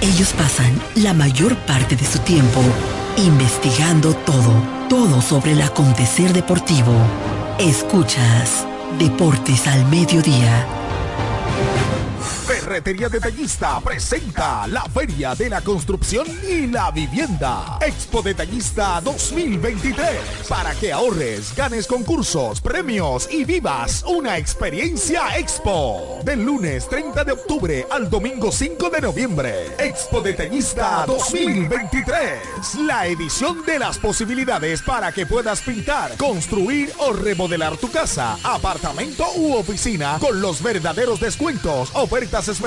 Ellos 0.00 0.32
pasan 0.36 0.78
la 0.96 1.14
mayor 1.14 1.56
parte 1.58 1.94
de 1.94 2.04
su 2.04 2.18
tiempo 2.18 2.60
investigando 3.16 4.12
todo, 4.14 4.52
todo 4.88 5.22
sobre 5.22 5.52
el 5.52 5.62
acontecer 5.62 6.32
deportivo. 6.32 6.92
Escuchas 7.60 8.66
Deportes 8.98 9.68
al 9.68 9.86
Mediodía. 9.86 10.81
Ferretería 12.72 13.10
Detallista 13.10 13.80
presenta 13.80 14.66
la 14.66 14.84
Feria 14.84 15.34
de 15.34 15.50
la 15.50 15.60
Construcción 15.60 16.26
y 16.48 16.68
la 16.68 16.90
Vivienda. 16.90 17.76
Expo 17.82 18.22
Detallista 18.22 18.98
2023. 19.02 20.48
Para 20.48 20.74
que 20.74 20.90
ahorres, 20.90 21.54
ganes 21.54 21.86
concursos, 21.86 22.62
premios 22.62 23.28
y 23.30 23.44
vivas 23.44 24.02
una 24.06 24.38
experiencia 24.38 25.36
Expo. 25.36 26.20
Del 26.24 26.42
lunes 26.46 26.88
30 26.88 27.24
de 27.24 27.32
octubre 27.32 27.86
al 27.90 28.08
domingo 28.08 28.50
5 28.50 28.88
de 28.88 29.00
noviembre. 29.02 29.66
Expo 29.78 30.22
Detallista 30.22 31.04
2023. 31.06 32.74
La 32.86 33.06
edición 33.06 33.66
de 33.66 33.80
las 33.80 33.98
posibilidades 33.98 34.80
para 34.80 35.12
que 35.12 35.26
puedas 35.26 35.60
pintar, 35.60 36.16
construir 36.16 36.90
o 37.00 37.12
remodelar 37.12 37.76
tu 37.76 37.90
casa, 37.90 38.38
apartamento 38.42 39.26
u 39.36 39.56
oficina 39.56 40.16
con 40.18 40.40
los 40.40 40.62
verdaderos 40.62 41.20
descuentos, 41.20 41.90
ofertas 41.92 42.48
especiales 42.48 42.61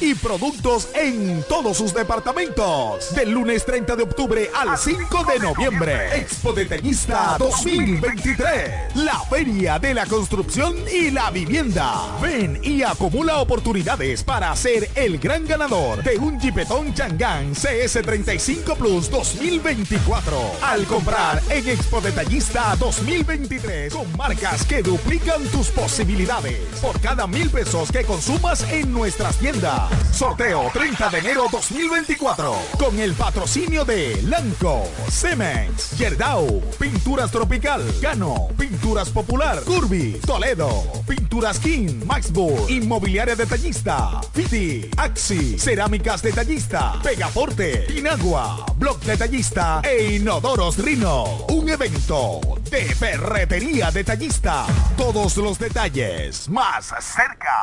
y 0.00 0.12
productos 0.16 0.88
en 0.92 1.44
todos 1.48 1.76
sus 1.76 1.94
departamentos. 1.94 3.14
Del 3.14 3.30
lunes 3.30 3.64
30 3.64 3.94
de 3.94 4.02
octubre 4.02 4.50
al 4.52 4.76
5 4.76 5.24
de 5.24 5.38
noviembre. 5.38 6.18
Expo 6.18 6.52
Detallista 6.52 7.36
2023. 7.38 8.96
La 8.96 9.20
feria 9.30 9.78
de 9.78 9.94
la 9.94 10.04
construcción 10.06 10.74
y 10.92 11.12
la 11.12 11.30
vivienda. 11.30 12.18
Ven 12.20 12.58
y 12.60 12.82
acumula 12.82 13.38
oportunidades 13.38 14.24
para 14.24 14.54
ser 14.56 14.90
el 14.96 15.16
gran 15.18 15.46
ganador 15.46 16.02
de 16.02 16.18
un 16.18 16.40
Jeepetón 16.40 16.92
Changán 16.92 17.54
CS35 17.54 18.76
Plus 18.76 19.08
2024. 19.08 20.36
Al 20.62 20.84
comprar 20.86 21.40
en 21.50 21.68
Expo 21.68 22.00
Detallista 22.00 22.74
2023 22.80 23.94
con 23.94 24.16
marcas 24.16 24.64
que 24.64 24.82
duplican 24.82 25.44
tus 25.52 25.68
posibilidades. 25.68 26.80
Por 26.82 27.00
cada 27.00 27.28
mil 27.28 27.48
pesos 27.48 27.92
que 27.92 28.02
consumas 28.02 28.64
en 28.72 28.92
tiendas. 29.34 29.90
Sorteo 30.12 30.70
30 30.72 31.10
de 31.10 31.18
enero 31.18 31.46
2024. 31.50 32.54
Con 32.78 32.98
el 33.00 33.12
patrocinio 33.14 33.84
de 33.84 34.22
Lanco, 34.22 34.88
Cemex, 35.10 35.98
Yerdau, 35.98 36.62
Pinturas 36.78 37.30
Tropical, 37.30 37.82
Gano, 38.00 38.48
Pinturas 38.56 39.10
Popular, 39.10 39.60
Curvi, 39.62 40.20
Toledo, 40.24 40.84
Pinturas 41.06 41.58
King, 41.58 42.04
Maxburg, 42.06 42.70
Inmobiliaria 42.70 43.34
Detallista, 43.34 44.20
Fiti, 44.32 44.88
Axi, 44.96 45.58
Cerámicas 45.58 46.22
Detallista, 46.22 46.94
Pegaforte, 47.02 47.86
Inagua, 47.96 48.64
Blog 48.76 49.00
Detallista 49.00 49.80
e 49.82 50.14
Inodoros 50.14 50.78
Rino. 50.78 51.46
Un 51.48 51.68
evento 51.68 52.40
de 52.70 52.84
ferretería 52.94 53.90
detallista. 53.90 54.66
Todos 54.96 55.36
los 55.36 55.58
detalles 55.58 56.48
más 56.48 56.92
cerca. 57.00 57.62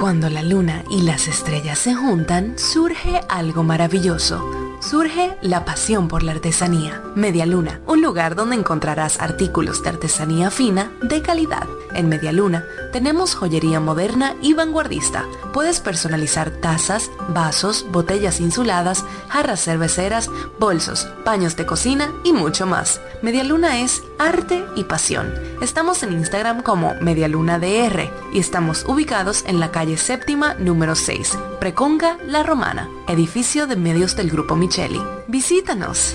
Cuando 0.00 0.28
la 0.28 0.42
luna 0.42 0.82
y 0.90 1.02
las 1.02 1.28
estrellas 1.28 1.78
se 1.78 1.94
juntan, 1.94 2.58
surge 2.58 3.20
algo 3.28 3.62
maravilloso. 3.62 4.69
Surge 4.80 5.36
la 5.42 5.66
pasión 5.66 6.08
por 6.08 6.22
la 6.22 6.32
artesanía. 6.32 7.02
Media 7.14 7.44
Luna, 7.44 7.80
un 7.86 8.00
lugar 8.00 8.34
donde 8.34 8.56
encontrarás 8.56 9.20
artículos 9.20 9.82
de 9.82 9.90
artesanía 9.90 10.50
fina 10.50 10.90
de 11.02 11.20
calidad. 11.20 11.68
En 11.92 12.08
Media 12.08 12.32
Luna 12.32 12.64
tenemos 12.92 13.34
joyería 13.34 13.78
moderna 13.78 14.36
y 14.40 14.54
vanguardista. 14.54 15.26
Puedes 15.52 15.80
personalizar 15.80 16.50
tazas, 16.50 17.10
vasos, 17.28 17.84
botellas 17.90 18.40
insuladas, 18.40 19.04
jarras 19.28 19.62
cerveceras, 19.62 20.30
bolsos, 20.58 21.08
paños 21.24 21.56
de 21.56 21.66
cocina 21.66 22.12
y 22.24 22.32
mucho 22.32 22.66
más. 22.66 23.02
Media 23.20 23.44
Luna 23.44 23.80
es 23.80 24.02
arte 24.18 24.64
y 24.76 24.84
pasión. 24.84 25.34
Estamos 25.60 26.02
en 26.02 26.12
Instagram 26.12 26.62
como 26.62 26.94
MedialunaDR 27.02 28.10
y 28.32 28.38
estamos 28.38 28.84
ubicados 28.86 29.44
en 29.46 29.60
la 29.60 29.70
calle 29.70 29.98
séptima 29.98 30.54
número 30.54 30.94
6, 30.94 31.36
Preconga 31.58 32.16
La 32.26 32.42
Romana, 32.42 32.88
edificio 33.08 33.66
de 33.66 33.76
medios 33.76 34.16
del 34.16 34.30
Grupo 34.30 34.56
Micheli. 34.70 35.02
Visítanos. 35.26 36.14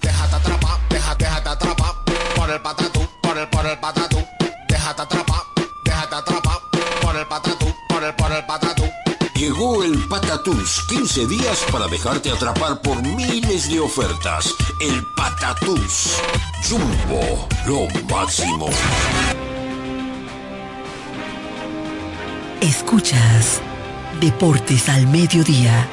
Déjate 0.00 0.36
atrapar, 0.36 0.78
déjate, 0.88 1.24
déjate 1.24 1.48
atrapar 1.48 1.94
por 2.36 2.50
el 2.50 2.60
patatú, 2.62 3.00
por 3.22 3.36
el, 3.38 3.48
por 3.48 3.66
el 3.66 3.78
patatú. 3.80 4.24
Déjate 4.68 5.02
atrapar, 5.02 5.42
déjate 5.84 6.14
atrapar 6.14 6.58
por 7.02 7.16
el 7.16 7.26
patatú, 7.26 7.74
por 7.88 8.04
el, 8.04 8.14
por 8.14 8.30
el 8.30 8.46
patatú. 8.46 8.84
Llegó 9.34 9.82
el 9.82 9.98
Patatús, 10.08 10.86
15 10.88 11.26
días 11.26 11.64
para 11.72 11.88
dejarte 11.88 12.30
atrapar 12.30 12.80
por 12.82 13.02
miles 13.02 13.68
de 13.68 13.80
ofertas. 13.80 14.54
El 14.80 15.04
Patatús. 15.16 16.18
Jumbo, 16.68 17.48
lo 17.66 17.88
máximo. 18.08 18.68
Escuchas 22.60 23.60
Deportes 24.20 24.88
al 24.88 25.06
Mediodía. 25.08 25.86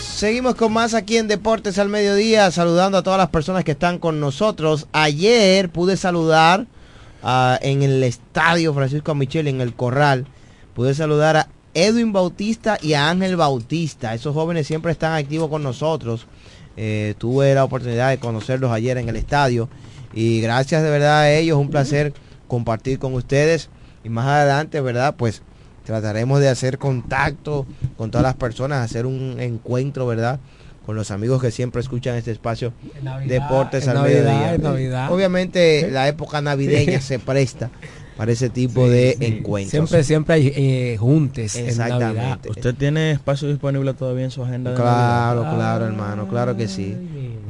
Seguimos 0.00 0.54
con 0.54 0.72
más 0.72 0.94
aquí 0.94 1.18
en 1.18 1.28
Deportes 1.28 1.78
al 1.78 1.90
Mediodía, 1.90 2.50
saludando 2.50 2.96
a 2.96 3.02
todas 3.02 3.18
las 3.18 3.28
personas 3.28 3.64
que 3.64 3.72
están 3.72 3.98
con 3.98 4.18
nosotros. 4.18 4.86
Ayer 4.92 5.68
pude 5.68 5.98
saludar 5.98 6.66
ah, 7.22 7.58
en 7.60 7.82
el 7.82 8.02
estadio 8.02 8.72
Francisco 8.72 9.14
Michel, 9.14 9.46
en 9.46 9.60
el 9.60 9.74
Corral, 9.74 10.26
pude 10.74 10.94
saludar 10.94 11.36
a 11.36 11.48
Edwin 11.74 12.12
Bautista 12.12 12.78
y 12.80 12.94
a 12.94 13.08
Ángel 13.08 13.36
Bautista. 13.36 14.14
Esos 14.14 14.34
jóvenes 14.34 14.66
siempre 14.66 14.92
están 14.92 15.14
activos 15.14 15.48
con 15.48 15.62
nosotros. 15.62 16.26
Eh, 16.76 17.14
tuve 17.18 17.54
la 17.54 17.64
oportunidad 17.64 18.10
de 18.10 18.18
conocerlos 18.18 18.70
ayer 18.70 18.96
en 18.96 19.08
el 19.08 19.16
estadio 19.16 19.68
y 20.14 20.40
gracias 20.40 20.82
de 20.82 20.90
verdad 20.90 21.20
a 21.20 21.32
ellos, 21.32 21.58
un 21.58 21.68
placer 21.68 22.14
compartir 22.48 22.98
con 22.98 23.14
ustedes 23.14 23.68
y 24.04 24.08
más 24.08 24.26
adelante, 24.26 24.80
¿verdad? 24.80 25.14
Pues 25.16 25.42
trataremos 25.84 26.40
de 26.40 26.48
hacer 26.48 26.78
contacto 26.78 27.66
con 27.96 28.10
todas 28.10 28.22
las 28.22 28.34
personas, 28.34 28.84
hacer 28.84 29.06
un 29.06 29.36
encuentro, 29.40 30.06
¿verdad? 30.06 30.40
Con 30.86 30.96
los 30.96 31.10
amigos 31.10 31.40
que 31.40 31.50
siempre 31.50 31.80
escuchan 31.80 32.16
este 32.16 32.32
espacio 32.32 32.72
Deportes 33.26 33.86
al 33.86 34.02
mediodía. 34.02 35.08
Obviamente 35.10 35.90
la 35.90 36.08
época 36.08 36.40
navideña 36.40 37.00
se 37.00 37.18
presta 37.18 37.70
para 38.16 38.32
ese 38.32 38.50
tipo 38.50 38.88
de 38.88 39.16
encuentros. 39.20 39.70
Siempre, 39.70 40.04
siempre 40.04 40.34
hay 40.34 40.52
eh, 40.54 40.96
juntes. 40.98 41.56
Exactamente. 41.56 42.50
¿Usted 42.50 42.74
tiene 42.74 43.12
espacio 43.12 43.48
disponible 43.48 43.94
todavía 43.94 44.24
en 44.24 44.30
su 44.30 44.44
agenda? 44.44 44.70
De 44.70 44.76
claro, 44.76 45.42
claro, 45.42 45.86
hermano, 45.86 46.28
claro 46.28 46.56
que 46.56 46.68
sí. 46.68 46.96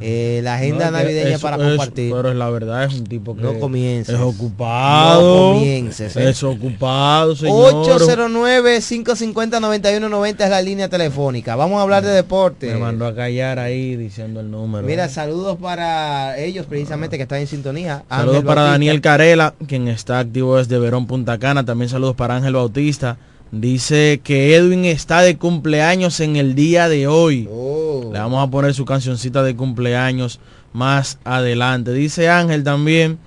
Eh, 0.01 0.41
la 0.43 0.55
agenda 0.55 0.89
navideña 0.91 1.37
para 1.39 1.57
compartir. 1.57 2.13
pero 2.13 2.33
la 2.33 2.49
verdad 2.49 2.83
es 2.85 2.95
un 2.95 3.05
tipo 3.05 3.35
que 3.35 3.41
no 3.41 3.59
comiences. 3.59 4.15
es 4.15 4.21
ocupado. 4.21 5.53
No 5.53 5.59
comiences. 5.59 6.15
¿eh? 6.17 6.29
Es 6.29 6.43
ocupado, 6.43 7.35
señor. 7.35 7.73
809-550-9190 7.85 10.43
es 10.43 10.49
la 10.49 10.61
línea 10.61 10.89
telefónica. 10.89 11.55
Vamos 11.55 11.79
a 11.79 11.83
hablar 11.83 12.03
de 12.03 12.11
deporte. 12.11 12.73
Me 12.73 12.79
mandó 12.79 13.05
a 13.05 13.15
callar 13.15 13.59
ahí 13.59 13.95
diciendo 13.95 14.41
el 14.41 14.51
número. 14.51 14.85
Mira, 14.85 15.07
saludos 15.07 15.57
para 15.57 16.37
ellos 16.37 16.65
precisamente 16.65 17.15
que 17.17 17.23
están 17.23 17.39
en 17.39 17.47
sintonía. 17.47 18.03
Saludos 18.09 18.35
Ángel 18.37 18.47
para. 18.47 18.63
Daniel 18.63 19.01
Carela, 19.01 19.53
quien 19.67 19.87
está 19.87 20.19
activo 20.19 20.52
desde 20.57 20.79
Verón 20.79 21.07
Punta 21.07 21.37
Cana. 21.37 21.65
También 21.65 21.89
saludos 21.89 22.15
para 22.15 22.35
Ángel 22.35 22.53
Bautista. 22.53 23.17
Dice 23.51 24.19
que 24.23 24.55
Edwin 24.55 24.85
está 24.85 25.21
de 25.21 25.37
cumpleaños 25.37 26.19
en 26.19 26.37
el 26.37 26.55
día 26.55 26.89
de 26.89 27.07
hoy. 27.07 27.47
Oh. 27.51 28.09
Le 28.11 28.19
vamos 28.19 28.45
a 28.45 28.49
poner 28.49 28.73
su 28.73 28.83
cancioncita 28.83 29.43
de 29.43 29.55
cumpleaños 29.55 30.39
más 30.73 31.19
adelante. 31.23 31.93
Dice 31.93 32.29
Ángel 32.29 32.63
también 32.63 33.19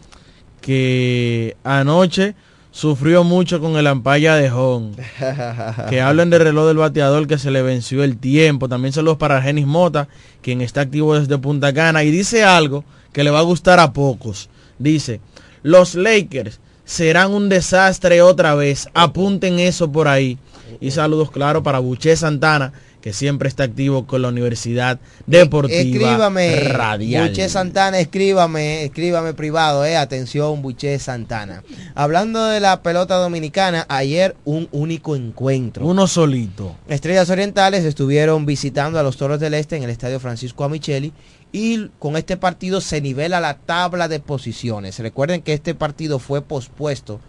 que 0.60 1.56
anoche 1.62 2.34
sufrió 2.72 3.22
mucho 3.22 3.60
con 3.60 3.76
el 3.76 3.86
ampalla 3.86 4.34
de 4.34 4.50
Hon. 4.50 4.96
que 5.88 6.00
hablen 6.00 6.28
del 6.28 6.42
reloj 6.42 6.66
del 6.66 6.76
bateador 6.76 7.28
que 7.28 7.38
se 7.38 7.52
le 7.52 7.62
venció 7.62 8.02
el 8.02 8.18
tiempo. 8.18 8.68
También 8.68 8.92
saludos 8.92 9.18
para 9.18 9.40
Genis 9.40 9.66
Mota, 9.66 10.08
quien 10.42 10.60
está 10.60 10.82
activo 10.82 11.18
desde 11.18 11.38
Punta 11.38 11.72
Cana. 11.72 12.02
Y 12.02 12.10
dice 12.10 12.42
algo 12.42 12.84
que 13.12 13.22
le 13.22 13.30
va 13.30 13.38
a 13.38 13.42
gustar 13.42 13.78
a 13.78 13.92
pocos. 13.92 14.50
Dice, 14.78 15.20
los 15.62 15.94
Lakers 15.94 16.60
serán 16.87 17.32
un 17.32 17.51
desastre 17.51 18.22
otra 18.22 18.55
vez. 18.55 18.89
Apunten 18.95 19.59
eso 19.59 19.93
por 19.93 20.09
ahí. 20.09 20.39
Y 20.80 20.93
saludos, 20.93 21.30
claro, 21.30 21.62
para 21.62 21.78
Buché 21.80 22.16
Santana, 22.16 22.72
que 23.01 23.12
siempre 23.12 23.49
está 23.49 23.64
activo 23.64 24.07
con 24.07 24.22
la 24.22 24.28
Universidad 24.28 24.99
Deportiva 25.26 25.78
Escríbame, 25.78 26.61
Radial. 26.70 27.28
Buche 27.28 27.49
Santana, 27.49 28.01
escríbame, 28.01 28.84
escríbame 28.84 29.32
privado, 29.32 29.84
eh, 29.84 29.97
atención, 29.97 30.61
Buche 30.61 30.99
Santana. 30.99 31.62
Hablando 31.95 32.45
de 32.47 32.61
la 32.61 32.82
pelota 32.82 33.16
dominicana, 33.16 33.87
ayer 33.89 34.34
un 34.45 34.68
único 34.72 35.14
encuentro. 35.14 35.87
Uno 35.87 36.07
solito. 36.09 36.74
Estrellas 36.89 37.30
Orientales 37.30 37.84
estuvieron 37.84 38.45
visitando 38.45 38.99
a 38.99 39.03
los 39.03 39.16
Toros 39.16 39.39
del 39.39 39.55
Este 39.55 39.76
en 39.76 39.84
el 39.84 39.91
Estadio 39.91 40.18
Francisco 40.18 40.64
Amicheli 40.64 41.12
y 41.53 41.88
con 41.99 42.16
este 42.16 42.36
partido 42.36 42.80
se 42.80 43.01
nivela 43.01 43.40
la 43.40 43.59
tabla 43.59 44.09
de 44.09 44.20
posiciones. 44.20 44.99
Recuerden 44.99 45.42
que 45.42 45.53
este 45.53 45.74
partido 45.74 46.18
fue 46.18 46.42
pospuesto, 46.42 47.20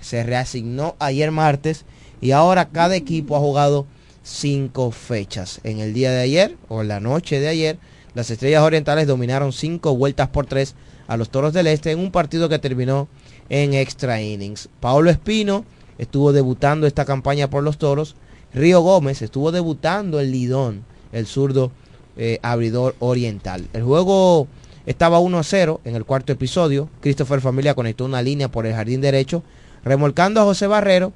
se 0.00 0.22
reasignó 0.22 0.96
ayer 0.98 1.30
martes 1.30 1.84
y 2.20 2.30
ahora 2.30 2.68
cada 2.68 2.96
equipo 2.96 3.36
ha 3.36 3.40
jugado 3.40 3.86
cinco 4.22 4.90
fechas. 4.90 5.60
En 5.64 5.80
el 5.80 5.92
día 5.92 6.10
de 6.10 6.22
ayer 6.22 6.56
o 6.68 6.82
en 6.82 6.88
la 6.88 7.00
noche 7.00 7.40
de 7.40 7.48
ayer, 7.48 7.78
las 8.14 8.30
Estrellas 8.30 8.62
Orientales 8.62 9.06
dominaron 9.06 9.52
cinco 9.52 9.96
vueltas 9.96 10.28
por 10.28 10.46
tres 10.46 10.74
a 11.06 11.16
los 11.16 11.30
Toros 11.30 11.52
del 11.52 11.66
Este 11.66 11.90
en 11.90 11.98
un 11.98 12.10
partido 12.10 12.48
que 12.48 12.58
terminó 12.58 13.08
en 13.48 13.74
extra 13.74 14.22
innings. 14.22 14.68
Paulo 14.80 15.10
Espino 15.10 15.64
estuvo 15.98 16.32
debutando 16.32 16.86
esta 16.86 17.04
campaña 17.04 17.50
por 17.50 17.62
los 17.62 17.78
Toros. 17.78 18.16
Río 18.52 18.80
Gómez 18.80 19.20
estuvo 19.20 19.52
debutando 19.52 20.20
el 20.20 20.32
Lidón, 20.32 20.84
el 21.12 21.26
zurdo 21.26 21.72
eh, 22.16 22.38
abridor 22.42 22.94
oriental. 22.98 23.66
El 23.72 23.82
juego 23.82 24.46
estaba 24.86 25.18
1 25.18 25.38
a 25.38 25.42
0 25.42 25.80
en 25.84 25.96
el 25.96 26.04
cuarto 26.04 26.32
episodio. 26.32 26.88
Christopher 27.00 27.40
Familia 27.40 27.74
conectó 27.74 28.04
una 28.04 28.22
línea 28.22 28.48
por 28.48 28.66
el 28.66 28.74
jardín 28.74 29.00
derecho, 29.00 29.42
remolcando 29.84 30.40
a 30.40 30.44
José 30.44 30.66
Barrero. 30.66 31.12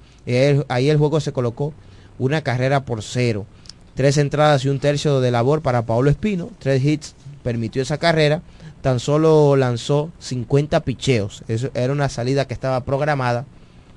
Ahí, 0.69 0.89
el 0.89 0.99
juego 0.99 1.21
se 1.21 1.33
colocó 1.33 1.73
una 2.19 2.43
carrera 2.43 2.85
por 2.85 3.03
cero. 3.03 3.47
Tres 3.95 4.17
entradas 4.17 4.65
y 4.65 4.69
un 4.69 4.79
tercio 4.79 5.21
de 5.21 5.31
labor 5.31 5.63
para 5.63 5.87
Pablo 5.87 6.11
Espino. 6.11 6.51
Tres 6.59 6.85
hits 6.85 7.15
permitió 7.43 7.83
esa 7.83 7.99
carrera. 7.99 8.43
Tan 8.81 9.01
solo 9.01 9.57
lanzó 9.57 10.11
50 10.21 10.81
picheos. 10.81 11.43
Eso 11.49 11.71
era 11.75 11.93
una 11.93 12.09
salida 12.09 12.47
que 12.47 12.55
estaba 12.55 12.85
programada 12.85 13.45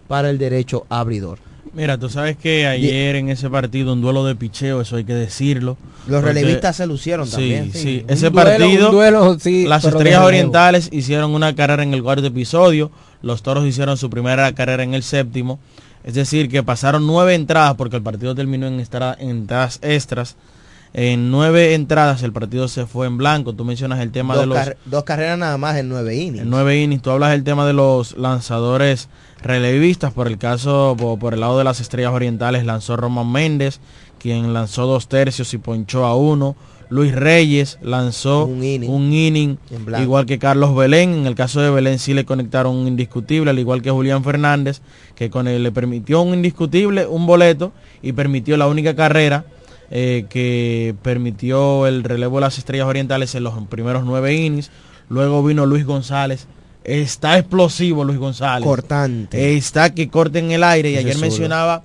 para 0.08 0.30
el 0.30 0.38
derecho 0.38 0.86
abridor. 0.90 1.40
Mira, 1.74 1.98
tú 1.98 2.10
sabes 2.10 2.36
que 2.36 2.68
ayer 2.68 3.16
en 3.16 3.30
ese 3.30 3.50
partido 3.50 3.94
un 3.94 4.02
duelo 4.02 4.26
de 4.26 4.36
picheo, 4.36 4.82
eso 4.82 4.98
hay 4.98 5.06
que 5.06 5.14
decirlo. 5.14 5.78
Los 6.06 6.22
Porque- 6.22 6.34
relevistas 6.42 6.76
se 6.76 6.86
lucieron 6.86 7.26
Sí, 7.28 7.32
también. 7.32 7.72
sí. 7.74 8.02
Un 8.04 8.10
Ese 8.14 8.30
duelo, 8.30 8.50
partido, 8.50 8.92
duelo, 8.92 9.38
sí, 9.40 9.66
las 9.68 9.86
Estrellas. 9.86 10.22
Orientales 10.22 10.90
hicieron 10.92 11.32
una 11.34 11.56
carrera 11.56 11.84
en 11.84 11.94
el 11.94 12.04
cuarto 12.04 12.26
episodio, 12.26 12.92
los 13.22 13.42
Toros 13.42 13.66
hicieron 13.66 13.96
su 13.98 14.10
primera 14.10 14.54
carrera 14.54 14.84
en 14.84 14.94
el 14.94 15.04
séptimo, 15.04 15.60
es 16.04 16.14
decir, 16.16 16.50
que 16.50 16.62
pasaron 16.62 17.08
nueve 17.08 17.36
entradas, 17.36 17.76
porque 17.76 17.96
el 17.96 18.02
partido 18.02 18.36
terminó 18.36 18.68
en 18.68 18.86
entradas 19.20 19.80
extras, 19.82 20.36
en 20.94 21.32
nueve 21.32 21.74
entradas 21.74 22.22
el 22.24 22.34
partido 22.34 22.68
se 22.68 22.86
fue 22.86 23.08
en 23.08 23.18
blanco, 23.18 23.54
tú 23.54 23.64
mencionas 23.64 24.00
el 24.02 24.12
tema 24.12 24.34
Dos, 24.36 24.42
de 24.44 24.48
los... 24.48 24.58
car- 24.58 24.78
dos 24.86 25.04
carreras 25.04 25.38
nada 25.38 25.58
más 25.58 25.78
en 25.78 25.88
nueve 25.90 26.16
innings. 26.16 26.42
En 26.42 26.50
nueve 26.50 26.82
innings, 26.82 27.02
tú 27.02 27.12
hablas 27.12 27.32
del 27.32 27.44
tema 27.44 27.66
de 27.66 27.74
los 27.74 28.18
lanzadores 28.18 29.08
relevistas, 29.42 30.14
por 30.14 30.28
el 30.28 30.38
caso, 30.38 30.96
por, 31.00 31.18
por 31.20 31.34
el 31.34 31.40
lado 31.40 31.58
de 31.58 31.64
las 31.64 31.80
estrellas 31.80 32.12
orientales, 32.14 32.66
lanzó 32.66 32.98
Roman 32.98 33.32
Méndez, 33.32 33.80
quien 34.20 34.54
lanzó 34.54 34.86
dos 34.86 35.08
tercios 35.08 35.54
y 35.54 35.58
ponchó 35.58 36.06
a 36.06 36.16
uno. 36.16 36.56
Luis 36.90 37.16
Reyes 37.16 37.80
lanzó 37.82 38.44
Un 38.48 38.62
inning. 38.66 39.58
un 39.70 40.02
igual 40.02 40.26
que 40.26 40.40
Carlos 40.40 40.76
Belén. 40.76 41.14
En 41.14 41.26
el 41.26 41.36
caso 41.36 41.62
de 41.62 41.70
Belén 41.70 42.00
sí 42.00 42.14
le 42.14 42.26
conectaron 42.26 42.76
un 42.76 42.86
indiscutible, 42.86 43.50
al 43.50 43.60
igual 43.60 43.82
que 43.82 43.92
Julián 43.92 44.26
Fernández, 44.26 44.82
que 45.16 45.30
con 45.30 45.48
él 45.48 45.64
le 45.64 45.72
permitió 45.72 46.22
un 46.22 46.34
indiscutible, 46.34 47.08
un 47.08 47.26
boleto, 47.26 47.72
y 48.02 48.12
permitió 48.12 48.58
la 48.58 48.68
única 48.68 48.94
carrera 48.94 49.46
eh, 49.92 50.26
que 50.30 50.96
permitió 51.04 51.86
el 51.86 52.04
relevo 52.04 52.38
de 52.38 52.42
las 52.42 52.58
estrellas 52.58 52.88
orientales 52.88 53.36
en 53.36 53.44
los 53.44 53.54
primeros 53.68 54.06
nueve 54.06 54.34
innings. 54.34 54.72
Luego 55.10 55.44
vino 55.44 55.66
Luis 55.66 55.86
González. 55.86 56.48
Está 56.84 57.38
explosivo 57.38 58.04
Luis 58.04 58.18
González. 58.18 58.66
Cortante. 58.66 59.56
Está 59.56 59.94
que 59.94 60.10
corta 60.10 60.40
en 60.40 60.52
el 60.52 60.64
aire. 60.64 60.90
Y 60.92 60.96
Ese 60.96 61.10
ayer 61.10 61.18
mencionaba 61.20 61.84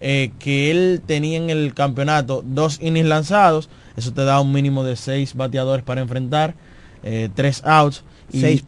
eh, 0.00 0.30
que 0.38 0.70
él 0.70 1.02
tenía 1.04 1.38
en 1.38 1.50
el 1.50 1.74
campeonato 1.74 2.44
dos 2.46 2.78
innings 2.80 3.08
lanzados. 3.08 3.68
Eso 3.96 4.12
te 4.12 4.24
da 4.24 4.38
un 4.40 4.52
mínimo 4.52 4.84
de 4.84 4.94
seis 4.94 5.34
bateadores 5.34 5.84
para 5.84 6.02
enfrentar. 6.02 6.54
eh, 7.02 7.28
tres 7.34 7.62
outs. 7.64 8.04
Y 8.32 8.40
Seis 8.40 8.64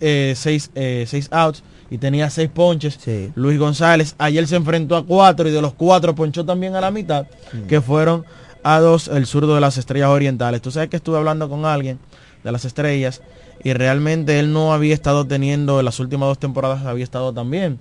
eh, 0.00 0.34
eh, 0.74 1.04
seis 1.06 1.28
outs. 1.30 1.62
Y 1.90 1.98
tenía 1.98 2.28
seis 2.30 2.50
ponches. 2.52 2.98
Sí. 3.00 3.30
Luis 3.34 3.58
González. 3.58 4.14
Ayer 4.18 4.46
se 4.46 4.56
enfrentó 4.56 4.96
a 4.96 5.04
cuatro 5.06 5.48
y 5.48 5.52
de 5.52 5.62
los 5.62 5.74
cuatro 5.74 6.14
ponchó 6.14 6.44
también 6.44 6.74
a 6.74 6.80
la 6.80 6.90
mitad. 6.90 7.26
Mm. 7.52 7.66
Que 7.66 7.80
fueron 7.80 8.24
a 8.62 8.80
dos 8.80 9.08
el 9.08 9.26
zurdo 9.26 9.54
de 9.54 9.60
las 9.60 9.78
estrellas 9.78 10.08
orientales. 10.08 10.60
Tú 10.60 10.70
sabes 10.70 10.88
que 10.88 10.96
estuve 10.96 11.18
hablando 11.18 11.48
con 11.48 11.64
alguien 11.64 11.98
de 12.42 12.50
las 12.52 12.64
estrellas 12.64 13.22
y 13.62 13.72
realmente 13.72 14.38
él 14.40 14.52
no 14.52 14.72
había 14.72 14.94
estado 14.94 15.24
teniendo, 15.26 15.78
en 15.78 15.84
las 15.84 16.00
últimas 16.00 16.28
dos 16.28 16.38
temporadas 16.38 16.84
había 16.84 17.04
estado 17.04 17.32
tan 17.32 17.50
bien. 17.50 17.78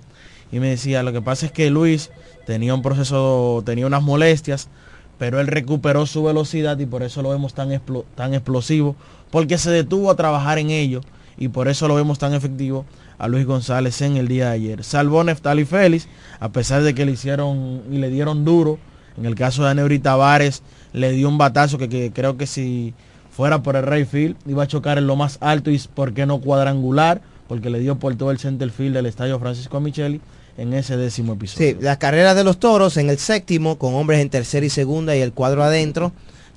Y 0.51 0.59
me 0.59 0.69
decía, 0.69 1.01
lo 1.01 1.11
que 1.11 1.21
pasa 1.21 1.47
es 1.47 1.51
que 1.51 1.69
Luis 1.71 2.11
tenía 2.45 2.73
un 2.75 2.83
proceso, 2.83 3.63
tenía 3.65 3.87
unas 3.87 4.03
molestias, 4.03 4.69
pero 5.17 5.39
él 5.39 5.47
recuperó 5.47 6.05
su 6.05 6.23
velocidad 6.23 6.77
y 6.77 6.85
por 6.85 7.01
eso 7.01 7.21
lo 7.23 7.29
vemos 7.29 7.53
tan, 7.55 7.71
explo- 7.71 8.05
tan 8.15 8.33
explosivo, 8.33 8.95
porque 9.31 9.57
se 9.57 9.71
detuvo 9.71 10.11
a 10.11 10.15
trabajar 10.15 10.59
en 10.59 10.69
ello 10.69 11.01
y 11.37 11.47
por 11.47 11.67
eso 11.67 11.87
lo 11.87 11.95
vemos 11.95 12.19
tan 12.19 12.33
efectivo 12.33 12.85
a 13.17 13.27
Luis 13.27 13.45
González 13.45 14.01
en 14.01 14.17
el 14.17 14.27
día 14.27 14.49
de 14.49 14.55
ayer. 14.55 14.83
Salvó 14.83 15.23
Neftali 15.23 15.65
Félix, 15.65 16.07
a 16.39 16.49
pesar 16.49 16.83
de 16.83 16.93
que 16.93 17.05
le 17.05 17.13
hicieron 17.13 17.83
y 17.91 17.97
le 17.97 18.09
dieron 18.09 18.45
duro. 18.45 18.79
En 19.17 19.25
el 19.25 19.35
caso 19.35 19.63
de 19.63 19.69
Aneuri 19.69 19.99
Tavares, 19.99 20.61
le 20.91 21.11
dio 21.11 21.29
un 21.29 21.37
batazo 21.37 21.77
que, 21.77 22.11
creo 22.13 22.37
que 22.37 22.47
si 22.47 22.93
fuera 23.31 23.63
por 23.63 23.75
el 23.75 23.83
Rayfield 23.83 24.35
iba 24.45 24.63
a 24.63 24.67
chocar 24.67 24.97
en 24.97 25.07
lo 25.07 25.15
más 25.15 25.37
alto 25.41 25.71
y 25.71 25.79
por 25.93 26.13
qué 26.13 26.25
no 26.25 26.39
cuadrangular, 26.41 27.21
porque 27.47 27.69
le 27.69 27.79
dio 27.79 27.97
por 27.97 28.15
todo 28.15 28.31
el 28.31 28.39
center 28.39 28.71
field 28.71 28.95
del 28.95 29.05
estadio 29.05 29.39
Francisco 29.39 29.79
Micheli 29.79 30.19
en 30.57 30.73
ese 30.73 30.97
décimo 30.97 31.33
episodio. 31.33 31.71
Sí, 31.71 31.77
las 31.81 31.97
carreras 31.97 32.35
de 32.35 32.43
los 32.43 32.59
toros 32.59 32.97
en 32.97 33.09
el 33.09 33.17
séptimo, 33.17 33.77
con 33.77 33.93
hombres 33.95 34.19
en 34.19 34.29
tercera 34.29 34.65
y 34.65 34.69
segunda 34.69 35.15
y 35.15 35.21
el 35.21 35.33
cuadro 35.33 35.63
adentro. 35.63 36.11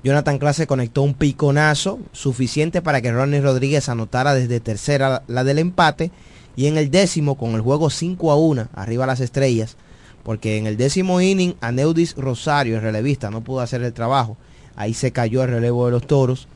Jonathan 0.05 0.39
Clase 0.39 0.69
conectó 0.69 1.03
un 1.03 1.15
piconazo 1.15 1.99
suficiente 2.13 2.83
para 2.83 3.01
que 3.01 3.11
Ronnie 3.11 3.41
Rodríguez 3.41 3.89
anotara 3.89 4.35
desde 4.35 4.61
tercera 4.61 5.23
la 5.27 5.43
del 5.43 5.59
empate 5.59 6.13
y 6.59 6.67
en 6.67 6.77
el 6.77 6.91
décimo 6.91 7.37
con 7.37 7.55
el 7.55 7.61
juego 7.61 7.89
5 7.89 8.33
a 8.33 8.37
1 8.37 8.69
arriba 8.75 9.07
las 9.07 9.21
estrellas 9.21 9.77
porque 10.25 10.59
en 10.59 10.67
el 10.67 10.77
décimo 10.77 11.21
inning 11.21 11.55
Aneudis 11.61 12.17
Rosario 12.17 12.75
el 12.75 12.83
relevista 12.83 13.31
no 13.31 13.43
pudo 13.43 13.61
hacer 13.61 13.81
el 13.85 13.93
trabajo. 13.93 14.37
Ahí 14.75 14.93
se 14.93 15.13
cayó 15.13 15.45
el 15.45 15.51
relevo 15.51 15.87
de 15.87 15.93
los 15.93 16.05
toros. 16.09 16.49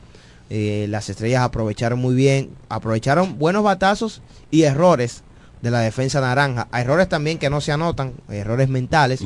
Eh, 0.49 0.87
las 0.89 1.07
estrellas 1.07 1.43
aprovecharon 1.43 1.99
muy 1.99 2.15
bien 2.15 2.49
aprovecharon 2.67 3.39
buenos 3.39 3.63
batazos 3.63 4.21
y 4.51 4.63
errores 4.63 5.23
de 5.63 5.71
la 5.71 5.79
defensa 5.79 6.19
naranja. 6.19 6.67
Hay 6.71 6.83
errores 6.83 7.07
también 7.07 7.37
que 7.37 7.49
no 7.49 7.61
se 7.61 7.71
anotan, 7.71 8.11
errores 8.29 8.67
mentales. 8.67 9.21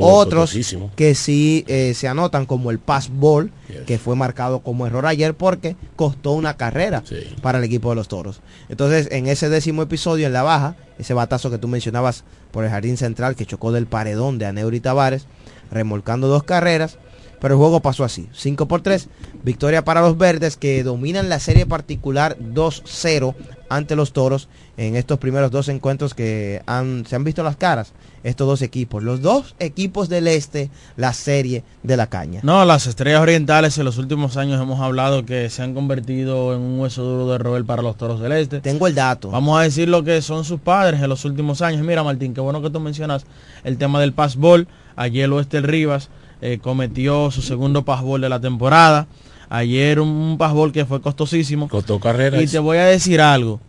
Otros 0.00 0.56
que 0.94 1.16
sí 1.16 1.64
eh, 1.66 1.94
se 1.96 2.06
anotan, 2.06 2.46
como 2.46 2.70
el 2.70 2.78
pass 2.78 3.10
ball, 3.12 3.50
que 3.84 3.98
fue 3.98 4.14
marcado 4.14 4.60
como 4.60 4.86
error 4.86 5.04
ayer 5.04 5.34
porque 5.34 5.74
costó 5.96 6.30
una 6.30 6.56
carrera 6.56 7.02
para 7.42 7.58
el 7.58 7.64
equipo 7.64 7.90
de 7.90 7.96
los 7.96 8.06
toros. 8.06 8.40
Entonces, 8.68 9.08
en 9.10 9.26
ese 9.26 9.48
décimo 9.48 9.82
episodio, 9.82 10.28
en 10.28 10.32
la 10.32 10.44
baja, 10.44 10.76
ese 10.96 11.12
batazo 11.12 11.50
que 11.50 11.58
tú 11.58 11.66
mencionabas 11.66 12.22
por 12.52 12.62
el 12.62 12.70
jardín 12.70 12.96
central 12.96 13.34
que 13.34 13.44
chocó 13.44 13.72
del 13.72 13.88
paredón 13.88 14.38
de 14.38 14.46
Aneuri 14.46 14.78
Tavares, 14.78 15.26
remolcando 15.72 16.28
dos 16.28 16.44
carreras. 16.44 16.98
Pero 17.40 17.54
el 17.54 17.58
juego 17.58 17.80
pasó 17.80 18.04
así, 18.04 18.28
5 18.32 18.68
por 18.68 18.80
3, 18.80 19.08
victoria 19.42 19.84
para 19.84 20.00
los 20.00 20.16
verdes 20.16 20.56
que 20.56 20.82
dominan 20.82 21.28
la 21.28 21.40
serie 21.40 21.66
particular 21.66 22.38
2-0 22.38 23.34
ante 23.76 23.96
los 23.96 24.12
toros 24.12 24.48
en 24.76 24.96
estos 24.96 25.18
primeros 25.18 25.50
dos 25.50 25.68
encuentros 25.68 26.14
que 26.14 26.62
han, 26.66 27.06
se 27.06 27.16
han 27.16 27.24
visto 27.24 27.42
las 27.42 27.56
caras 27.56 27.92
estos 28.24 28.46
dos 28.46 28.62
equipos. 28.62 29.02
Los 29.02 29.20
dos 29.20 29.54
equipos 29.60 30.08
del 30.08 30.26
este, 30.26 30.70
la 30.96 31.12
serie 31.12 31.62
de 31.82 31.96
la 31.96 32.08
caña. 32.08 32.40
No, 32.42 32.64
las 32.64 32.86
estrellas 32.86 33.20
orientales 33.20 33.78
en 33.78 33.84
los 33.84 33.98
últimos 33.98 34.36
años 34.36 34.60
hemos 34.60 34.80
hablado 34.80 35.24
que 35.24 35.50
se 35.50 35.62
han 35.62 35.74
convertido 35.74 36.54
en 36.54 36.60
un 36.60 36.80
hueso 36.80 37.04
duro 37.04 37.30
de 37.30 37.38
roer 37.38 37.64
para 37.64 37.82
los 37.82 37.96
toros 37.96 38.20
del 38.20 38.32
este. 38.32 38.60
Tengo 38.60 38.86
el 38.86 38.94
dato. 38.94 39.30
Vamos 39.30 39.58
a 39.58 39.62
decir 39.62 39.88
lo 39.88 40.02
que 40.02 40.22
son 40.22 40.44
sus 40.44 40.58
padres 40.58 41.02
en 41.02 41.08
los 41.08 41.24
últimos 41.24 41.60
años. 41.62 41.82
Mira, 41.82 42.02
Martín, 42.02 42.34
qué 42.34 42.40
bueno 42.40 42.62
que 42.62 42.70
tú 42.70 42.80
mencionas 42.80 43.26
el 43.62 43.76
tema 43.76 44.00
del 44.00 44.14
passball. 44.14 44.66
Ayer 44.96 45.30
Oeste 45.30 45.60
Rivas 45.60 46.08
eh, 46.40 46.58
cometió 46.60 47.30
su 47.30 47.42
segundo 47.42 47.84
passball 47.84 48.22
de 48.22 48.30
la 48.30 48.40
temporada. 48.40 49.06
Ayer 49.48 50.00
un 50.00 50.36
passball 50.38 50.72
que 50.72 50.84
fue 50.84 51.00
costosísimo. 51.00 51.68
Costó 51.68 52.00
carreras. 52.00 52.42
Y 52.42 52.46
te 52.46 52.58
voy 52.58 52.78
a 52.78 52.84
decir 52.84 53.20
algo. 53.20 53.60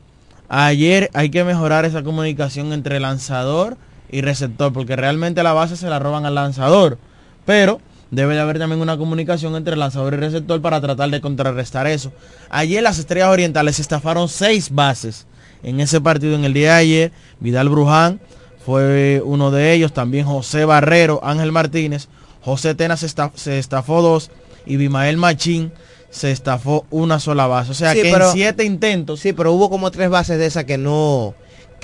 Ayer 0.47 1.09
hay 1.13 1.29
que 1.29 1.43
mejorar 1.43 1.85
esa 1.85 2.03
comunicación 2.03 2.73
entre 2.73 2.99
lanzador 2.99 3.77
y 4.09 4.21
receptor, 4.21 4.71
porque 4.71 4.95
realmente 4.95 5.43
la 5.43 5.53
base 5.53 5.75
se 5.75 5.89
la 5.89 5.99
roban 5.99 6.25
al 6.25 6.35
lanzador. 6.35 6.97
Pero 7.45 7.81
debe 8.11 8.35
de 8.35 8.41
haber 8.41 8.59
también 8.59 8.81
una 8.81 8.97
comunicación 8.97 9.55
entre 9.55 9.75
lanzador 9.75 10.13
y 10.13 10.17
receptor 10.17 10.61
para 10.61 10.79
tratar 10.79 11.09
de 11.09 11.21
contrarrestar 11.21 11.87
eso. 11.87 12.11
Ayer 12.49 12.83
las 12.83 12.99
Estrellas 12.99 13.29
Orientales 13.29 13.79
estafaron 13.79 14.29
seis 14.29 14.73
bases 14.73 15.25
en 15.63 15.79
ese 15.79 15.99
partido 15.99 16.35
en 16.35 16.45
el 16.45 16.53
día 16.53 16.73
de 16.73 16.79
ayer. 16.79 17.11
Vidal 17.39 17.69
Bruján 17.69 18.21
fue 18.63 19.21
uno 19.25 19.51
de 19.51 19.73
ellos, 19.73 19.93
también 19.93 20.25
José 20.25 20.65
Barrero, 20.65 21.19
Ángel 21.23 21.51
Martínez, 21.51 22.07
José 22.41 22.75
Tenas 22.75 22.99
se 23.35 23.57
estafó 23.57 24.01
dos 24.01 24.29
y 24.65 24.77
Bimael 24.77 25.17
Machín 25.17 25.71
se 26.09 26.31
estafó 26.31 26.85
una 26.89 27.19
sola 27.19 27.47
base. 27.47 27.71
O 27.71 27.73
sea 27.73 27.93
que 27.93 28.09
en 28.09 28.21
siete 28.31 28.63
intentos. 28.63 29.19
Sí, 29.19 29.33
pero 29.33 29.51
hubo 29.53 29.69
como 29.69 29.91
tres 29.91 30.09
bases 30.09 30.37
de 30.37 30.45
esas 30.45 30.63
que 30.63 30.77
no 30.77 31.35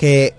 que 0.02 0.34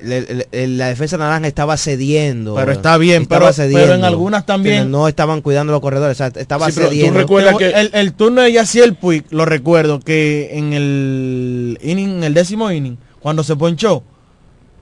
la 0.51 0.87
defensa 0.87 1.17
naranja 1.17 1.47
estaba 1.47 1.77
cediendo. 1.77 2.53
Pero 2.55 2.73
está 2.73 2.97
bien, 2.97 3.25
pero, 3.27 3.49
en 3.49 4.03
algunas 4.03 4.45
también. 4.45 4.91
No 4.91 5.07
estaban 5.07 5.39
cuidando 5.41 5.71
los 5.71 5.81
corredores, 5.81 6.19
estaba 6.19 6.69
cediendo. 6.69 7.25
que... 7.57 7.89
el, 7.93 8.13
turno 8.13 8.41
de 8.41 8.51
Yaciel 8.51 8.95
Puig, 8.95 9.23
lo 9.29 9.45
recuerdo, 9.45 10.01
que 10.01 10.57
en 10.57 10.73
el 10.73 11.79
inning, 11.81 12.23
el 12.23 12.33
décimo 12.33 12.71
inning, 12.71 12.97
cuando 13.21 13.41
se 13.43 13.55
ponchó, 13.55 14.03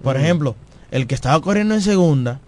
por 0.01 0.17
ejemplo, 0.17 0.55
el 0.89 1.05
que 1.05 1.13
estaba 1.13 1.39
corriendo 1.41 1.75
en 1.75 1.81
segunda, 1.81 2.39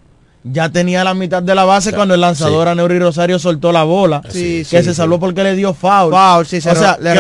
ya 0.44 0.70
tenía 0.70 1.04
la 1.04 1.14
mitad 1.14 1.42
de 1.42 1.56
la 1.56 1.64
base 1.64 1.94
cuando 1.94 2.14
el 2.16 2.22
lanzador 2.22 2.68
a 2.68 2.76
Neuri 2.76 3.00
Rosario 3.00 3.40
soltó 3.40 3.72
la 3.72 3.84
bola. 3.84 4.22
que 4.22 4.64
se 4.66 4.94
salvó 4.94 5.20
porque 5.20 5.44
le 5.44 5.56
dio 5.56 5.74
foul. 5.74 6.12
Foul, 6.12 6.46
sí, 6.46 6.58
o 6.58 6.76
sea, 6.76 6.98
le, 7.00 7.16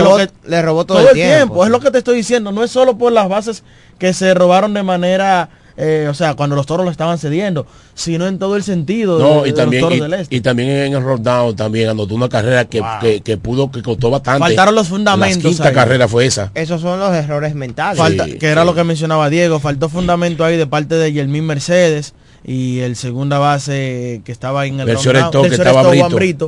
robó, 0.61 0.86
todo, 0.86 1.09
el 1.09 1.13
tiempo. 1.13 1.63
Es 1.63 1.71
lo 1.71 1.80
que 1.80 1.91
te 1.91 1.99
estoy 1.99 2.17
diciendo. 2.17 2.51
No 2.51 2.63
es 2.63 2.71
solo 2.71 2.97
por 2.97 3.11
las 3.11 3.30
bases 3.30 3.63
que 3.97 4.13
se 4.13 4.34
robaron 4.34 4.74
de 4.74 4.84
manera... 4.84 5.49
Eh, 5.76 6.05
o 6.07 6.13
sea, 6.13 6.36
cuando 6.36 6.55
los 6.55 6.67
toros 6.67 6.86
lo 6.86 6.91
estaban 6.91 7.17
cediendo, 7.17 7.65
sino 7.95 8.28
en 8.28 8.38
todo 8.38 8.55
el 8.57 8.61
sentido 8.61 9.17
no, 9.17 9.47
y 9.47 9.53
también, 9.53 9.82
los 9.82 9.89
toros 9.89 10.28
y, 10.30 10.41
también 10.41 10.69
en 10.69 10.93
el 10.93 11.01
roll 11.01 11.24
también 11.55 11.89
anotó 11.89 12.13
una 12.13 12.30
carrera 12.30 12.65
que, 12.65 12.84
que, 13.26 13.38
pudo, 13.38 13.71
que 13.71 13.82
costó 13.82 14.11
bastante. 14.11 14.38
Faltaron 14.38 14.76
los 14.76 14.89
fundamentos. 14.89 15.43
La 15.43 15.49
quinta 15.49 15.74
carrera 15.74 16.07
fue 16.07 16.28
esa. 16.28 16.51
Esos 16.53 16.80
son 16.80 16.99
los 16.99 17.11
errores 17.15 17.55
mentales. 17.55 17.99
Que 18.39 18.49
era 18.49 18.65
lo 18.65 18.76
que 18.76 18.84
mencionaba 18.84 19.32
Diego. 19.32 19.59
Faltó 19.59 19.89
fundamento 19.89 20.45
ahí 20.45 20.57
de 20.57 20.67
parte 20.67 20.93
de 20.93 21.11
Yelmín 21.11 21.47
Mercedes 21.47 22.13
y 22.45 22.79
el 22.79 22.95
segunda 22.95 23.39
base 23.39 24.21
que 24.25 24.31
estaba 24.31 24.65
en 24.65 24.79
el, 24.79 24.89
el 24.89 24.97
rundown, 24.97 25.49
que 25.49 25.55
estaba 25.55 25.83
Brito, 26.09 26.47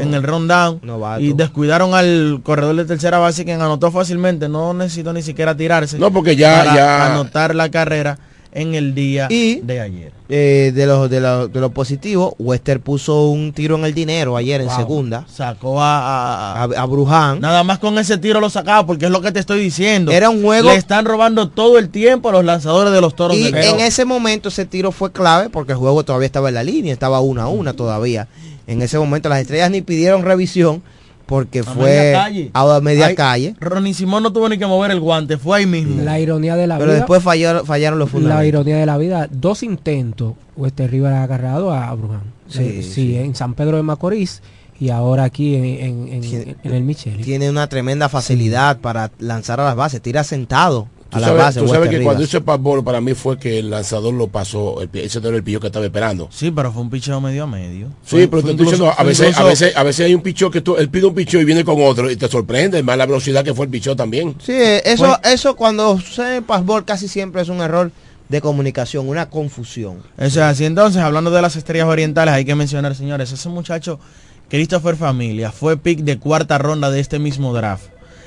en 0.00 0.14
el 0.14 0.22
rundown 0.22 0.80
y 1.20 1.32
descuidaron 1.32 1.94
al 1.94 2.40
corredor 2.42 2.74
de 2.74 2.84
tercera 2.84 3.18
base 3.18 3.44
quien 3.44 3.60
anotó 3.60 3.90
fácilmente 3.92 4.48
no 4.48 4.74
necesitó 4.74 5.12
ni 5.12 5.22
siquiera 5.22 5.56
tirarse 5.56 5.98
no 5.98 6.12
porque 6.12 6.34
ya 6.34 6.64
para 6.64 7.06
anotar 7.12 7.54
la 7.54 7.70
carrera 7.70 8.18
en 8.52 8.74
el 8.74 8.94
día 8.94 9.28
de 9.28 9.80
ayer. 9.80 10.12
Eh, 10.28 10.72
de 10.74 10.86
lo 10.86 11.08
de 11.08 11.20
lo, 11.20 11.48
de 11.48 11.60
lo 11.60 11.70
positivo, 11.70 12.34
Wester 12.38 12.80
puso 12.80 13.26
un 13.26 13.52
tiro 13.52 13.76
en 13.76 13.84
el 13.84 13.92
dinero 13.92 14.36
ayer 14.36 14.60
en 14.60 14.70
segunda. 14.70 15.26
Sacó 15.28 15.82
a, 15.82 16.62
a, 16.62 16.86
Bruján. 16.86 17.40
Nada 17.40 17.64
más 17.64 17.78
con 17.78 17.98
ese 17.98 18.16
tiro 18.18 18.40
lo 18.40 18.48
sacaba, 18.48 18.86
porque 18.86 19.06
es 19.06 19.10
lo 19.10 19.20
que 19.20 19.32
te 19.32 19.40
estoy 19.40 19.60
diciendo. 19.60 20.10
Era 20.10 20.30
un 20.30 20.42
juego. 20.42 20.70
Le 20.70 20.76
están 20.76 21.04
robando 21.04 21.48
todo 21.48 21.78
el 21.78 21.90
tiempo 21.90 22.28
a 22.30 22.32
los 22.32 22.44
lanzadores 22.44 22.92
de 22.92 23.00
los 23.00 23.14
toros. 23.14 23.36
Y 23.36 23.48
en 23.48 23.80
ese 23.80 24.04
momento 24.04 24.48
ese 24.48 24.64
tiro 24.64 24.92
fue 24.92 25.12
clave, 25.12 25.50
porque 25.50 25.72
el 25.72 25.78
juego 25.78 26.02
todavía 26.04 26.26
estaba 26.26 26.48
en 26.48 26.54
la 26.54 26.64
línea, 26.64 26.92
estaba 26.92 27.20
una 27.20 27.44
a 27.44 27.48
una 27.48 27.74
todavía. 27.74 28.28
En 28.66 28.80
ese 28.80 28.98
momento 28.98 29.28
las 29.28 29.40
estrellas 29.40 29.70
ni 29.70 29.82
pidieron 29.82 30.22
revisión 30.22 30.82
porque 31.26 31.62
fue 31.62 32.14
a 32.52 32.80
media 32.80 33.14
calle. 33.14 33.54
Ronnie 33.60 33.94
Simón 33.94 34.22
no 34.22 34.32
tuvo 34.32 34.48
ni 34.48 34.58
que 34.58 34.66
mover 34.66 34.90
el 34.90 35.00
guante, 35.00 35.38
fue 35.38 35.58
ahí 35.58 35.66
mismo. 35.66 36.02
La 36.02 36.18
ironía 36.18 36.56
de 36.56 36.66
la 36.66 36.76
vida. 36.76 36.86
Pero 36.86 36.92
después 36.98 37.22
fallaron, 37.22 37.66
fallaron 37.66 37.98
los 37.98 38.10
fundamentos. 38.10 38.42
La 38.42 38.46
ironía 38.46 38.76
de 38.76 38.86
la 38.86 38.98
vida, 38.98 39.28
dos 39.30 39.62
intentos, 39.62 40.34
este 40.64 40.86
River 40.86 41.12
ha 41.12 41.22
agarrado 41.22 41.72
a 41.72 41.94
Bruján. 41.94 42.22
Sí, 42.48 42.82
sí, 42.82 43.16
en 43.16 43.34
San 43.34 43.54
Pedro 43.54 43.78
de 43.78 43.82
Macorís 43.82 44.42
y 44.78 44.90
ahora 44.90 45.24
aquí 45.24 45.54
en, 45.54 46.22
el 46.64 46.82
Michel. 46.82 47.22
Tiene 47.22 47.48
una 47.48 47.68
tremenda 47.68 48.08
facilidad 48.08 48.80
para 48.80 49.10
lanzar 49.18 49.60
a 49.60 49.64
las 49.64 49.76
bases, 49.76 50.02
tira 50.02 50.24
sentado 50.24 50.88
a 51.12 51.20
la 51.20 51.32
base. 51.32 51.60
Tú 51.60 51.68
sabes 51.68 51.88
que 51.88 52.02
cuando 52.02 52.22
hice 52.22 52.38
el 52.38 52.42
para 52.42 53.00
mí 53.00 53.14
fue 53.14 53.38
que 53.38 53.58
el 53.58 53.70
lanzador 53.70 54.14
lo 54.14 54.28
pasó, 54.28 54.76
ese 54.92 55.20
no 55.20 55.28
era 55.28 55.36
el 55.36 55.42
pillo 55.42 55.60
que 55.60 55.68
estaba 55.68 55.84
esperando. 55.84 56.28
Sí, 56.30 56.50
pero 56.50 56.72
fue 56.72 56.82
un 56.82 56.90
picheo 56.90 57.20
medio 57.20 57.44
a 57.44 57.46
medio. 57.46 57.88
Sí, 58.04 58.26
pero 58.26 58.42
te 58.42 58.50
estoy 58.50 58.66
diciendo, 58.66 58.92
a 58.96 59.02
veces, 59.04 59.36
a 59.36 59.44
veces, 59.44 59.76
a 59.76 59.82
veces 59.82 60.06
hay 60.06 60.14
un 60.14 60.22
picheo 60.22 60.50
que 60.50 60.60
tú, 60.60 60.76
él 60.76 60.88
pide 60.88 61.06
un 61.06 61.14
picheo 61.14 61.40
y 61.40 61.44
viene 61.44 61.64
con 61.64 61.76
otro 61.80 62.10
y 62.10 62.16
te 62.16 62.28
sorprende, 62.28 62.82
más 62.82 62.96
la 62.96 63.06
velocidad 63.06 63.44
que 63.44 63.54
fue 63.54 63.66
el 63.66 63.70
picheo 63.70 63.94
también. 63.94 64.34
Sí, 64.44 64.54
eso, 64.56 65.18
eso 65.22 65.54
cuando 65.54 65.98
sucede 66.00 66.42
passball 66.42 66.84
casi 66.84 67.08
siempre 67.08 67.42
es 67.42 67.48
un 67.48 67.60
error 67.60 67.92
de 68.28 68.40
comunicación, 68.40 69.08
una 69.08 69.28
confusión. 69.28 69.98
O 70.18 70.30
sea, 70.30 70.48
así 70.48 70.64
entonces, 70.64 71.02
hablando 71.02 71.30
de 71.30 71.42
las 71.42 71.56
estrellas 71.56 71.86
orientales, 71.86 72.32
hay 72.32 72.46
que 72.46 72.54
mencionar, 72.54 72.94
señores, 72.94 73.30
ese 73.30 73.48
muchacho, 73.50 74.00
Christopher 74.48 74.96
Familia, 74.96 75.52
fue 75.52 75.76
pick 75.76 76.00
de 76.00 76.18
cuarta 76.18 76.56
ronda 76.56 76.90
de 76.90 77.00
este 77.00 77.18
mismo 77.18 77.52
draft. 77.52 77.84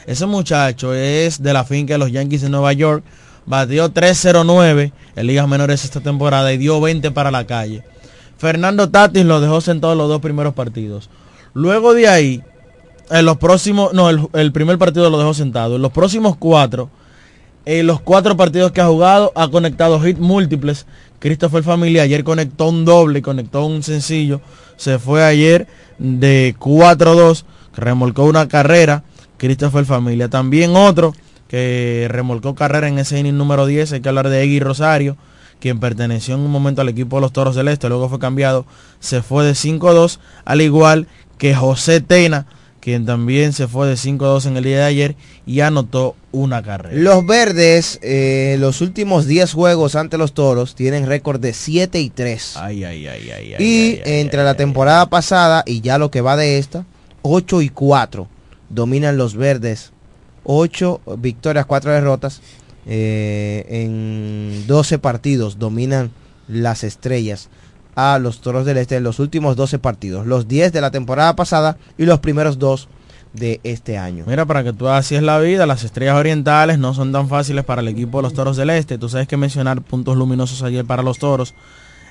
Ese 0.08 0.26
muchacho 0.28 0.94
es 0.94 1.42
de 1.42 1.54
la 1.54 1.64
finca 1.64 1.96
de 1.96 1.98
los 1.98 2.12
Yankees 2.12 2.42
de 2.42 2.50
Nueva 2.50 2.74
York. 2.74 3.04
Batió 3.46 3.90
309 3.90 4.94
en 5.16 5.28
ligas 5.28 5.48
menores 5.48 5.84
esta 5.84 6.00
temporada 6.00 6.52
y 6.54 6.58
dio 6.58 6.80
20 6.80 7.12
para 7.12 7.32
la 7.32 7.46
calle. 7.46 7.84
Fernando 8.38 8.90
Tatis 8.90 9.26
lo 9.26 9.42
dejó 9.42 9.62
sentado 9.62 9.94
en 9.94 10.00
los 10.00 10.10
dos 10.10 10.22
primeros 10.22 10.54
partidos. 10.54 11.10
Luego 11.54 11.94
de 11.94 12.08
ahí, 12.08 12.44
en 13.10 13.26
los 13.26 13.38
próximos, 13.38 13.94
no, 13.94 14.10
el, 14.10 14.52
primer 14.52 14.78
partido 14.78 15.10
lo 15.10 15.18
dejó 15.18 15.34
sentado. 15.34 15.78
En 15.78 15.82
los 15.82 15.92
próximos 15.92 16.36
cuatro, 16.36 16.90
en 17.66 17.88
los 17.88 18.02
cuatro 18.02 18.36
partidos 18.36 18.72
que 18.72 18.82
ha 18.82 18.88
jugado, 18.88 19.32
ha 19.36 19.48
conectado 19.50 20.06
hits 20.06 20.20
múltiples. 20.20 20.86
Christopher 21.20 21.64
Familia 21.64 22.04
ayer 22.04 22.24
conectó 22.24 22.70
un 22.70 22.86
doble, 22.86 23.22
conectó 23.22 23.66
un 23.66 23.84
sencillo. 23.84 24.42
Se 24.76 25.00
fue 25.00 25.24
ayer 25.24 25.68
de 25.98 26.56
4-2, 26.60 27.46
remolcó 27.76 28.26
una 28.26 28.48
carrera 28.48 29.04
Christopher 29.46 29.86
Familia. 29.86 30.28
También 30.28 30.76
otro 30.76 31.14
que 31.48 32.08
remolcó 32.10 32.56
carrera 32.56 32.88
en 32.88 32.98
ese 32.98 33.20
inning 33.20 33.38
número 33.38 33.66
10, 33.66 33.94
hay 33.94 34.02
que 34.02 34.10
hablar 34.10 34.30
de 34.30 34.42
Egui 34.44 34.60
Rosario, 34.60 35.18
quien 35.60 35.80
perteneció 35.80 36.36
en 36.36 36.42
un 36.42 36.52
momento 36.52 36.82
al 36.82 36.90
equipo 36.90 37.18
de 37.18 37.22
los 37.22 37.34
Toros 37.34 37.56
Celeste, 37.56 37.88
luego 37.88 38.10
fue 38.10 38.20
cambiado, 38.20 38.66
se 39.00 39.22
fue 39.22 39.46
de 39.46 39.54
5-2, 39.54 40.20
al 40.44 40.62
igual 40.62 41.08
que 41.38 41.54
José 41.54 42.02
Tena, 42.02 42.48
quien 42.80 43.06
también 43.06 43.54
se 43.54 43.68
fue 43.68 43.88
de 43.88 43.94
5-2 43.94 44.48
en 44.48 44.58
el 44.58 44.64
día 44.64 44.78
de 44.78 44.84
ayer 44.84 45.16
y 45.46 45.60
anotó 45.62 46.16
una 46.32 46.62
carrera. 46.64 46.96
Los 46.96 47.26
verdes, 47.26 48.00
eh, 48.02 48.58
los 48.60 48.82
últimos 48.82 49.28
10 49.28 49.54
juegos 49.54 49.96
ante 49.96 50.18
los 50.18 50.34
toros, 50.34 50.76
tienen 50.76 51.06
récord 51.06 51.40
de 51.40 51.54
7 51.54 52.00
y 52.00 52.10
3. 52.10 52.58
Ay, 52.58 52.84
ay, 52.84 53.08
ay, 53.08 53.32
ay. 53.32 53.56
Y 53.60 54.02
entre 54.06 54.44
la 54.44 54.56
temporada 54.56 55.08
pasada 55.08 55.64
y 55.66 55.82
ya 55.82 55.98
lo 55.98 56.12
que 56.12 56.22
va 56.22 56.36
de 56.36 56.58
esta, 56.58 56.86
8 57.22 57.62
y 57.62 57.70
4 57.70 58.35
dominan 58.70 59.18
los 59.18 59.36
verdes. 59.36 59.92
8 60.44 61.02
victorias, 61.18 61.66
4 61.66 61.92
derrotas. 61.92 62.42
Eh, 62.88 63.66
en 63.68 64.68
12 64.68 65.00
partidos 65.00 65.58
dominan 65.58 66.12
las 66.48 66.84
estrellas 66.84 67.50
a 67.96 68.20
los 68.20 68.42
Toros 68.42 68.66
del 68.66 68.78
Este 68.78 68.96
en 68.98 69.04
los 69.04 69.20
últimos 69.20 69.56
12 69.56 69.80
partidos. 69.80 70.28
Los 70.28 70.48
10 70.48 70.72
de 70.72 70.82
la 70.82 70.92
temporada 70.92 71.36
pasada 71.36 71.78
y 71.98 72.06
los 72.06 72.20
primeros 72.20 72.60
2 72.60 72.88
de 73.34 73.60
este 73.64 73.98
año. 73.98 74.24
Mira, 74.28 74.46
para 74.46 74.64
que 74.64 74.74
tú 74.74 74.88
así 74.88 75.16
es 75.16 75.24
la 75.24 75.40
vida, 75.40 75.66
las 75.66 75.84
estrellas 75.84 76.16
orientales 76.16 76.80
no 76.80 76.94
son 76.94 77.12
tan 77.12 77.28
fáciles 77.28 77.64
para 77.66 77.82
el 77.82 77.88
equipo 77.88 78.20
de 78.20 78.24
los 78.24 78.34
Toros 78.34 78.58
del 78.58 78.70
Este. 78.70 78.98
Tú 78.98 79.10
sabes 79.10 79.28
que 79.28 79.38
mencionar 79.38 79.82
puntos 79.82 80.18
luminosos 80.18 80.62
ayer 80.64 80.86
para 80.86 81.04
los 81.04 81.20
Toros. 81.20 81.54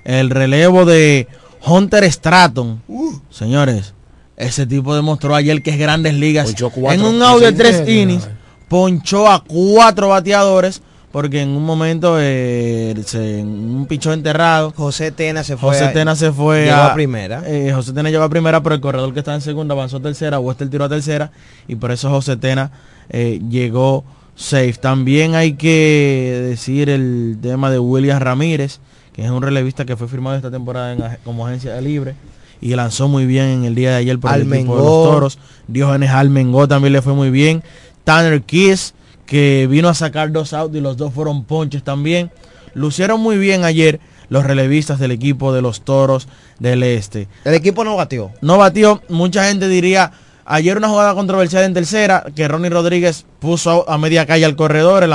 El 0.05 0.31
relevo 0.31 0.85
de 0.85 1.29
Hunter 1.67 2.11
Stratton. 2.11 2.83
Señores, 3.31 3.95
ese 4.37 4.66
tipo 4.66 4.95
demostró 4.95 5.35
ayer 5.35 5.62
que 5.62 5.70
es 5.70 5.78
grandes 5.78 6.14
ligas. 6.14 6.55
en 6.91 7.03
un 7.03 7.22
audio 7.22 7.47
de 7.47 7.53
tres 7.53 7.89
innings, 7.89 8.28
ponchó 8.68 9.30
a 9.30 9.43
cuatro 9.43 10.09
bateadores 10.09 10.82
porque 11.14 11.43
en 11.43 11.51
un 11.51 11.64
momento 11.64 12.16
eh, 12.18 12.93
se, 13.07 13.41
un 13.41 13.87
pichón 13.89 14.14
enterrado. 14.14 14.72
José 14.76 15.12
Tena 15.12 15.45
se 15.45 15.57
fue. 15.57 15.68
José 15.68 15.93
Tena 15.93 16.16
se 16.16 16.32
fue 16.32 16.64
llegó 16.64 16.76
a, 16.76 16.93
primera. 16.95 17.45
eh, 17.47 17.70
José 17.72 17.93
Tena 17.93 18.11
llegó 18.11 18.24
a 18.24 18.28
primera, 18.28 18.64
pero 18.64 18.74
el 18.74 18.80
corredor 18.80 19.12
que 19.12 19.20
estaba 19.20 19.37
en 19.37 19.41
segunda 19.41 19.74
avanzó 19.74 19.99
a 19.99 20.01
tercera, 20.01 20.41
o 20.41 20.51
este 20.51 20.64
el 20.64 20.70
tiro 20.70 20.85
a 20.85 20.89
tercera, 20.89 21.30
y 21.68 21.76
por 21.76 21.93
eso 21.93 22.11
José 22.11 22.37
Tena 22.37 22.72
eh, 23.11 23.41
llegó 23.49 24.05
safe. 24.35 24.72
También 24.72 25.37
hay 25.37 25.53
que 25.53 26.47
decir 26.49 26.91
el 26.91 27.39
tema 27.41 27.70
de 27.70 27.78
William 27.78 28.18
Ramírez, 28.18 28.80
que 29.12 29.24
es 29.24 29.30
un 29.30 29.41
relevista 29.41 29.85
que 29.85 29.97
fue 29.97 30.09
firmado 30.09 30.35
esta 30.35 30.51
temporada 30.51 30.95
en 30.95 31.18
como 31.22 31.47
agencia 31.47 31.80
libre 31.80 32.16
y 32.65 32.75
lanzó 32.75 33.09
muy 33.09 33.27
bien 33.27 33.45
en 33.47 33.65
el 33.67 33.75
día 33.75 33.91
de 33.91 33.97
ayer 33.97 34.19
por 34.19 34.33
el 34.33 34.51
equipo 34.53 34.75
de 34.77 34.83
los 34.83 34.89
Toros. 35.05 35.39
Diógenes 35.69 36.09
Almengó 36.11 36.67
también 36.67 36.95
le 36.95 37.03
fue 37.03 37.12
muy 37.12 37.29
bien. 37.31 37.62
Tanner 38.05 38.41
Kiss, 38.43 38.95
que 39.27 39.69
vino 39.71 39.91
a 39.91 39.95
sacar 39.95 40.33
dos 40.33 40.55
outs 40.55 40.75
y 40.75 40.81
los 40.81 40.97
dos 40.97 41.12
fueron 41.12 41.45
ponches 41.45 41.85
también. 41.85 42.31
Lucieron 42.73 43.21
muy 43.21 43.37
bien 43.37 43.65
ayer 43.65 44.01
los 44.31 44.45
relevistas 44.45 44.99
del 44.99 45.11
equipo 45.11 45.53
de 45.53 45.61
los 45.61 45.83
Toros 45.83 46.27
del 46.59 46.83
Este. 46.83 47.29
El 47.45 47.53
equipo 47.53 47.85
no 47.85 47.97
batió. 47.97 48.31
No 48.41 48.57
batió, 48.57 49.03
mucha 49.11 49.45
gente 49.45 49.69
diría, 49.69 50.12
ayer 50.47 50.79
una 50.79 50.89
jugada 50.89 51.15
controversial 51.15 51.65
en 51.65 51.75
tercera, 51.75 52.25
que 52.35 52.49
Ronnie 52.49 52.71
Rodríguez 52.71 53.27
puso 53.41 53.89
a 53.91 53.99
media 53.99 54.25
calle 54.25 54.47
al 54.47 54.57
corredor, 54.57 55.05
el 55.05 55.12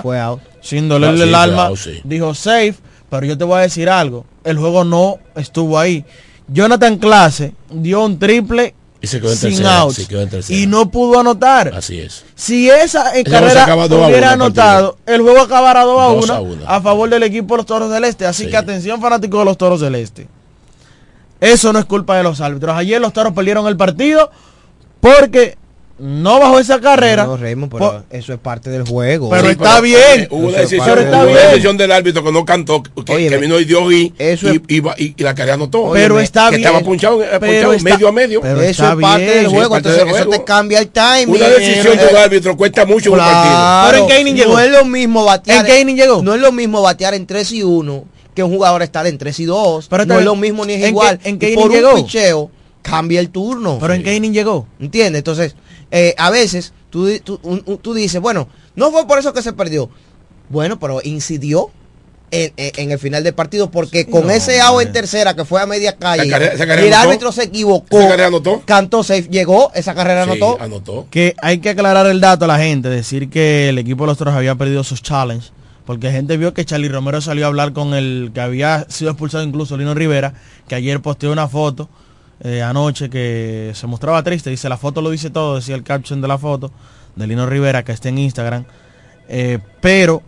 Fue 0.00 0.18
out. 0.18 0.40
sin 0.62 0.88
dolerle 0.88 1.24
Ah, 1.24 1.24
sí, 1.24 1.28
el 1.28 1.34
alma, 1.34 1.66
out, 1.66 1.76
sí. 1.76 2.00
dijo 2.04 2.34
safe, 2.34 2.76
pero 3.10 3.26
yo 3.26 3.36
te 3.36 3.44
voy 3.44 3.58
a 3.58 3.62
decir 3.62 3.90
algo, 3.90 4.24
el 4.44 4.56
juego 4.56 4.82
no 4.84 5.18
estuvo 5.36 5.78
ahí. 5.78 6.06
Jonathan 6.48 6.96
Clase 6.98 7.54
dio 7.70 8.04
un 8.04 8.18
triple 8.18 8.74
Y 9.00 9.06
se 9.06 9.20
quedó 9.20 9.30
en 9.32 9.36
sin 9.36 9.50
tercera, 9.50 9.78
outs 9.80 9.96
se 9.96 10.06
quedó 10.06 10.22
en 10.22 10.30
tercera. 10.30 10.58
y 10.58 10.66
no 10.66 10.90
pudo 10.90 11.20
anotar. 11.20 11.72
Así 11.74 11.98
es. 12.00 12.24
Si 12.34 12.70
esa 12.70 13.12
se 13.12 13.24
carrera 13.24 13.66
hubiera 13.86 14.32
anotado, 14.32 14.96
el 15.06 15.22
juego 15.22 15.40
acabará 15.40 15.82
2 15.82 16.00
a 16.30 16.38
Dos 16.38 16.40
1 16.40 16.64
a 16.66 16.80
favor 16.80 17.10
del 17.10 17.22
equipo 17.24 17.54
de 17.54 17.58
los 17.58 17.66
Toros 17.66 17.90
del 17.90 18.04
Este. 18.04 18.26
Así 18.26 18.44
Sí. 18.44 18.50
que 18.50 18.56
atención 18.56 19.00
fanáticos 19.00 19.38
de 19.40 19.44
los 19.44 19.58
Toros 19.58 19.80
del 19.80 19.94
Este. 19.96 20.28
Eso 21.40 21.72
no 21.72 21.78
es 21.78 21.84
culpa 21.84 22.16
de 22.16 22.22
los 22.22 22.40
árbitros. 22.40 22.74
Ayer 22.76 23.00
los 23.00 23.12
Toros 23.12 23.32
perdieron 23.34 23.66
el 23.66 23.76
partido 23.76 24.30
porque 25.00 25.58
no 25.98 26.38
bajó 26.38 26.58
esa 26.58 26.78
carrera. 26.80 27.24
No, 27.24 27.36
Raymond, 27.38 27.72
pero 27.72 27.90
Por- 27.90 28.04
eso 28.10 28.32
es 28.34 28.38
parte 28.38 28.68
del 28.68 28.82
juego. 28.86 29.30
Pero 29.30 29.44
Sí, 29.44 29.48
está 29.52 29.80
bien. 29.80 30.28
Hubo 30.30 30.48
una 30.48 30.58
decisión, 30.58 30.86
parte 30.86 31.04
está 31.04 31.16
hubo 31.16 31.24
una 31.24 31.32
bien. 31.38 31.48
decisión 31.50 31.76
del 31.78 31.92
árbitro 31.92 32.22
que 32.22 32.32
no 32.32 32.44
cantó, 32.44 32.82
que, 32.82 33.12
Oye, 33.14 33.28
que 33.30 33.36
vino 33.38 33.58
y 33.58 33.64
dio 33.64 33.90
y, 33.90 34.12
eso 34.18 34.48
y, 34.52 34.56
es- 34.56 34.62
y, 34.68 34.82
y- 35.04 35.14
y 35.16 35.22
la 35.22 35.34
carrera 35.34 35.54
anotó. 35.54 35.90
Pero 35.94 36.14
Óyeme, 36.16 36.24
está 36.24 36.50
que 36.50 36.56
bien. 36.56 36.66
estaba 36.68 36.84
punchado, 36.84 37.22
eh, 37.22 37.26
Pero 37.40 37.40
punchado 37.40 37.72
está- 37.72 37.90
medio 37.90 38.08
a 38.08 38.12
medio. 38.12 38.40
pero 38.42 38.60
eso 38.60 38.70
está 38.70 38.92
es 38.92 39.00
parte 39.00 39.24
bien, 39.24 39.36
del 39.36 39.46
sí, 39.46 39.54
juego. 39.54 39.70
parte 39.70 39.88
Entonces, 39.88 39.98
del 40.00 40.08
eso 40.14 40.24
juego. 40.26 40.32
te 40.32 40.44
cambia 40.44 40.78
el 40.80 40.88
timing. 40.88 41.28
Una 41.36 41.48
decisión 41.48 41.96
de 41.96 42.06
un 42.08 42.16
árbitro 42.16 42.56
cuesta 42.58 42.84
mucho 42.84 43.08
en 43.08 43.12
un 43.14 43.18
partido. 43.20 43.54
Claro. 43.54 43.90
Pero 44.06 44.10
¿en 44.14 44.20
inning 44.20 44.36
llegó? 44.36 44.52
No 44.52 44.60
es 44.60 44.70
lo 44.70 44.84
mismo 44.84 45.24
batear. 45.24 45.70
¿En 45.70 45.80
inning 45.80 45.96
llegó? 45.96 46.22
No 46.22 46.34
es 46.34 46.40
lo 46.42 46.52
mismo 46.52 46.82
batear 46.82 47.14
en 47.14 47.26
3 47.26 47.52
y 47.52 47.62
1 47.62 48.04
que 48.34 48.42
un 48.42 48.50
jugador 48.52 48.82
estar 48.82 49.06
en 49.06 49.16
3 49.16 49.40
y 49.40 49.46
2. 49.46 49.86
Pero 49.88 50.04
no 50.04 50.18
es 50.18 50.24
lo 50.26 50.36
mismo 50.36 50.66
ni 50.66 50.74
es 50.74 50.82
¿En 50.82 50.88
igual. 50.90 51.18
en 51.24 51.38
qué 51.38 51.52
Y 51.52 51.54
por 51.54 51.70
un 51.70 51.72
llegó? 51.72 51.94
picheo 51.94 52.50
cambia 52.82 53.18
el 53.18 53.30
turno. 53.30 53.78
Pero 53.80 53.94
en 53.94 54.06
inning 54.06 54.32
llegó? 54.34 54.66
¿Entiendes? 54.78 55.20
Entonces, 55.20 55.56
eh, 55.90 56.14
a 56.18 56.30
veces 56.30 56.72
tú, 56.90 57.08
tú, 57.24 57.38
un- 57.42 57.62
un- 57.66 57.78
tú 57.78 57.94
dices, 57.94 58.20
bueno, 58.20 58.48
no 58.74 58.90
fue 58.90 59.06
por 59.06 59.18
eso 59.18 59.32
que 59.32 59.42
se 59.42 59.52
perdió. 59.52 59.88
Bueno, 60.48 60.78
pero 60.78 61.00
incidió 61.02 61.70
en, 62.30 62.52
en- 62.56 62.72
en 62.76 62.90
el 62.90 62.98
final 62.98 63.22
del 63.22 63.34
partido 63.34 63.70
porque 63.70 64.06
con 64.06 64.26
no, 64.26 64.30
ese 64.32 64.60
out 64.60 64.82
en 64.82 64.92
tercera 64.92 65.34
que 65.34 65.44
fue 65.44 65.60
a 65.60 65.66
media 65.66 65.96
calle 65.96 66.28
carrera- 66.28 66.54
y 66.56 66.86
el 66.88 66.92
anotó. 66.94 67.08
árbitro 67.08 67.32
se 67.32 67.44
equivocó, 67.44 67.98
Esa 67.98 68.08
carrera 68.08 68.26
anotó. 68.28 68.62
cantó 68.64 69.02
safe, 69.04 69.28
llegó, 69.30 69.70
esa 69.74 69.94
carrera 69.94 70.24
Sí, 70.24 70.30
anotó. 70.30 70.60
anotó. 70.60 71.06
Que 71.10 71.34
hay 71.40 71.58
que 71.58 71.70
aclarar 71.70 72.06
el 72.06 72.20
dato 72.20 72.44
a 72.44 72.48
la 72.48 72.58
gente, 72.58 72.88
decir 72.88 73.30
que 73.30 73.68
el 73.68 73.78
equipo 73.78 74.04
de 74.04 74.08
los 74.08 74.18
Toros 74.18 74.34
había 74.34 74.54
perdido 74.56 74.82
sus 74.84 75.02
challenges, 75.02 75.52
porque 75.84 76.10
gente 76.10 76.36
vio 76.36 76.52
que 76.52 76.64
Charlie 76.64 76.88
Romero 76.88 77.20
salió 77.20 77.44
a 77.44 77.48
hablar 77.48 77.72
con 77.72 77.94
el 77.94 78.32
que 78.34 78.40
había 78.40 78.86
sido 78.88 79.12
expulsado 79.12 79.44
incluso 79.44 79.76
Lino 79.76 79.94
Rivera, 79.94 80.34
que 80.68 80.74
ayer 80.74 81.00
posteó 81.00 81.30
una 81.30 81.46
foto 81.46 81.88
eh, 82.40 82.62
anoche 82.62 83.08
que 83.08 83.72
se 83.74 83.86
mostraba 83.86 84.22
triste, 84.22 84.50
dice 84.50 84.68
la 84.68 84.76
foto 84.76 85.00
lo 85.00 85.10
dice 85.10 85.30
todo, 85.30 85.56
decía 85.56 85.74
el 85.74 85.82
caption 85.82 86.20
de 86.20 86.28
la 86.28 86.38
foto 86.38 86.70
de 87.14 87.26
Lino 87.26 87.46
Rivera 87.46 87.84
que 87.84 87.92
está 87.92 88.08
en 88.08 88.18
Instagram, 88.18 88.64
Eh, 89.28 89.58
pero 89.80 90.22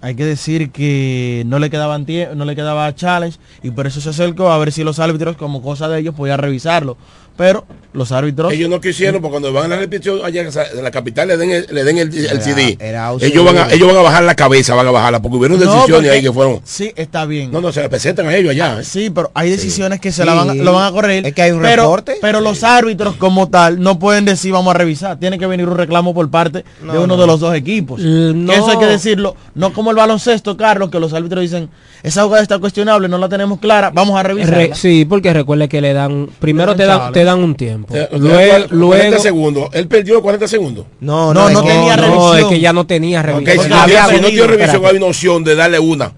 hay 0.00 0.14
que 0.14 0.24
decir 0.24 0.70
que 0.70 1.42
no 1.46 1.58
le 1.58 1.68
quedaban 1.68 2.06
no 2.34 2.44
le 2.46 2.56
quedaba 2.56 2.94
challenge 2.94 3.38
y 3.62 3.70
por 3.70 3.86
eso 3.86 4.00
se 4.00 4.08
acercó 4.08 4.50
a 4.50 4.56
ver 4.56 4.72
si 4.72 4.82
los 4.82 4.98
árbitros 4.98 5.36
como 5.36 5.60
cosa 5.60 5.88
de 5.88 6.00
ellos 6.00 6.14
podían 6.14 6.38
revisarlo, 6.38 6.96
pero 7.36 7.64
los 7.92 8.12
árbitros 8.12 8.52
Ellos 8.52 8.70
no 8.70 8.80
quisieron 8.80 9.20
porque 9.20 9.32
cuando 9.32 9.52
van 9.52 9.64
a 9.64 9.68
la 9.74 9.76
repetición 9.78 10.20
allá 10.24 10.42
en 10.42 10.84
la 10.84 10.90
capital 10.92 11.26
le 11.26 11.36
den 11.36 11.50
el, 11.50 11.66
le 11.72 11.82
den 11.82 11.98
el, 11.98 12.16
el 12.16 12.24
Era- 12.26 12.40
CD. 12.40 12.78
ellos 13.20 13.44
van 13.44 13.58
a 13.58 13.72
ellos 13.72 13.88
van 13.88 13.96
a 13.96 14.02
bajar 14.02 14.22
la 14.22 14.36
cabeza, 14.36 14.74
van 14.76 14.86
a 14.86 14.92
bajarla 14.92 15.20
porque 15.20 15.36
hubieron 15.38 15.58
No, 15.58 15.64
decisiones 15.64 15.94
porque- 15.96 16.10
ahí 16.10 16.22
que 16.22 16.32
fueron. 16.32 16.60
Sí, 16.64 16.92
está 16.94 17.24
bien. 17.24 17.50
No, 17.50 17.60
no, 17.60 17.72
se 17.72 17.82
la 17.82 17.88
presentan 17.88 18.26
a 18.28 18.36
ellos 18.36 18.52
allá. 18.52 18.80
¿eh? 18.80 18.84
Sí, 18.84 19.10
pero 19.10 19.32
hay 19.34 19.50
decisiones 19.50 19.98
que 20.00 20.12
se 20.12 20.22
Sí. 20.22 20.26
la 20.28 20.34
van, 20.34 20.50
a- 20.50 20.54
lo 20.54 20.72
van 20.72 20.86
a 20.86 20.92
corregir. 20.92 21.26
Es 21.26 21.34
que 21.34 21.42
hay 21.42 21.50
un 21.50 21.62
pero, 21.62 21.82
reporte. 21.82 22.16
Pero 22.20 22.40
los 22.40 22.62
árbitros 22.62 23.16
como 23.16 23.48
tal 23.48 23.80
no 23.80 23.98
pueden 23.98 24.24
decir 24.24 24.52
vamos 24.52 24.72
a 24.72 24.78
revisar. 24.78 25.18
Tiene 25.18 25.36
que 25.38 25.46
venir 25.48 25.66
un 25.68 25.76
reclamo 25.76 26.14
por 26.14 26.30
parte 26.30 26.58
de 26.58 26.64
No, 26.86 26.92
uno 27.02 27.06
no. 27.08 27.16
de 27.16 27.26
los 27.26 27.40
dos 27.40 27.54
equipos. 27.56 28.00
Eh, 28.04 28.34
Eso 28.52 28.70
hay 28.70 28.78
que 28.78 28.86
decirlo. 28.86 29.34
No 29.56 29.72
como 29.72 29.90
el 29.90 29.96
baloncesto, 29.96 30.56
Carlos, 30.56 30.90
que 30.90 31.00
los 31.00 31.12
árbitros 31.12 31.42
dicen 31.42 31.68
esa 32.04 32.22
jugada 32.22 32.42
está 32.42 32.58
cuestionable, 32.60 33.08
no 33.08 33.18
la 33.18 33.28
tenemos 33.28 33.58
clara, 33.58 33.90
vamos 33.92 34.18
a 34.18 34.22
revisarla. 34.22 34.56
Re- 34.58 34.74
sí, 34.74 35.04
porque 35.04 35.32
recuerde 35.32 35.68
que 35.68 35.80
le 35.80 35.92
dan, 35.92 36.28
primero 36.38 36.76
te 36.76 36.84
dan. 36.86 37.12
Te 37.20 37.24
dan 37.24 37.42
un 37.42 37.54
tiempo. 37.54 37.94
Eh, 37.94 38.08
Luego, 38.12 38.36
40 38.68 38.74
luego 38.74 39.18
segundos. 39.22 39.68
Él 39.72 39.86
perdió 39.88 40.22
40 40.22 40.48
segundos. 40.48 40.86
No, 41.00 41.34
No, 41.34 41.50
no 41.50 41.62
que- 41.62 41.68
tenía 41.68 41.96
no, 41.96 42.02
revisión. 42.02 42.38
es 42.38 42.44
que 42.46 42.60
ya 42.60 42.72
no 42.72 42.86
tenía 42.86 43.22
revisión. 43.22 43.50
si 43.52 43.56
Porque 43.58 43.68
no, 43.68 43.80
había 43.80 44.04
tiene- 44.04 44.08
si 44.16 44.22
no 44.22 44.28
tiene 44.28 44.46
revisión, 44.46 44.74
espérate. 44.76 44.88
hay 44.88 44.96
una 44.96 45.06
opción 45.06 45.44
de 45.44 45.54
darle 45.54 45.78
una. 45.78 46.12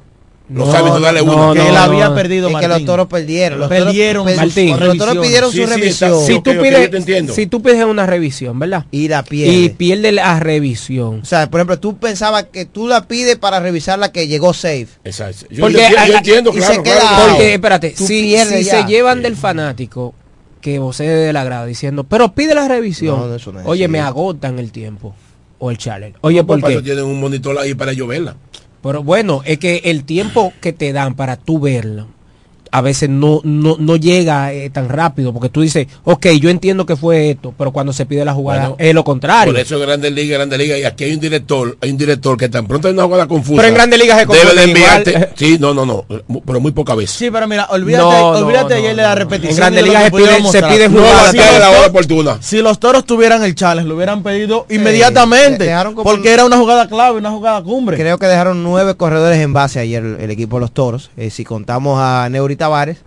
Los 0.52 0.68
No, 0.68 0.74
árbitros 0.74 1.00
darle 1.02 1.24
no, 1.24 1.32
una. 1.50 1.62
que 1.62 1.66
él 1.68 1.74
no, 1.74 1.80
había 1.80 2.08
no. 2.10 2.14
perdido, 2.14 2.48
Es 2.50 2.56
que 2.56 2.68
los 2.68 2.84
toros 2.84 3.06
perdieron. 3.06 3.58
Los 3.60 3.68
Perdieron, 3.70 4.24
toros, 4.26 4.36
Martín. 4.36 4.78
Los 4.78 4.98
toros 4.98 5.16
pidieron 5.18 5.50
Sí, 5.50 5.56
su 5.58 5.66
sí, 5.66 5.74
revisión. 5.74 6.12
está- 6.12 6.26
si 6.26 6.32
ok, 6.34 6.44
tú 6.44 6.50
pides, 6.60 6.92
entiendo. 6.94 7.32
si 7.32 7.46
tú 7.46 7.62
pides 7.62 7.82
una 7.84 8.04
revisión, 8.06 8.58
¿verdad? 8.58 8.84
y 8.90 9.08
la 9.08 9.22
pierde. 9.22 9.54
Y 9.54 9.68
pierde 9.70 10.12
la 10.12 10.38
revisión. 10.40 11.20
o 11.22 11.24
sea, 11.24 11.48
por 11.48 11.60
ejemplo, 11.60 11.78
tú 11.78 11.96
pensabas 11.96 12.46
que 12.52 12.66
tú 12.66 12.86
la 12.86 13.06
pides 13.08 13.36
para 13.36 13.60
revisar 13.60 13.98
la 13.98 14.12
que 14.12 14.28
llegó 14.28 14.52
safe. 14.52 14.88
Exacto. 15.04 15.46
Yo, 15.48 15.60
Porque 15.62 15.78
yo 15.90 16.06
yo 16.08 16.16
entiendo, 16.18 16.50
y 16.52 16.56
claro, 16.58 16.74
se 16.74 16.82
claro, 16.82 17.00
queda- 17.00 17.08
claro. 17.08 17.28
Porque, 17.30 17.54
espérate, 17.54 17.90
Tú 17.96 18.06
si, 18.06 18.36
si 18.36 18.64
se 18.64 18.84
llevan 18.84 19.22
del 19.22 19.36
fanático 19.36 20.12
que 20.62 20.78
vos 20.78 20.96
de 20.96 21.32
la 21.34 21.44
grada 21.44 21.66
diciendo, 21.66 22.04
pero 22.04 22.32
pide 22.32 22.54
la 22.54 22.66
revisión. 22.68 23.18
No, 23.20 23.26
no, 23.26 23.34
eso 23.34 23.52
no 23.52 23.60
es 23.60 23.66
Oye, 23.66 23.84
así. 23.84 23.92
me 23.92 24.00
agotan 24.00 24.58
el 24.58 24.72
tiempo. 24.72 25.14
O 25.58 25.70
el 25.70 25.76
challenge. 25.76 26.16
Oye, 26.22 26.42
¿por 26.42 26.58
para 26.60 26.72
eso 26.72 26.80
qué? 26.82 26.86
tienen 26.86 27.04
un 27.04 27.20
monitor 27.20 27.58
ahí 27.58 27.74
para 27.74 27.92
ellos 27.92 28.08
verla. 28.08 28.36
Pero 28.82 29.02
bueno, 29.02 29.42
es 29.44 29.58
que 29.58 29.82
el 29.84 30.04
tiempo 30.04 30.52
que 30.60 30.72
te 30.72 30.92
dan 30.92 31.14
para 31.14 31.36
tú 31.36 31.60
verlo, 31.60 32.06
a 32.74 32.80
veces 32.80 33.08
no, 33.08 33.40
no, 33.44 33.76
no 33.78 33.96
llega 33.96 34.52
eh, 34.52 34.70
tan 34.70 34.88
rápido, 34.88 35.32
porque 35.32 35.48
tú 35.50 35.60
dices, 35.60 35.86
ok, 36.04 36.26
yo 36.40 36.48
entiendo 36.50 36.86
que 36.86 36.96
fue 36.96 37.30
esto, 37.30 37.54
pero 37.56 37.70
cuando 37.70 37.92
se 37.92 38.06
pide 38.06 38.24
la 38.24 38.32
jugada 38.32 38.68
Bueno, 38.70 38.76
es 38.78 38.94
lo 38.94 39.04
contrario. 39.04 39.52
Por 39.52 39.60
eso 39.60 39.78
Grandes 39.78 40.10
Ligas, 40.12 40.38
Grandes 40.38 40.58
Ligas, 40.58 40.78
y 40.80 40.84
aquí 40.84 41.04
hay 41.04 41.12
un 41.12 41.20
director, 41.20 41.76
hay 41.80 41.90
un 41.90 41.98
director 41.98 42.36
que 42.36 42.48
tan 42.48 42.66
pronto 42.66 42.88
hay 42.88 42.94
una 42.94 43.04
jugada 43.04 43.28
confusa. 43.28 43.56
Pero 43.56 43.68
en 43.68 43.74
Grandes 43.74 44.00
Ligas 44.00 44.18
se 44.20 44.26
debe 44.26 44.54
de 44.54 44.62
enviarte. 44.64 45.10
igual. 45.10 45.28
Sí, 45.36 45.56
no, 45.60 45.74
no, 45.74 45.84
no, 45.86 46.04
pero 46.46 46.60
muy 46.60 46.72
poca 46.72 46.94
vez. 46.94 47.10
Sí, 47.10 47.30
pero 47.30 47.46
mira, 47.46 47.66
olvídate, 47.70 48.04
No, 48.04 48.28
olvídate 48.30 48.74
no, 48.74 48.80
ayer 48.80 48.96
de 48.96 49.02
no. 49.02 49.08
la 49.08 49.14
repetición. 49.14 49.50
En 49.52 49.56
Grandes 49.56 49.84
Ligas 49.84 50.04
se 50.04 50.10
pide- 50.10 50.50
se 50.50 50.62
pide 50.62 50.88
No 50.88 50.98
jugada. 51.00 51.14
va 51.22 51.28
a 51.28 51.30
si 51.30 51.36
los 51.36 51.46
la 51.46 51.68
hora 51.68 51.76
Toros- 51.78 51.88
oportuna. 51.90 52.38
Si 52.40 52.62
los 52.62 52.78
toros 52.80 53.04
tuvieran 53.04 53.44
el 53.44 53.54
challenge, 53.54 53.86
lo 53.88 53.96
hubieran 53.96 54.22
pedido 54.22 54.66
inmediatamente. 54.70 55.70
como- 55.94 56.02
porque 56.04 56.32
era 56.32 56.44
una 56.44 56.56
jugada 56.56 56.88
clave, 56.88 57.18
una 57.18 57.30
jugada 57.30 57.62
cumbre. 57.62 57.96
Creo 57.96 58.18
que 58.18 58.26
dejaron 58.26 58.62
nueve 58.62 58.94
corredores 58.94 59.38
en 59.40 59.52
base 59.52 59.78
ayer 59.80 60.02
el, 60.02 60.16
el 60.20 60.30
equipo 60.30 60.56
de 60.56 60.60
los 60.62 60.72
toros. 60.72 61.10
Eh, 61.16 61.30
si 61.30 61.44
contamos 61.44 61.98
a 62.00 62.28
Neuri 62.30 62.56
Tavares, 62.62 62.98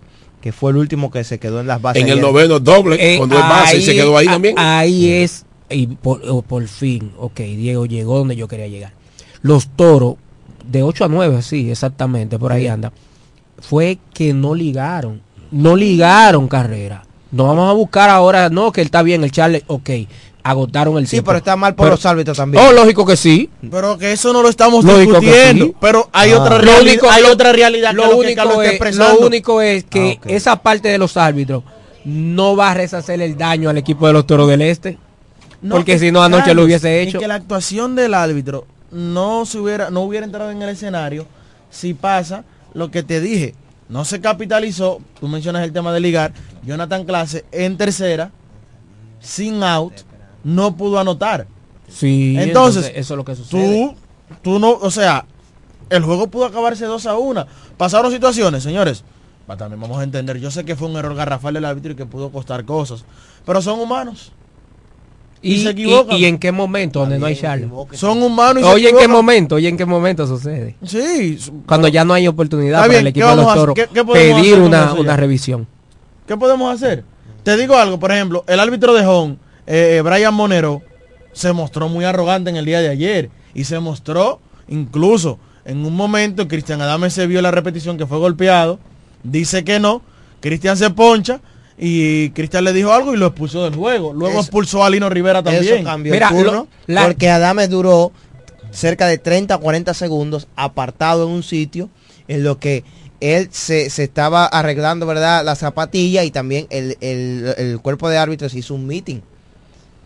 que 0.41 0.51
fue 0.51 0.71
el 0.71 0.77
último 0.77 1.09
que 1.11 1.23
se 1.23 1.39
quedó 1.39 1.61
en 1.61 1.67
las 1.67 1.81
bases. 1.81 2.03
En 2.03 2.09
el 2.09 2.19
noveno 2.19 2.59
doble, 2.59 2.97
Eh, 2.99 3.17
cuando 3.17 3.35
es 3.37 3.41
base, 3.41 3.77
y 3.77 3.81
se 3.81 3.93
quedó 3.95 4.17
ahí 4.17 4.27
a- 4.27 4.31
también. 4.31 4.55
Ahí 4.59 5.09
es, 5.09 5.45
y 5.69 5.87
por 5.87 6.67
fin, 6.67 7.11
ok, 7.17 7.39
Diego 7.39 7.85
llegó 7.85 8.17
donde 8.17 8.35
yo 8.35 8.47
quería 8.49 8.67
llegar. 8.67 8.91
Los 9.41 9.67
toros, 9.69 10.15
de 10.69 10.83
8 10.83 11.05
a 11.05 11.07
9, 11.07 11.41
sí, 11.41 11.71
exactamente, 11.71 12.37
por 12.37 12.51
ahí 12.51 12.67
anda, 12.67 12.91
fue 13.59 13.97
que 14.13 14.33
no 14.33 14.53
ligaron, 14.55 15.21
no 15.51 15.75
ligaron 15.75 16.47
carrera. 16.47 17.03
No 17.31 17.45
vamos 17.47 17.69
a 17.69 17.73
buscar 17.73 18.09
ahora, 18.09 18.49
no, 18.49 18.71
que 18.71 18.81
él 18.81 18.85
está 18.85 19.01
bien, 19.03 19.23
el 19.23 19.31
Charles, 19.31 19.63
ok, 19.67 19.89
agotaron 20.47 20.97
el 20.99 21.07
Sí, 21.07 21.11
tiempo. 21.11 21.29
pero 21.29 21.39
está 21.39 21.55
mal 21.55 21.73
por 21.73 21.85
Pero- 21.87 21.95
los 21.95 22.05
árbitros 22.05 22.37
también. 22.37 22.63
Oh, 22.63 22.71
lógico 22.71 23.03
que 23.03 23.17
sí. 23.17 23.49
Pero 23.71 23.97
que 23.97 24.11
eso 24.11 24.31
no 24.31 24.43
lo 24.43 24.49
estamos 24.49 24.85
Lógico 24.85 25.19
que 25.19 25.25
discutiendo. 25.25 25.65
sí. 25.65 25.75
Pero 25.81 26.07
hay 26.13 26.31
Ah. 26.33 26.39
otra 26.39 26.57
Lo 26.57 26.61
realidad, 26.61 26.81
único- 26.83 27.09
hay 27.09 27.23
lo- 27.23 27.31
otra 27.31 27.51
realidad 27.51 27.89
que 27.89 27.95
lo 27.95 28.03
lo 28.03 28.09
que 28.11 28.15
único 28.17 28.35
Carlos 28.35 28.63
está 28.63 28.89
es-. 28.89 28.95
Lo 28.95 29.19
único 29.25 29.61
es 29.61 29.83
que 29.85 30.19
Ah, 30.21 30.25
esa 30.29 30.55
parte 30.57 30.89
de 30.89 30.99
los 30.99 31.17
árbitros 31.17 31.63
no 32.05 32.55
va 32.55 32.69
a 32.71 32.73
reshacer 32.75 33.19
el 33.21 33.35
daño 33.35 33.71
al 33.71 33.77
equipo 33.79 34.05
de 34.05 34.13
los 34.13 34.27
Toros 34.27 34.47
del 34.47 34.61
Este. 34.61 34.99
No, 35.63 35.75
porque 35.75 35.93
que- 35.93 35.99
si 35.99 36.11
no 36.11 36.21
anoche 36.21 36.53
lo 36.53 36.63
hubiese 36.63 37.03
y 37.03 37.07
hecho. 37.07 37.17
que 37.19 37.27
la 37.27 37.35
actuación 37.35 37.95
del 37.95 38.13
árbitro 38.13 38.67
no 38.91 39.47
se 39.47 39.57
hubiera, 39.57 39.89
no 39.89 40.01
hubiera 40.01 40.27
entrado 40.27 40.51
en 40.51 40.61
el 40.61 40.69
escenario 40.69 41.25
si 41.71 41.95
pasa 41.95 42.43
lo 42.75 42.91
que 42.91 43.01
te 43.01 43.19
dije. 43.19 43.55
No 43.89 44.05
se 44.05 44.21
capitalizó, 44.21 44.99
tú 45.19 45.27
mencionas 45.27 45.63
el 45.63 45.73
tema 45.73 45.91
de 45.91 46.01
ligar, 46.01 46.33
Jonathan 46.63 47.03
Clase 47.03 47.45
en 47.51 47.77
tercera, 47.77 48.29
sin 49.19 49.63
out, 49.63 49.93
no 50.45 50.77
pudo 50.77 50.97
anotar. 50.99 51.47
Sí, 51.89 52.35
Entonces, 52.39 52.91
eso 52.95 53.13
es 53.13 53.17
lo 53.17 53.25
que 53.25 53.35
sucede. 53.35 53.93
Tú, 54.31 54.39
tú 54.41 54.59
no, 54.59 54.71
o 54.71 54.89
sea, 54.89 55.25
el 55.89 56.03
juego 56.03 56.27
pudo 56.27 56.45
acabarse 56.45 56.85
2 56.85 57.05
a 57.07 57.17
1. 57.17 57.45
Pasaron 57.77 58.11
situaciones, 58.11 58.63
señores. 58.63 59.03
Va, 59.49 59.57
También 59.57 59.79
vamos 59.81 59.99
a 59.99 60.03
entender. 60.03 60.39
Yo 60.39 60.49
sé 60.49 60.63
que 60.65 60.75
fue 60.75 60.87
un 60.87 60.95
error 60.97 61.13
garrafal 61.15 61.53
del 61.53 61.65
árbitro 61.65 61.91
y 61.91 61.95
que 61.95 62.05
pudo 62.05 62.31
costar 62.31 62.63
cosas. 62.65 63.03
Pero 63.45 63.61
son 63.61 63.79
humanos. 63.79 64.31
y, 65.41 65.53
y 65.53 65.63
se 65.63 65.69
equivocan. 65.69 66.17
y 66.17 66.25
en 66.25 66.39
qué 66.39 66.51
momento 66.51 67.01
donde 67.01 67.19
no 67.19 67.27
hay 67.27 67.35
Charles. 67.35 67.69
Son 67.93 68.23
humanos 68.23 68.63
y 68.63 68.65
se 68.65 68.71
Oye, 68.73 68.89
¿en 68.89 68.97
qué 68.97 69.07
momento? 69.07 69.55
Oye, 69.55 69.67
¿en 69.67 69.77
qué 69.77 69.85
momento 69.85 70.25
sucede? 70.25 70.75
Sí. 70.83 71.37
Cuando 71.67 71.87
ya 71.87 72.03
no 72.03 72.13
hay 72.15 72.27
oportunidad 72.27 72.79
para 72.79 72.87
bien, 72.87 73.05
el 73.05 73.13
¿qué 73.13 73.19
equipo 73.19 73.29
de 73.29 73.35
los 73.35 73.53
toros 73.53 73.75
¿Qué- 73.75 73.87
qué 73.93 74.03
podemos 74.03 74.41
pedir 74.41 74.59
una, 74.59 74.93
una 74.93 75.15
revisión. 75.15 75.67
¿Qué 76.27 76.35
podemos 76.37 76.73
hacer? 76.73 77.03
Te 77.43 77.55
digo 77.57 77.75
algo, 77.75 77.99
por 77.99 78.11
ejemplo, 78.11 78.43
el 78.47 78.59
árbitro 78.59 78.95
de 78.95 79.05
Home, 79.05 79.37
eh, 79.67 80.01
Brian 80.03 80.33
Monero, 80.33 80.81
se 81.33 81.51
mostró 81.53 81.89
muy 81.89 82.05
arrogante 82.05 82.49
en 82.49 82.55
el 82.55 82.65
día 82.65 82.81
de 82.81 82.89
ayer. 82.89 83.29
Y 83.53 83.63
se 83.65 83.79
mostró, 83.79 84.39
incluso, 84.67 85.39
en 85.65 85.85
un 85.85 85.95
momento, 85.95 86.47
Cristian 86.47 86.81
Adame 86.81 87.09
se 87.09 87.27
vio 87.27 87.41
la 87.41 87.51
repetición 87.51 87.97
que 87.97 88.05
fue 88.05 88.17
golpeado, 88.17 88.79
dice 89.23 89.63
que 89.63 89.79
no, 89.79 90.01
Cristian 90.41 90.77
se 90.77 90.89
poncha 90.91 91.41
y 91.77 92.29
Cristian 92.31 92.63
le 92.63 92.73
dijo 92.73 92.93
algo 92.93 93.13
y 93.13 93.17
lo 93.17 93.27
expulsó 93.27 93.63
del 93.63 93.75
juego. 93.75 94.13
Luego 94.13 94.33
Eso- 94.35 94.41
expulsó 94.41 94.83
a 94.83 94.89
Lino 94.89 95.09
Rivera 95.09 95.41
también. 95.43 95.75
Eso 95.77 95.83
cambió 95.83 96.13
Mira, 96.13 96.29
el 96.29 96.35
turno 96.35 96.67
lo- 96.87 96.93
la- 96.93 97.05
porque 97.05 97.29
Adames 97.29 97.69
duró 97.69 98.11
cerca 98.71 99.07
de 99.07 99.17
30 99.17 99.55
o 99.55 99.59
40 99.61 99.93
segundos 99.93 100.47
apartado 100.55 101.25
en 101.27 101.31
un 101.33 101.43
sitio 101.43 101.89
en 102.27 102.43
lo 102.43 102.59
que 102.59 102.83
él 103.21 103.47
se, 103.51 103.89
se 103.89 104.03
estaba 104.03 104.45
arreglando, 104.45 105.05
¿verdad? 105.05 105.43
La 105.45 105.55
zapatilla 105.55 106.23
y 106.23 106.31
también 106.31 106.67
el, 106.69 106.97
el- 107.01 107.55
el 107.57 107.79
cuerpo 107.81 108.09
de 108.09 108.17
árbitros 108.17 108.53
hizo 108.53 108.73
un 108.75 108.85
meeting 108.85 109.21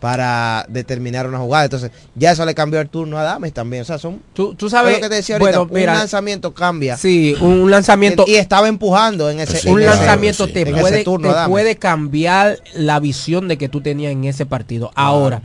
para 0.00 0.64
determinar 0.68 1.26
una 1.26 1.38
jugada. 1.38 1.64
Entonces, 1.64 1.90
ya 2.14 2.32
eso 2.32 2.44
le 2.46 2.54
cambió 2.54 2.80
el 2.80 2.88
turno 2.88 3.18
a 3.18 3.20
Adames 3.20 3.52
también. 3.52 3.82
O 3.82 3.84
sea, 3.84 3.98
son... 3.98 4.22
Tú, 4.32 4.54
tú 4.54 4.70
sabes, 4.70 4.94
es 4.94 4.98
lo 4.98 5.02
que 5.04 5.10
te 5.10 5.14
decía 5.16 5.36
ahorita, 5.36 5.58
bueno, 5.60 5.74
mira, 5.74 5.92
un 5.92 5.98
lanzamiento 5.98 6.54
cambia. 6.54 6.96
sí, 6.96 7.36
un 7.40 7.70
lanzamiento, 7.70 8.24
Y 8.26 8.36
estaba 8.36 8.68
empujando 8.68 9.28
en 9.30 9.40
ese... 9.40 9.68
un 9.70 9.80
en 9.82 9.88
ese- 9.88 9.96
lanzamiento 9.96 10.46
sí, 10.46 10.52
te, 10.54 10.60
en 10.62 10.68
ese 10.68 10.80
puede, 10.80 11.04
turno, 11.04 11.34
te 11.34 11.48
puede 11.48 11.76
cambiar 11.76 12.58
la 12.74 12.98
visión 12.98 13.46
de 13.46 13.58
que 13.58 13.68
tú 13.68 13.82
tenías 13.82 14.12
en 14.12 14.24
ese 14.24 14.46
partido. 14.46 14.90
Ahora, 14.94 15.42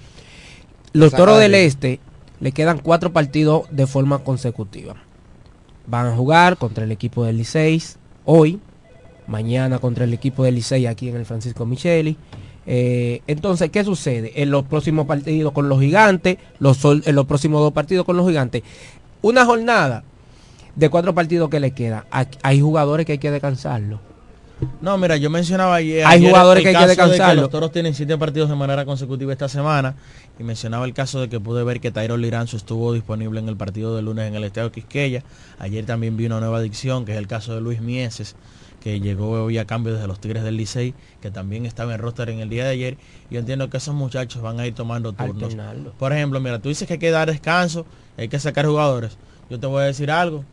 los 0.93 1.11
toros 1.11 1.37
de 1.37 1.43
del. 1.43 1.55
Este 1.55 1.99
le 2.39 2.51
quedan 2.53 2.79
cuatro 2.79 3.11
partidos 3.11 3.63
de 3.71 3.87
forma 3.87 4.19
consecutiva. 4.19 4.95
Van 5.87 6.07
a 6.07 6.15
jugar 6.15 6.57
contra 6.57 6.85
el 6.85 6.91
equipo 6.91 7.25
del 7.25 7.37
Licey 7.37 7.81
hoy, 8.23 8.59
mañana 9.27 9.79
contra 9.79 10.05
el 10.05 10.13
equipo 10.13 10.43
del 10.43 10.55
Licey 10.55 10.87
aquí 10.87 11.09
en 11.09 11.17
el 11.17 11.25
Francisco 11.25 11.65
Micheli. 11.65 12.17
Eh, 12.67 13.21
entonces, 13.27 13.69
¿qué 13.69 13.83
sucede? 13.83 14.41
En 14.41 14.49
los 14.51 14.63
próximos 14.65 15.05
partidos 15.05 15.51
con 15.53 15.69
los 15.69 15.79
gigantes, 15.79 16.37
los, 16.59 16.83
en 16.85 17.15
los 17.15 17.25
próximos 17.25 17.61
dos 17.61 17.73
partidos 17.73 18.05
con 18.05 18.17
los 18.17 18.27
gigantes, 18.27 18.63
una 19.21 19.45
jornada 19.45 20.03
de 20.75 20.89
cuatro 20.89 21.13
partidos 21.13 21.49
que 21.49 21.59
le 21.59 21.71
queda. 21.71 22.05
Hay- 22.11 22.27
Hay 22.43 22.61
jugadores 22.61 23.05
que 23.05 23.13
hay 23.13 23.17
que 23.19 23.31
descansarlo. 23.31 23.99
No, 24.81 24.97
mira, 24.97 25.17
yo 25.17 25.29
mencionaba 25.29 25.75
ayer. 25.75 26.05
Hay 26.05 26.17
ayer 26.17 26.29
jugadores 26.29 26.65
el 26.65 26.71
que 26.71 26.77
hay 26.77 26.83
que 26.83 26.95
caso 26.95 27.09
de 27.09 27.11
descansarlo. 27.11 27.41
los 27.41 27.51
toros 27.51 27.71
tienen 27.71 27.93
siete 27.93 28.17
partidos 28.17 28.49
de 28.49 28.55
manera 28.55 28.85
consecutiva 28.85 29.31
esta 29.31 29.49
semana. 29.49 29.95
Y 30.39 30.43
mencionaba 30.43 30.85
el 30.85 30.93
caso 30.93 31.21
de 31.21 31.29
que 31.29 31.39
pude 31.39 31.63
ver 31.63 31.79
que 31.81 31.91
Tyro 31.91 32.17
Liranzo 32.17 32.57
estuvo 32.57 32.93
disponible 32.93 33.39
en 33.39 33.49
el 33.49 33.57
partido 33.57 33.95
de 33.95 34.01
lunes 34.01 34.27
en 34.27 34.35
el 34.35 34.43
Estadio 34.43 34.71
Quisqueya. 34.71 35.23
Ayer 35.59 35.85
también 35.85 36.17
vi 36.17 36.25
una 36.25 36.39
nueva 36.39 36.57
adicción, 36.57 37.05
que 37.05 37.13
es 37.13 37.17
el 37.17 37.27
caso 37.27 37.53
de 37.53 37.61
Luis 37.61 37.81
Mieses, 37.81 38.35
que 38.81 38.99
llegó 38.99 39.31
hoy 39.43 39.57
a 39.57 39.65
cambio 39.65 39.93
desde 39.93 40.07
los 40.07 40.19
Tigres 40.19 40.43
del 40.43 40.57
Licey, 40.57 40.93
que 41.21 41.31
también 41.31 41.65
estaba 41.65 41.93
en 41.95 41.99
roster 41.99 42.29
en 42.29 42.39
el 42.39 42.49
día 42.49 42.65
de 42.65 42.71
ayer. 42.71 42.97
Yo 43.29 43.39
entiendo 43.39 43.69
que 43.69 43.77
esos 43.77 43.95
muchachos 43.95 44.41
van 44.41 44.59
a 44.59 44.67
ir 44.67 44.75
tomando 44.75 45.13
turnos. 45.13 45.43
Alternarlo. 45.43 45.93
Por 45.93 46.13
ejemplo, 46.13 46.39
mira, 46.39 46.59
tú 46.59 46.69
dices 46.69 46.87
que 46.87 46.93
hay 46.93 46.99
que 46.99 47.11
dar 47.11 47.29
descanso, 47.29 47.85
hay 48.17 48.27
que 48.27 48.39
sacar 48.39 48.65
jugadores. 48.65 49.17
Yo 49.49 49.59
te 49.59 49.67
voy 49.67 49.83
a 49.83 49.85
decir 49.85 50.11
algo. 50.11 50.45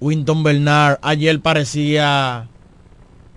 Winton 0.00 0.42
Bernard 0.42 0.98
ayer 1.02 1.40
parecía 1.40 2.48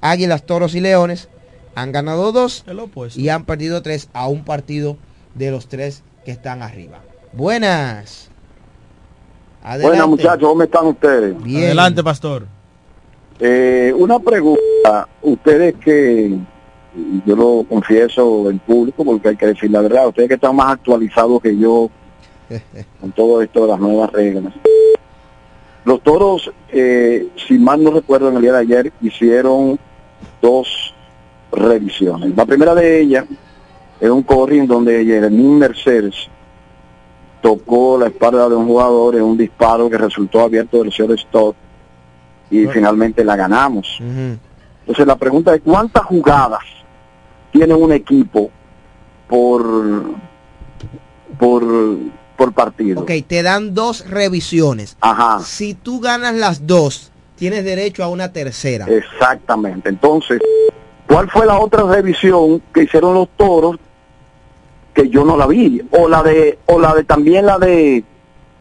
Águilas, 0.00 0.44
Toros 0.44 0.74
y 0.74 0.80
Leones 0.80 1.28
han 1.74 1.92
ganado 1.92 2.32
2 2.32 2.64
El 2.66 2.80
opuesto. 2.80 3.20
y 3.20 3.28
han 3.28 3.44
perdido 3.44 3.82
3 3.82 4.08
a 4.12 4.28
un 4.28 4.44
partido 4.44 4.96
de 5.34 5.50
los 5.50 5.68
tres 5.68 6.02
que 6.24 6.30
están 6.30 6.62
arriba. 6.62 7.00
Buenas. 7.32 8.30
Adelante. 9.62 9.88
Buenas 9.88 10.08
muchachos, 10.08 10.48
¿cómo 10.48 10.62
están 10.62 10.86
ustedes? 10.86 11.42
Bien. 11.42 11.64
Adelante, 11.64 12.04
pastor. 12.04 12.46
Eh, 13.40 13.92
una 13.96 14.18
pregunta, 14.20 15.08
ustedes 15.22 15.74
que, 15.76 16.38
y 16.96 17.22
yo 17.26 17.34
lo 17.34 17.64
confieso 17.68 18.48
en 18.50 18.58
público 18.60 19.04
porque 19.04 19.30
hay 19.30 19.36
que 19.36 19.46
decir 19.46 19.70
la 19.70 19.80
verdad, 19.80 20.06
ustedes 20.08 20.28
que 20.28 20.34
están 20.34 20.54
más 20.54 20.72
actualizados 20.72 21.42
que 21.42 21.56
yo 21.58 21.90
con 23.00 23.10
todo 23.12 23.42
esto 23.42 23.62
de 23.62 23.68
las 23.68 23.80
nuevas 23.80 24.12
reglas. 24.12 24.52
Los 25.84 26.00
toros, 26.02 26.50
eh, 26.70 27.28
si 27.46 27.58
mal 27.58 27.82
no 27.82 27.90
recuerdo, 27.90 28.28
en 28.28 28.36
el 28.36 28.42
día 28.42 28.52
de 28.52 28.58
ayer 28.60 28.92
hicieron 29.02 29.78
dos 30.40 30.93
revisiones. 31.58 32.34
La 32.36 32.44
primera 32.46 32.74
de 32.74 33.00
ellas 33.00 33.24
es 34.00 34.10
un 34.10 34.22
corring 34.22 34.66
donde 34.66 35.04
Jeremín 35.04 35.58
Mercedes 35.58 36.14
tocó 37.42 37.98
la 37.98 38.06
espalda 38.06 38.48
de 38.48 38.54
un 38.56 38.66
jugador 38.66 39.16
en 39.16 39.22
un 39.22 39.36
disparo 39.36 39.88
que 39.90 39.98
resultó 39.98 40.40
abierto 40.40 40.82
del 40.82 40.92
señor 40.92 41.18
Stott 41.18 41.56
y 42.50 42.66
finalmente 42.66 43.24
la 43.24 43.36
ganamos. 43.36 43.98
Entonces 44.00 45.06
la 45.06 45.16
pregunta 45.16 45.54
es 45.54 45.60
cuántas 45.62 46.04
jugadas 46.04 46.62
tiene 47.52 47.74
un 47.74 47.92
equipo 47.92 48.50
por 49.28 50.04
por 51.38 51.64
por 52.36 52.52
partido. 52.52 53.02
Ok, 53.02 53.12
te 53.26 53.42
dan 53.42 53.74
dos 53.74 54.08
revisiones. 54.08 54.96
Ajá, 55.00 55.38
Si 55.40 55.74
tú 55.74 56.00
ganas 56.00 56.34
las 56.34 56.66
dos, 56.66 57.12
tienes 57.36 57.64
derecho 57.64 58.02
a 58.02 58.08
una 58.08 58.32
tercera. 58.32 58.86
exactamente. 58.86 59.88
Entonces, 59.88 60.40
¿cuál 61.06 61.30
fue 61.30 61.46
la 61.46 61.58
otra 61.58 61.82
revisión 61.82 62.62
que 62.72 62.84
hicieron 62.84 63.14
los 63.14 63.28
toros 63.36 63.76
que 64.92 65.08
yo 65.08 65.24
no 65.24 65.36
la 65.36 65.46
vi? 65.46 65.82
O 65.90 66.08
la 66.08 66.22
de 66.22 66.58
o 66.66 66.78
la 66.78 66.94
de 66.94 67.04
también 67.04 67.46
la 67.46 67.58
de 67.58 68.04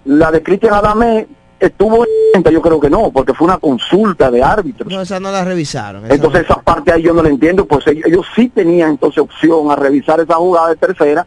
La 0.06 0.32
de 0.32 0.44
Cristian 0.44 0.74
Adame 0.74 1.28
estuvo 1.60 2.06
en 2.34 2.44
yo 2.44 2.62
creo 2.62 2.80
que 2.80 2.90
no, 2.90 3.12
porque 3.12 3.34
fue 3.34 3.46
una 3.46 3.58
consulta 3.58 4.30
de 4.30 4.44
árbitros. 4.44 4.92
No, 4.92 5.02
esa 5.02 5.20
no 5.20 5.32
la 5.32 5.46
revisaron. 5.46 6.06
esa 6.06 6.16
Entonces 6.16 6.42
esa 6.42 6.62
parte 6.62 6.92
ahí 6.92 7.02
yo 7.04 7.14
no 7.14 7.24
la 7.24 7.30
entiendo, 7.30 7.66
pues 7.66 7.88
ellos, 7.88 8.06
ellos 8.06 8.26
sí 8.36 8.50
tenían 8.50 8.92
entonces 8.92 9.20
opción 9.20 9.72
a 9.72 9.76
revisar 9.76 10.20
esa 10.20 10.36
jugada 10.36 10.70
de 10.70 10.76
tercera, 10.76 11.26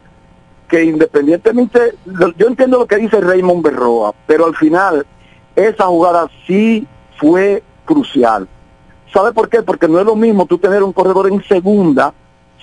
que 0.67 0.83
independientemente, 0.83 1.95
yo 2.37 2.47
entiendo 2.47 2.79
lo 2.79 2.85
que 2.85 2.97
dice 2.97 3.19
Raymond 3.21 3.63
Berroa, 3.63 4.13
pero 4.27 4.45
al 4.45 4.55
final 4.55 5.05
esa 5.55 5.85
jugada 5.85 6.29
sí 6.45 6.85
fue 7.17 7.63
crucial. 7.85 8.47
¿Sabe 9.13 9.31
por 9.31 9.49
qué? 9.49 9.61
Porque 9.61 9.87
no 9.87 9.99
es 9.99 10.05
lo 10.05 10.15
mismo 10.15 10.45
tú 10.45 10.57
tener 10.57 10.83
un 10.83 10.93
corredor 10.93 11.27
en 11.31 11.43
segunda, 11.43 12.13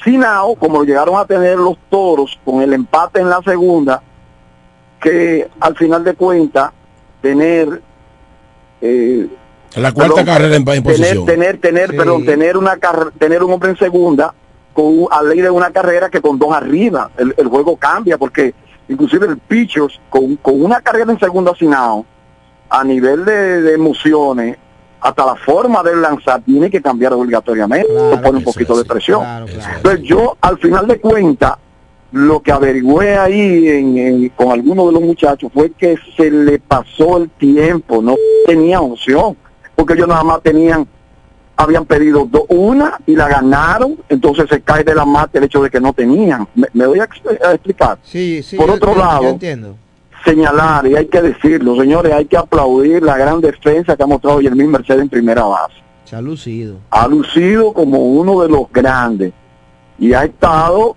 sin 0.04 0.22
out, 0.24 0.58
como 0.58 0.78
lo 0.78 0.84
llegaron 0.84 1.16
a 1.16 1.24
tener 1.24 1.56
los 1.58 1.76
toros 1.88 2.38
con 2.44 2.60
el 2.62 2.72
empate 2.72 3.20
en 3.20 3.30
la 3.30 3.40
segunda, 3.42 4.02
que 5.00 5.48
al 5.60 5.76
final 5.76 6.04
de 6.04 6.14
cuentas 6.14 6.70
tener 7.22 7.80
eh, 8.80 9.26
La 9.76 9.92
cuarta 9.92 10.16
perdón, 10.16 10.26
carrera 10.34 10.56
en, 10.56 10.60
en 10.60 10.64
tener, 10.64 10.82
posición. 10.82 11.24
tener, 11.26 11.58
tener, 11.60 11.90
Sí. 11.90 11.96
perdón, 11.96 12.24
tener 12.24 12.56
una 12.56 12.76
tener 13.18 13.42
un 13.42 13.52
hombre 13.52 13.70
en 13.70 13.76
segunda 13.76 14.34
con 14.72 15.06
a 15.10 15.22
ley 15.22 15.40
de 15.40 15.50
una 15.50 15.70
carrera 15.70 16.10
que 16.10 16.20
con 16.20 16.38
dos 16.38 16.52
arriba. 16.54 17.10
El, 17.16 17.34
el 17.36 17.48
juego 17.48 17.76
cambia 17.76 18.18
porque 18.18 18.54
inclusive 18.88 19.26
el 19.26 19.38
pichos 19.38 20.00
con, 20.10 20.36
con 20.36 20.62
una 20.62 20.80
carrera 20.82 21.12
en 21.12 21.18
segunda 21.18 21.52
sin 21.58 21.72
out, 21.72 22.04
a 22.68 22.84
nivel 22.84 23.24
de, 23.24 23.62
de 23.62 23.74
emociones, 23.74 24.58
hasta 25.04 25.26
la 25.26 25.36
forma 25.36 25.82
de 25.82 25.94
lanzar 25.96 26.40
tiene 26.40 26.70
que 26.70 26.80
cambiar 26.80 27.12
obligatoriamente. 27.12 27.86
Claro, 27.88 28.22
pone 28.22 28.38
un 28.38 28.44
poquito 28.44 28.74
de 28.74 28.86
presión. 28.86 29.20
Claro, 29.20 29.44
claro. 29.46 29.76
Entonces 29.76 30.00
yo, 30.02 30.36
al 30.40 30.56
final 30.58 30.86
de 30.86 30.98
cuentas, 30.98 31.52
lo 32.12 32.40
que 32.40 32.50
averigüé 32.50 33.18
ahí 33.18 33.68
en- 33.68 33.98
en- 33.98 34.28
con 34.30 34.50
algunos 34.52 34.86
de 34.86 34.92
los 34.92 35.02
muchachos 35.02 35.50
fue 35.52 35.70
que 35.72 35.96
se 36.16 36.30
le 36.30 36.58
pasó 36.58 37.18
el 37.18 37.28
tiempo, 37.28 38.00
no 38.00 38.16
tenía 38.46 38.80
opción, 38.80 39.36
porque 39.76 39.92
ellos 39.92 40.08
nada 40.08 40.24
más 40.24 40.40
tenían, 40.42 40.88
habían 41.56 41.84
pedido 41.84 42.24
do- 42.24 42.46
una 42.48 42.98
y 43.06 43.14
la 43.14 43.28
ganaron, 43.28 43.98
entonces 44.08 44.46
se 44.48 44.62
cae 44.62 44.84
de 44.84 44.94
la 44.94 45.04
mata 45.04 45.36
el 45.36 45.44
hecho 45.44 45.62
de 45.62 45.68
que 45.68 45.80
no 45.80 45.92
tenían. 45.92 46.48
¿Me, 46.54 46.66
me 46.72 46.84
doy 46.84 47.00
a, 47.00 47.04
ex- 47.04 47.42
a 47.44 47.52
explicar? 47.52 47.98
Sí, 48.02 48.42
sí. 48.42 48.56
Por 48.56 48.68
yo- 48.68 48.74
otro 48.74 48.94
yo- 48.94 48.98
lado, 48.98 49.22
Yo 49.24 49.28
entiendo. 49.28 49.76
Señalar, 50.24 50.86
y 50.86 50.96
hay 50.96 51.06
que 51.06 51.20
decirlo, 51.20 51.76
señores, 51.76 52.12
hay 52.12 52.24
que 52.24 52.36
aplaudir 52.36 53.02
la 53.02 53.16
gran 53.16 53.40
defensa 53.40 53.96
que 53.96 54.02
ha 54.02 54.06
mostrado 54.06 54.40
Yermín 54.40 54.70
Mercedes 54.70 55.02
en 55.02 55.08
primera 55.08 55.44
base 55.44 55.74
Se 56.04 56.16
ha 56.16 56.20
lucido. 56.20 56.76
ha 56.90 57.06
lucido 57.06 57.72
como 57.72 57.98
uno 57.98 58.40
de 58.40 58.48
los 58.48 58.70
grandes 58.72 59.32
y 59.98 60.12
ha 60.12 60.24
estado 60.24 60.96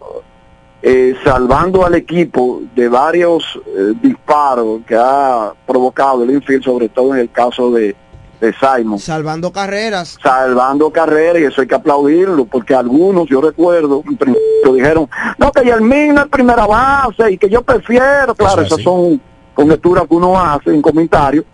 eh, 0.81 1.15
salvando 1.23 1.85
al 1.85 1.95
equipo 1.95 2.61
de 2.75 2.87
varios 2.87 3.43
eh, 3.65 3.93
disparos 4.01 4.81
que 4.87 4.95
ha 4.95 5.53
provocado 5.65 6.23
el 6.23 6.31
infield, 6.31 6.63
sobre 6.63 6.87
todo 6.87 7.13
en 7.13 7.21
el 7.21 7.31
caso 7.31 7.71
de, 7.71 7.95
de 8.39 8.53
Simon. 8.53 8.99
Salvando 8.99 9.51
carreras. 9.51 10.17
Salvando 10.21 10.91
carreras 10.91 11.41
y 11.41 11.45
eso 11.45 11.61
hay 11.61 11.67
que 11.67 11.75
aplaudirlo, 11.75 12.45
porque 12.45 12.73
algunos, 12.75 13.27
yo 13.27 13.41
recuerdo, 13.41 14.03
en 14.07 14.17
principio 14.17 14.73
dijeron, 14.73 15.09
no, 15.37 15.51
que 15.51 15.63
Yermín 15.63 16.13
no 16.13 16.21
es 16.21 16.27
primera 16.27 16.65
base 16.65 17.31
y 17.31 17.37
que 17.37 17.49
yo 17.49 17.61
prefiero, 17.61 18.35
claro, 18.35 18.61
Eso 18.61 18.75
es 18.75 18.81
esas 18.81 18.83
son 18.83 19.19
conjeturas 19.53 20.05
que 20.07 20.13
uno 20.13 20.39
hace 20.39 20.69
en 20.69 20.81
comentarios, 20.81 21.45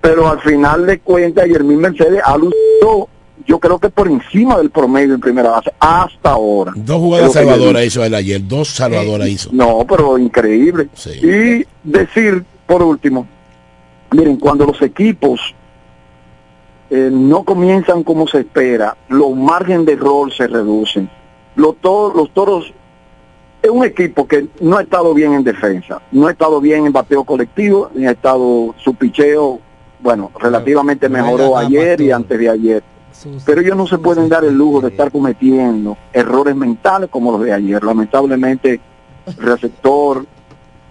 pero 0.00 0.28
al 0.28 0.40
final 0.40 0.86
de 0.86 1.00
cuentas 1.00 1.46
Yermín 1.46 1.78
Mercedes 1.78 2.20
ha 2.24 2.36
lucido, 2.36 3.08
yo 3.46 3.58
creo 3.58 3.78
que 3.78 3.88
por 3.88 4.08
encima 4.08 4.58
del 4.58 4.70
promedio 4.70 5.14
en 5.14 5.20
primera 5.20 5.50
base, 5.50 5.72
hasta 5.80 6.30
ahora. 6.30 6.72
Dos 6.76 6.98
jugadas 6.98 7.32
salvadoras 7.32 7.84
hizo 7.84 8.04
él 8.04 8.14
ayer, 8.14 8.46
dos 8.46 8.68
salvadoras 8.68 9.28
hizo. 9.28 9.50
no, 9.52 9.86
pero 9.88 10.18
increíble. 10.18 10.88
Sí. 10.94 11.12
Y 11.22 11.66
decir, 11.82 12.44
por 12.66 12.82
último, 12.82 13.26
miren, 14.12 14.36
cuando 14.36 14.66
los 14.66 14.80
equipos 14.82 15.40
eh, 16.90 17.08
no 17.12 17.44
comienzan 17.44 18.02
como 18.02 18.26
se 18.26 18.40
espera, 18.40 18.96
los 19.08 19.34
márgenes 19.36 19.86
de 19.86 19.92
error 19.92 20.32
se 20.32 20.46
reducen. 20.46 21.08
Los, 21.56 21.76
to- 21.76 22.12
los 22.14 22.30
toros 22.32 22.72
es 23.62 23.70
un 23.70 23.84
equipo 23.84 24.26
que 24.26 24.48
no 24.60 24.78
ha 24.78 24.82
estado 24.82 25.12
bien 25.14 25.34
en 25.34 25.44
defensa, 25.44 26.00
no 26.12 26.26
ha 26.26 26.30
estado 26.32 26.60
bien 26.60 26.86
en 26.86 26.92
bateo 26.92 27.24
colectivo, 27.24 27.90
ni 27.94 28.06
ha 28.06 28.12
estado 28.12 28.74
su 28.78 28.94
picheo, 28.94 29.60
bueno, 30.00 30.30
relativamente 30.38 31.08
mejoró 31.08 31.56
ayer 31.58 32.00
y 32.00 32.10
antes 32.10 32.38
de 32.38 32.48
ayer. 32.48 32.82
Pero 33.44 33.60
ellos 33.60 33.76
no 33.76 33.86
se 33.86 33.98
pueden 33.98 34.28
dar 34.30 34.44
el 34.44 34.54
lujo 34.54 34.80
de 34.80 34.88
estar 34.88 35.12
cometiendo 35.12 35.96
errores 36.12 36.56
mentales 36.56 37.10
como 37.10 37.32
los 37.32 37.42
de 37.42 37.52
ayer. 37.52 37.84
Lamentablemente, 37.84 38.80
el 39.26 39.36
receptor 39.36 40.24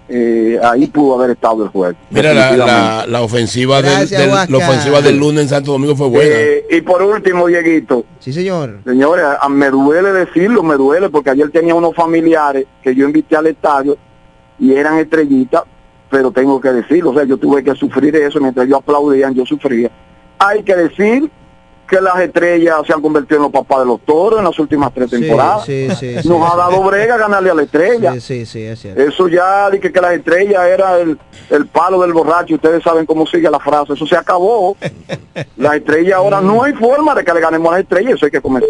eh, 0.10 0.60
ahí 0.64 0.88
pudo 0.88 1.16
haber 1.20 1.32
estado 1.32 1.64
el 1.64 1.70
juego. 1.70 1.96
Mira, 2.10 2.34
la, 2.34 2.58
la, 2.58 3.06
la 3.08 3.22
ofensiva 3.22 3.82
del, 3.82 3.92
Gracias, 3.92 4.20
del- 4.22 4.32
la 4.52 4.58
ofensiva 4.58 5.02
del 5.02 5.18
lunes 5.18 5.44
en 5.44 5.50
Santo 5.50 5.72
Domingo 5.74 5.96
fue 5.96 6.08
buena. 6.10 6.30
Eh, 6.36 6.66
y 6.72 6.82
por 6.82 7.02
último, 7.04 7.46
Dieguito, 7.48 8.06
Sí, 8.20 8.34
señor. 8.34 8.80
señores, 8.86 9.24
a- 9.40 9.48
me 9.50 9.70
duele 9.70 10.12
decirlo, 10.12 10.64
me 10.64 10.76
duele, 10.76 11.10
porque 11.10 11.30
ayer 11.30 11.50
tenía 11.52 11.76
unos 11.76 11.94
familiares 11.96 12.66
que 12.82 12.96
yo 12.96 13.06
invité 13.06 13.36
al 13.36 13.48
estadio 13.48 13.98
y 14.58 14.74
eran 14.74 14.98
estrellitas, 14.98 15.64
pero 16.10 16.32
tengo 16.32 16.60
que 16.60 16.70
decirlo, 16.70 17.12
o 17.12 17.14
sea, 17.14 17.24
yo 17.26 17.38
tuve 17.38 17.64
que 17.64 17.76
sufrir 17.76 18.16
eso, 18.16 18.40
mientras 18.40 18.68
yo 18.68 18.78
aplaudían, 18.78 19.34
yo 19.36 19.46
sufría. 19.46 19.92
Hay 20.40 20.64
que 20.64 20.76
decir 20.76 21.30
que 21.90 22.00
las 22.00 22.20
estrellas 22.20 22.76
se 22.86 22.94
han 22.94 23.02
convertido 23.02 23.38
en 23.38 23.44
los 23.44 23.52
papás 23.52 23.80
de 23.80 23.86
los 23.86 24.00
toros 24.06 24.40
en 24.40 24.46
las 24.46 24.58
últimas 24.60 24.94
tres 24.94 25.10
Sí, 25.10 25.20
temporadas. 25.20 25.66
sí, 25.66 25.88
sí, 26.00 26.16
sí. 26.22 26.28
Nos 26.30 26.52
ha 26.52 26.56
dado 26.56 26.82
brega 26.84 27.18
ganarle 27.18 27.50
a 27.50 27.54
la 27.54 27.64
estrella. 27.64 28.14
Sí, 28.14 28.22
sí, 28.22 28.46
sí, 28.46 28.62
es 28.64 28.80
cierto. 28.80 29.02
Eso 29.02 29.28
ya, 29.28 29.70
de 29.70 29.80
que, 29.80 29.92
que 29.92 30.00
las 30.02 30.14
estrellas 30.14 30.66
era 30.68 30.98
el, 31.00 31.18
el 31.50 31.66
palo 31.68 32.02
del 32.02 32.14
borracho, 32.14 32.56
ustedes 32.56 32.84
saben 32.84 33.06
cómo 33.06 33.26
sigue 33.26 33.50
la 33.50 33.60
frase, 33.60 33.94
eso 33.94 34.06
se 34.06 34.16
acabó. 34.16 34.78
Las 35.58 35.76
estrellas 35.76 36.16
ahora 36.16 36.42
no 36.42 36.64
hay 36.64 36.74
forma 36.74 37.16
de 37.16 37.24
que 37.24 37.34
le 37.34 37.40
ganemos 37.40 37.70
a 37.70 37.76
las 37.76 37.82
estrellas, 37.84 38.14
eso 38.16 38.26
hay 38.26 38.32
que 38.32 38.42
comenzar. 38.42 38.70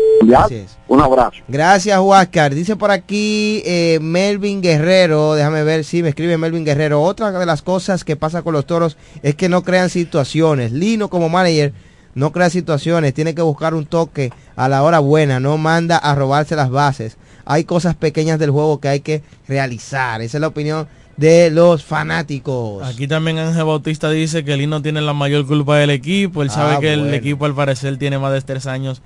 Un 0.87 1.01
abrazo. 1.01 1.37
Gracias, 1.47 1.99
Huáscar. 1.99 2.53
Dice 2.53 2.75
por 2.75 2.91
aquí 2.91 3.61
eh, 3.65 3.97
Melvin 4.01 4.61
Guerrero, 4.61 5.33
déjame 5.35 5.63
ver 5.63 5.83
si 5.83 6.03
me 6.03 6.09
escribe 6.09 6.37
Melvin 6.37 6.65
Guerrero. 6.65 7.01
Otra 7.01 7.31
de 7.31 7.45
las 7.45 7.61
cosas 7.61 8.03
que 8.03 8.15
pasa 8.15 8.41
con 8.43 8.53
los 8.53 8.65
toros 8.65 8.97
es 9.23 9.35
que 9.35 9.49
no 9.49 9.63
crean 9.63 9.89
situaciones. 9.89 10.71
Lino 10.71 11.09
como 11.09 11.29
manager 11.29 11.73
no 12.15 12.31
crea 12.31 12.49
situaciones, 12.49 13.13
tiene 13.13 13.35
que 13.35 13.41
buscar 13.41 13.73
un 13.73 13.85
toque 13.85 14.31
a 14.55 14.67
la 14.67 14.83
hora 14.83 14.99
buena, 14.99 15.39
no 15.39 15.57
manda 15.57 15.97
a 15.97 16.15
robarse 16.15 16.55
las 16.55 16.69
bases. 16.69 17.17
Hay 17.45 17.63
cosas 17.63 17.95
pequeñas 17.95 18.37
del 18.39 18.51
juego 18.51 18.79
que 18.79 18.89
hay 18.89 18.99
que 18.99 19.23
realizar. 19.47 20.21
Esa 20.21 20.37
es 20.37 20.41
la 20.41 20.47
opinión 20.47 20.87
de 21.17 21.49
los 21.51 21.83
fanáticos. 21.83 22.83
Aquí 22.83 23.07
también 23.07 23.37
Ángel 23.39 23.63
Bautista 23.65 24.09
dice 24.09 24.43
que 24.45 24.55
Lino 24.55 24.81
tiene 24.81 25.01
la 25.01 25.13
mayor 25.13 25.45
culpa 25.47 25.77
del 25.77 25.89
equipo. 25.89 26.43
Él 26.43 26.49
sabe 26.49 26.75
Ah, 26.75 26.79
que 26.79 26.93
el 26.93 27.13
equipo 27.13 27.45
al 27.45 27.55
parecer 27.55 27.97
tiene 27.97 28.19
más 28.19 28.31
de 28.33 28.41
tres 28.41 28.67
años 28.67 29.01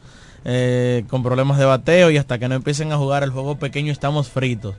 eh, 0.45 1.05
con 1.09 1.23
problemas 1.23 1.57
de 1.57 1.65
bateo 1.65 2.11
y 2.11 2.17
hasta 2.17 2.37
que 2.37 2.47
no 2.49 2.55
empiecen 2.55 2.91
a 2.91 2.97
jugar 2.97 3.23
el 3.23 3.29
juego 3.31 3.57
pequeño 3.57 3.91
estamos 3.91 4.27
fritos. 4.29 4.75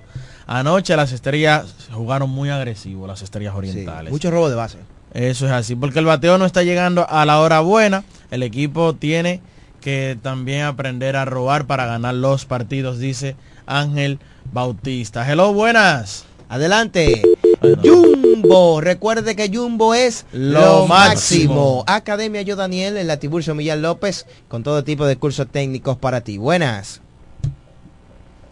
Anoche 0.47 0.95
las 0.95 1.13
estrellas 1.13 1.75
jugaron 1.91 2.29
muy 2.29 2.51
agresivo, 2.51 3.07
las 3.07 3.23
estrellas 3.23 3.53
Sí, 3.55 3.59
orientales. 3.59 4.13
mucho 4.13 4.31
robo 4.31 4.51
de 4.51 4.57
base. 4.57 4.77
Eso 5.15 5.47
es 5.47 5.53
así, 5.53 5.77
porque 5.77 6.01
el 6.01 6.05
bateo 6.05 6.39
no 6.39 6.45
está 6.45 6.65
llegando 6.65 7.09
a 7.09 7.25
la 7.25 7.41
hora 7.41 7.61
buena. 7.61 8.05
El 8.33 8.43
equipo 8.43 8.95
tiene 8.95 9.41
que 9.81 10.19
también 10.21 10.63
aprender 10.63 11.15
a 11.15 11.25
robar 11.25 11.67
para 11.67 11.87
ganar 11.87 12.15
los 12.15 12.47
partidos, 12.47 12.99
dice 12.99 13.37
Ángel 13.67 14.19
Bautista. 14.53 15.31
Hello, 15.31 15.53
buenas. 15.53 16.25
Adelante. 16.49 17.23
Bueno. 17.61 17.83
Jumbo, 17.83 18.81
recuerde 18.81 19.37
que 19.37 19.51
Jumbo 19.55 19.95
es 19.95 20.27
Lo 20.33 20.61
lo, 20.61 20.87
máximo. 20.87 21.55
máximo. 21.55 21.85
Academia 21.87 22.43
Yo 22.43 22.57
Daniel 22.57 22.97
en 22.97 23.07
la 23.07 23.19
Tiburcio 23.19 23.55
Millán 23.55 23.83
López 23.83 24.27
con 24.49 24.63
todo 24.63 24.85
tipo 24.85 25.07
de 25.07 25.17
cursos 25.17 25.47
técnicos 25.47 25.97
para 25.97 26.23
ti. 26.23 26.39
Buenas. 26.39 27.01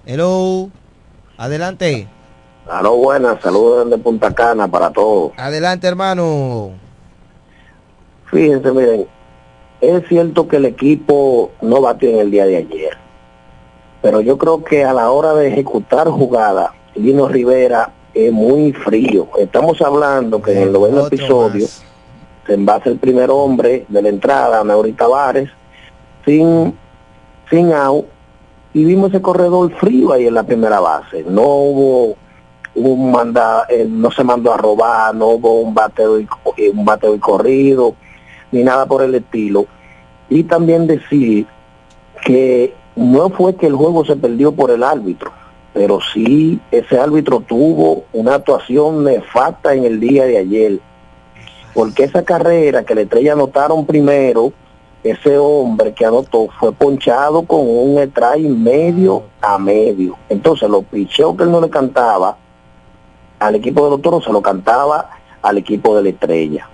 Hello. 0.06 0.70
Adelante. 1.36 2.08
Aló, 2.68 2.96
buenas, 2.96 3.40
saludos 3.40 3.90
de 3.90 3.98
Punta 3.98 4.32
Cana 4.32 4.68
para 4.68 4.90
todos. 4.90 5.32
Adelante, 5.36 5.86
hermano. 5.88 6.70
Fíjense, 8.26 8.70
miren, 8.70 9.06
es 9.80 10.06
cierto 10.08 10.46
que 10.46 10.56
el 10.56 10.66
equipo 10.66 11.50
no 11.60 11.80
batió 11.80 12.08
en 12.08 12.20
el 12.20 12.30
día 12.30 12.46
de 12.46 12.58
ayer, 12.58 12.96
pero 14.00 14.20
yo 14.20 14.38
creo 14.38 14.62
que 14.62 14.84
a 14.84 14.94
la 14.94 15.10
hora 15.10 15.34
de 15.34 15.48
ejecutar 15.48 16.08
jugada, 16.08 16.72
Lino 16.94 17.28
Rivera 17.28 17.92
es 18.14 18.32
muy 18.32 18.72
frío. 18.72 19.28
Estamos 19.38 19.82
hablando 19.82 20.40
que 20.40 20.52
en 20.52 20.62
el 20.62 20.72
noveno 20.72 21.06
episodio 21.08 21.64
más. 21.64 21.84
se 22.46 22.54
envase 22.54 22.90
el 22.90 22.98
primer 22.98 23.30
hombre 23.30 23.86
de 23.88 24.02
la 24.02 24.08
entrada, 24.08 24.62
Mauri 24.62 24.92
Tavares, 24.92 25.50
sin, 26.24 26.78
sin 27.50 27.72
out, 27.72 28.06
y 28.72 28.84
vimos 28.84 29.10
ese 29.10 29.20
corredor 29.20 29.70
frío 29.78 30.12
ahí 30.12 30.28
en 30.28 30.34
la 30.34 30.44
primera 30.44 30.78
base. 30.78 31.24
No 31.28 31.42
hubo 31.42 32.16
un 32.74 33.36
eh, 33.68 33.86
no 33.88 34.10
se 34.10 34.24
mandó 34.24 34.52
a 34.52 34.56
robar, 34.56 35.14
no 35.14 35.28
hubo 35.28 35.60
un 35.60 35.74
bateo 35.74 36.20
y, 36.20 36.28
eh, 36.56 36.70
un 36.74 36.84
bateo 36.84 37.14
y 37.14 37.18
corrido, 37.18 37.94
ni 38.50 38.62
nada 38.62 38.86
por 38.86 39.02
el 39.02 39.14
estilo. 39.14 39.66
Y 40.28 40.44
también 40.44 40.86
decir 40.86 41.46
que 42.24 42.74
no 42.96 43.30
fue 43.30 43.56
que 43.56 43.66
el 43.66 43.74
juego 43.74 44.04
se 44.04 44.16
perdió 44.16 44.52
por 44.52 44.70
el 44.70 44.82
árbitro, 44.82 45.30
pero 45.74 45.98
sí 46.12 46.60
ese 46.70 46.98
árbitro 46.98 47.40
tuvo 47.40 48.04
una 48.12 48.36
actuación 48.36 49.04
nefasta 49.04 49.74
en 49.74 49.84
el 49.84 50.00
día 50.00 50.24
de 50.24 50.38
ayer. 50.38 50.80
porque 51.74 52.04
esa 52.04 52.22
carrera 52.22 52.84
que 52.84 52.94
la 52.94 53.00
estrella 53.00 53.32
anotaron 53.32 53.86
primero, 53.86 54.52
ese 55.02 55.38
hombre 55.38 55.94
que 55.94 56.04
anotó 56.04 56.48
fue 56.60 56.70
ponchado 56.72 57.42
con 57.44 57.60
un 57.60 57.98
strike 57.98 58.46
medio 58.46 59.24
a 59.40 59.58
medio. 59.58 60.16
Entonces 60.28 60.68
los 60.68 60.84
picheos 60.84 61.34
que 61.34 61.44
él 61.44 61.50
no 61.50 61.62
le 61.62 61.70
cantaba 61.70 62.36
al 63.47 63.57
equipo 63.57 63.84
de 63.84 63.90
los 63.90 64.03
toros 64.03 64.24
se 64.24 64.32
lo 64.32 64.40
cantaba 64.40 65.11
al 65.43 65.59
equipo 65.59 65.97
de 65.97 66.03
la 66.03 66.09
estrella. 66.11 66.68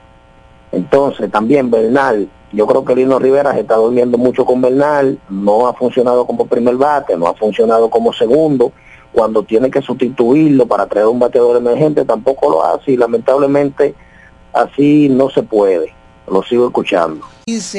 Entonces 0.71 1.31
también 1.31 1.71
Bernal, 1.71 2.29
yo 2.53 2.67
creo 2.67 2.85
que 2.85 2.95
Lino 2.95 3.19
Rivera 3.19 3.53
se 3.55 3.61
está 3.61 3.77
durmiendo 3.77 4.19
mucho 4.19 4.45
con 4.45 4.61
Bernal, 4.61 5.19
no 5.31 5.67
ha 5.67 5.75
funcionado 5.75 6.27
como 6.27 6.47
primer 6.47 6.77
bate, 6.77 7.17
no 7.17 7.27
ha 7.27 7.35
funcionado 7.35 7.89
como 7.89 8.13
segundo, 8.13 8.73
cuando 9.13 9.43
tiene 9.43 9.71
que 9.71 9.81
sustituirlo 9.81 10.67
para 10.67 10.87
traer 10.87 11.07
un 11.07 11.19
bateador 11.19 11.57
emergente 11.57 12.05
tampoco 12.05 12.51
lo 12.51 12.65
hace 12.65 12.93
y 12.93 12.97
lamentablemente 12.97 13.95
así 14.53 15.09
no 15.09 15.31
se 15.31 15.43
puede. 15.43 15.95
Lo 16.31 16.43
sigo 16.43 16.67
escuchando. 16.67 17.25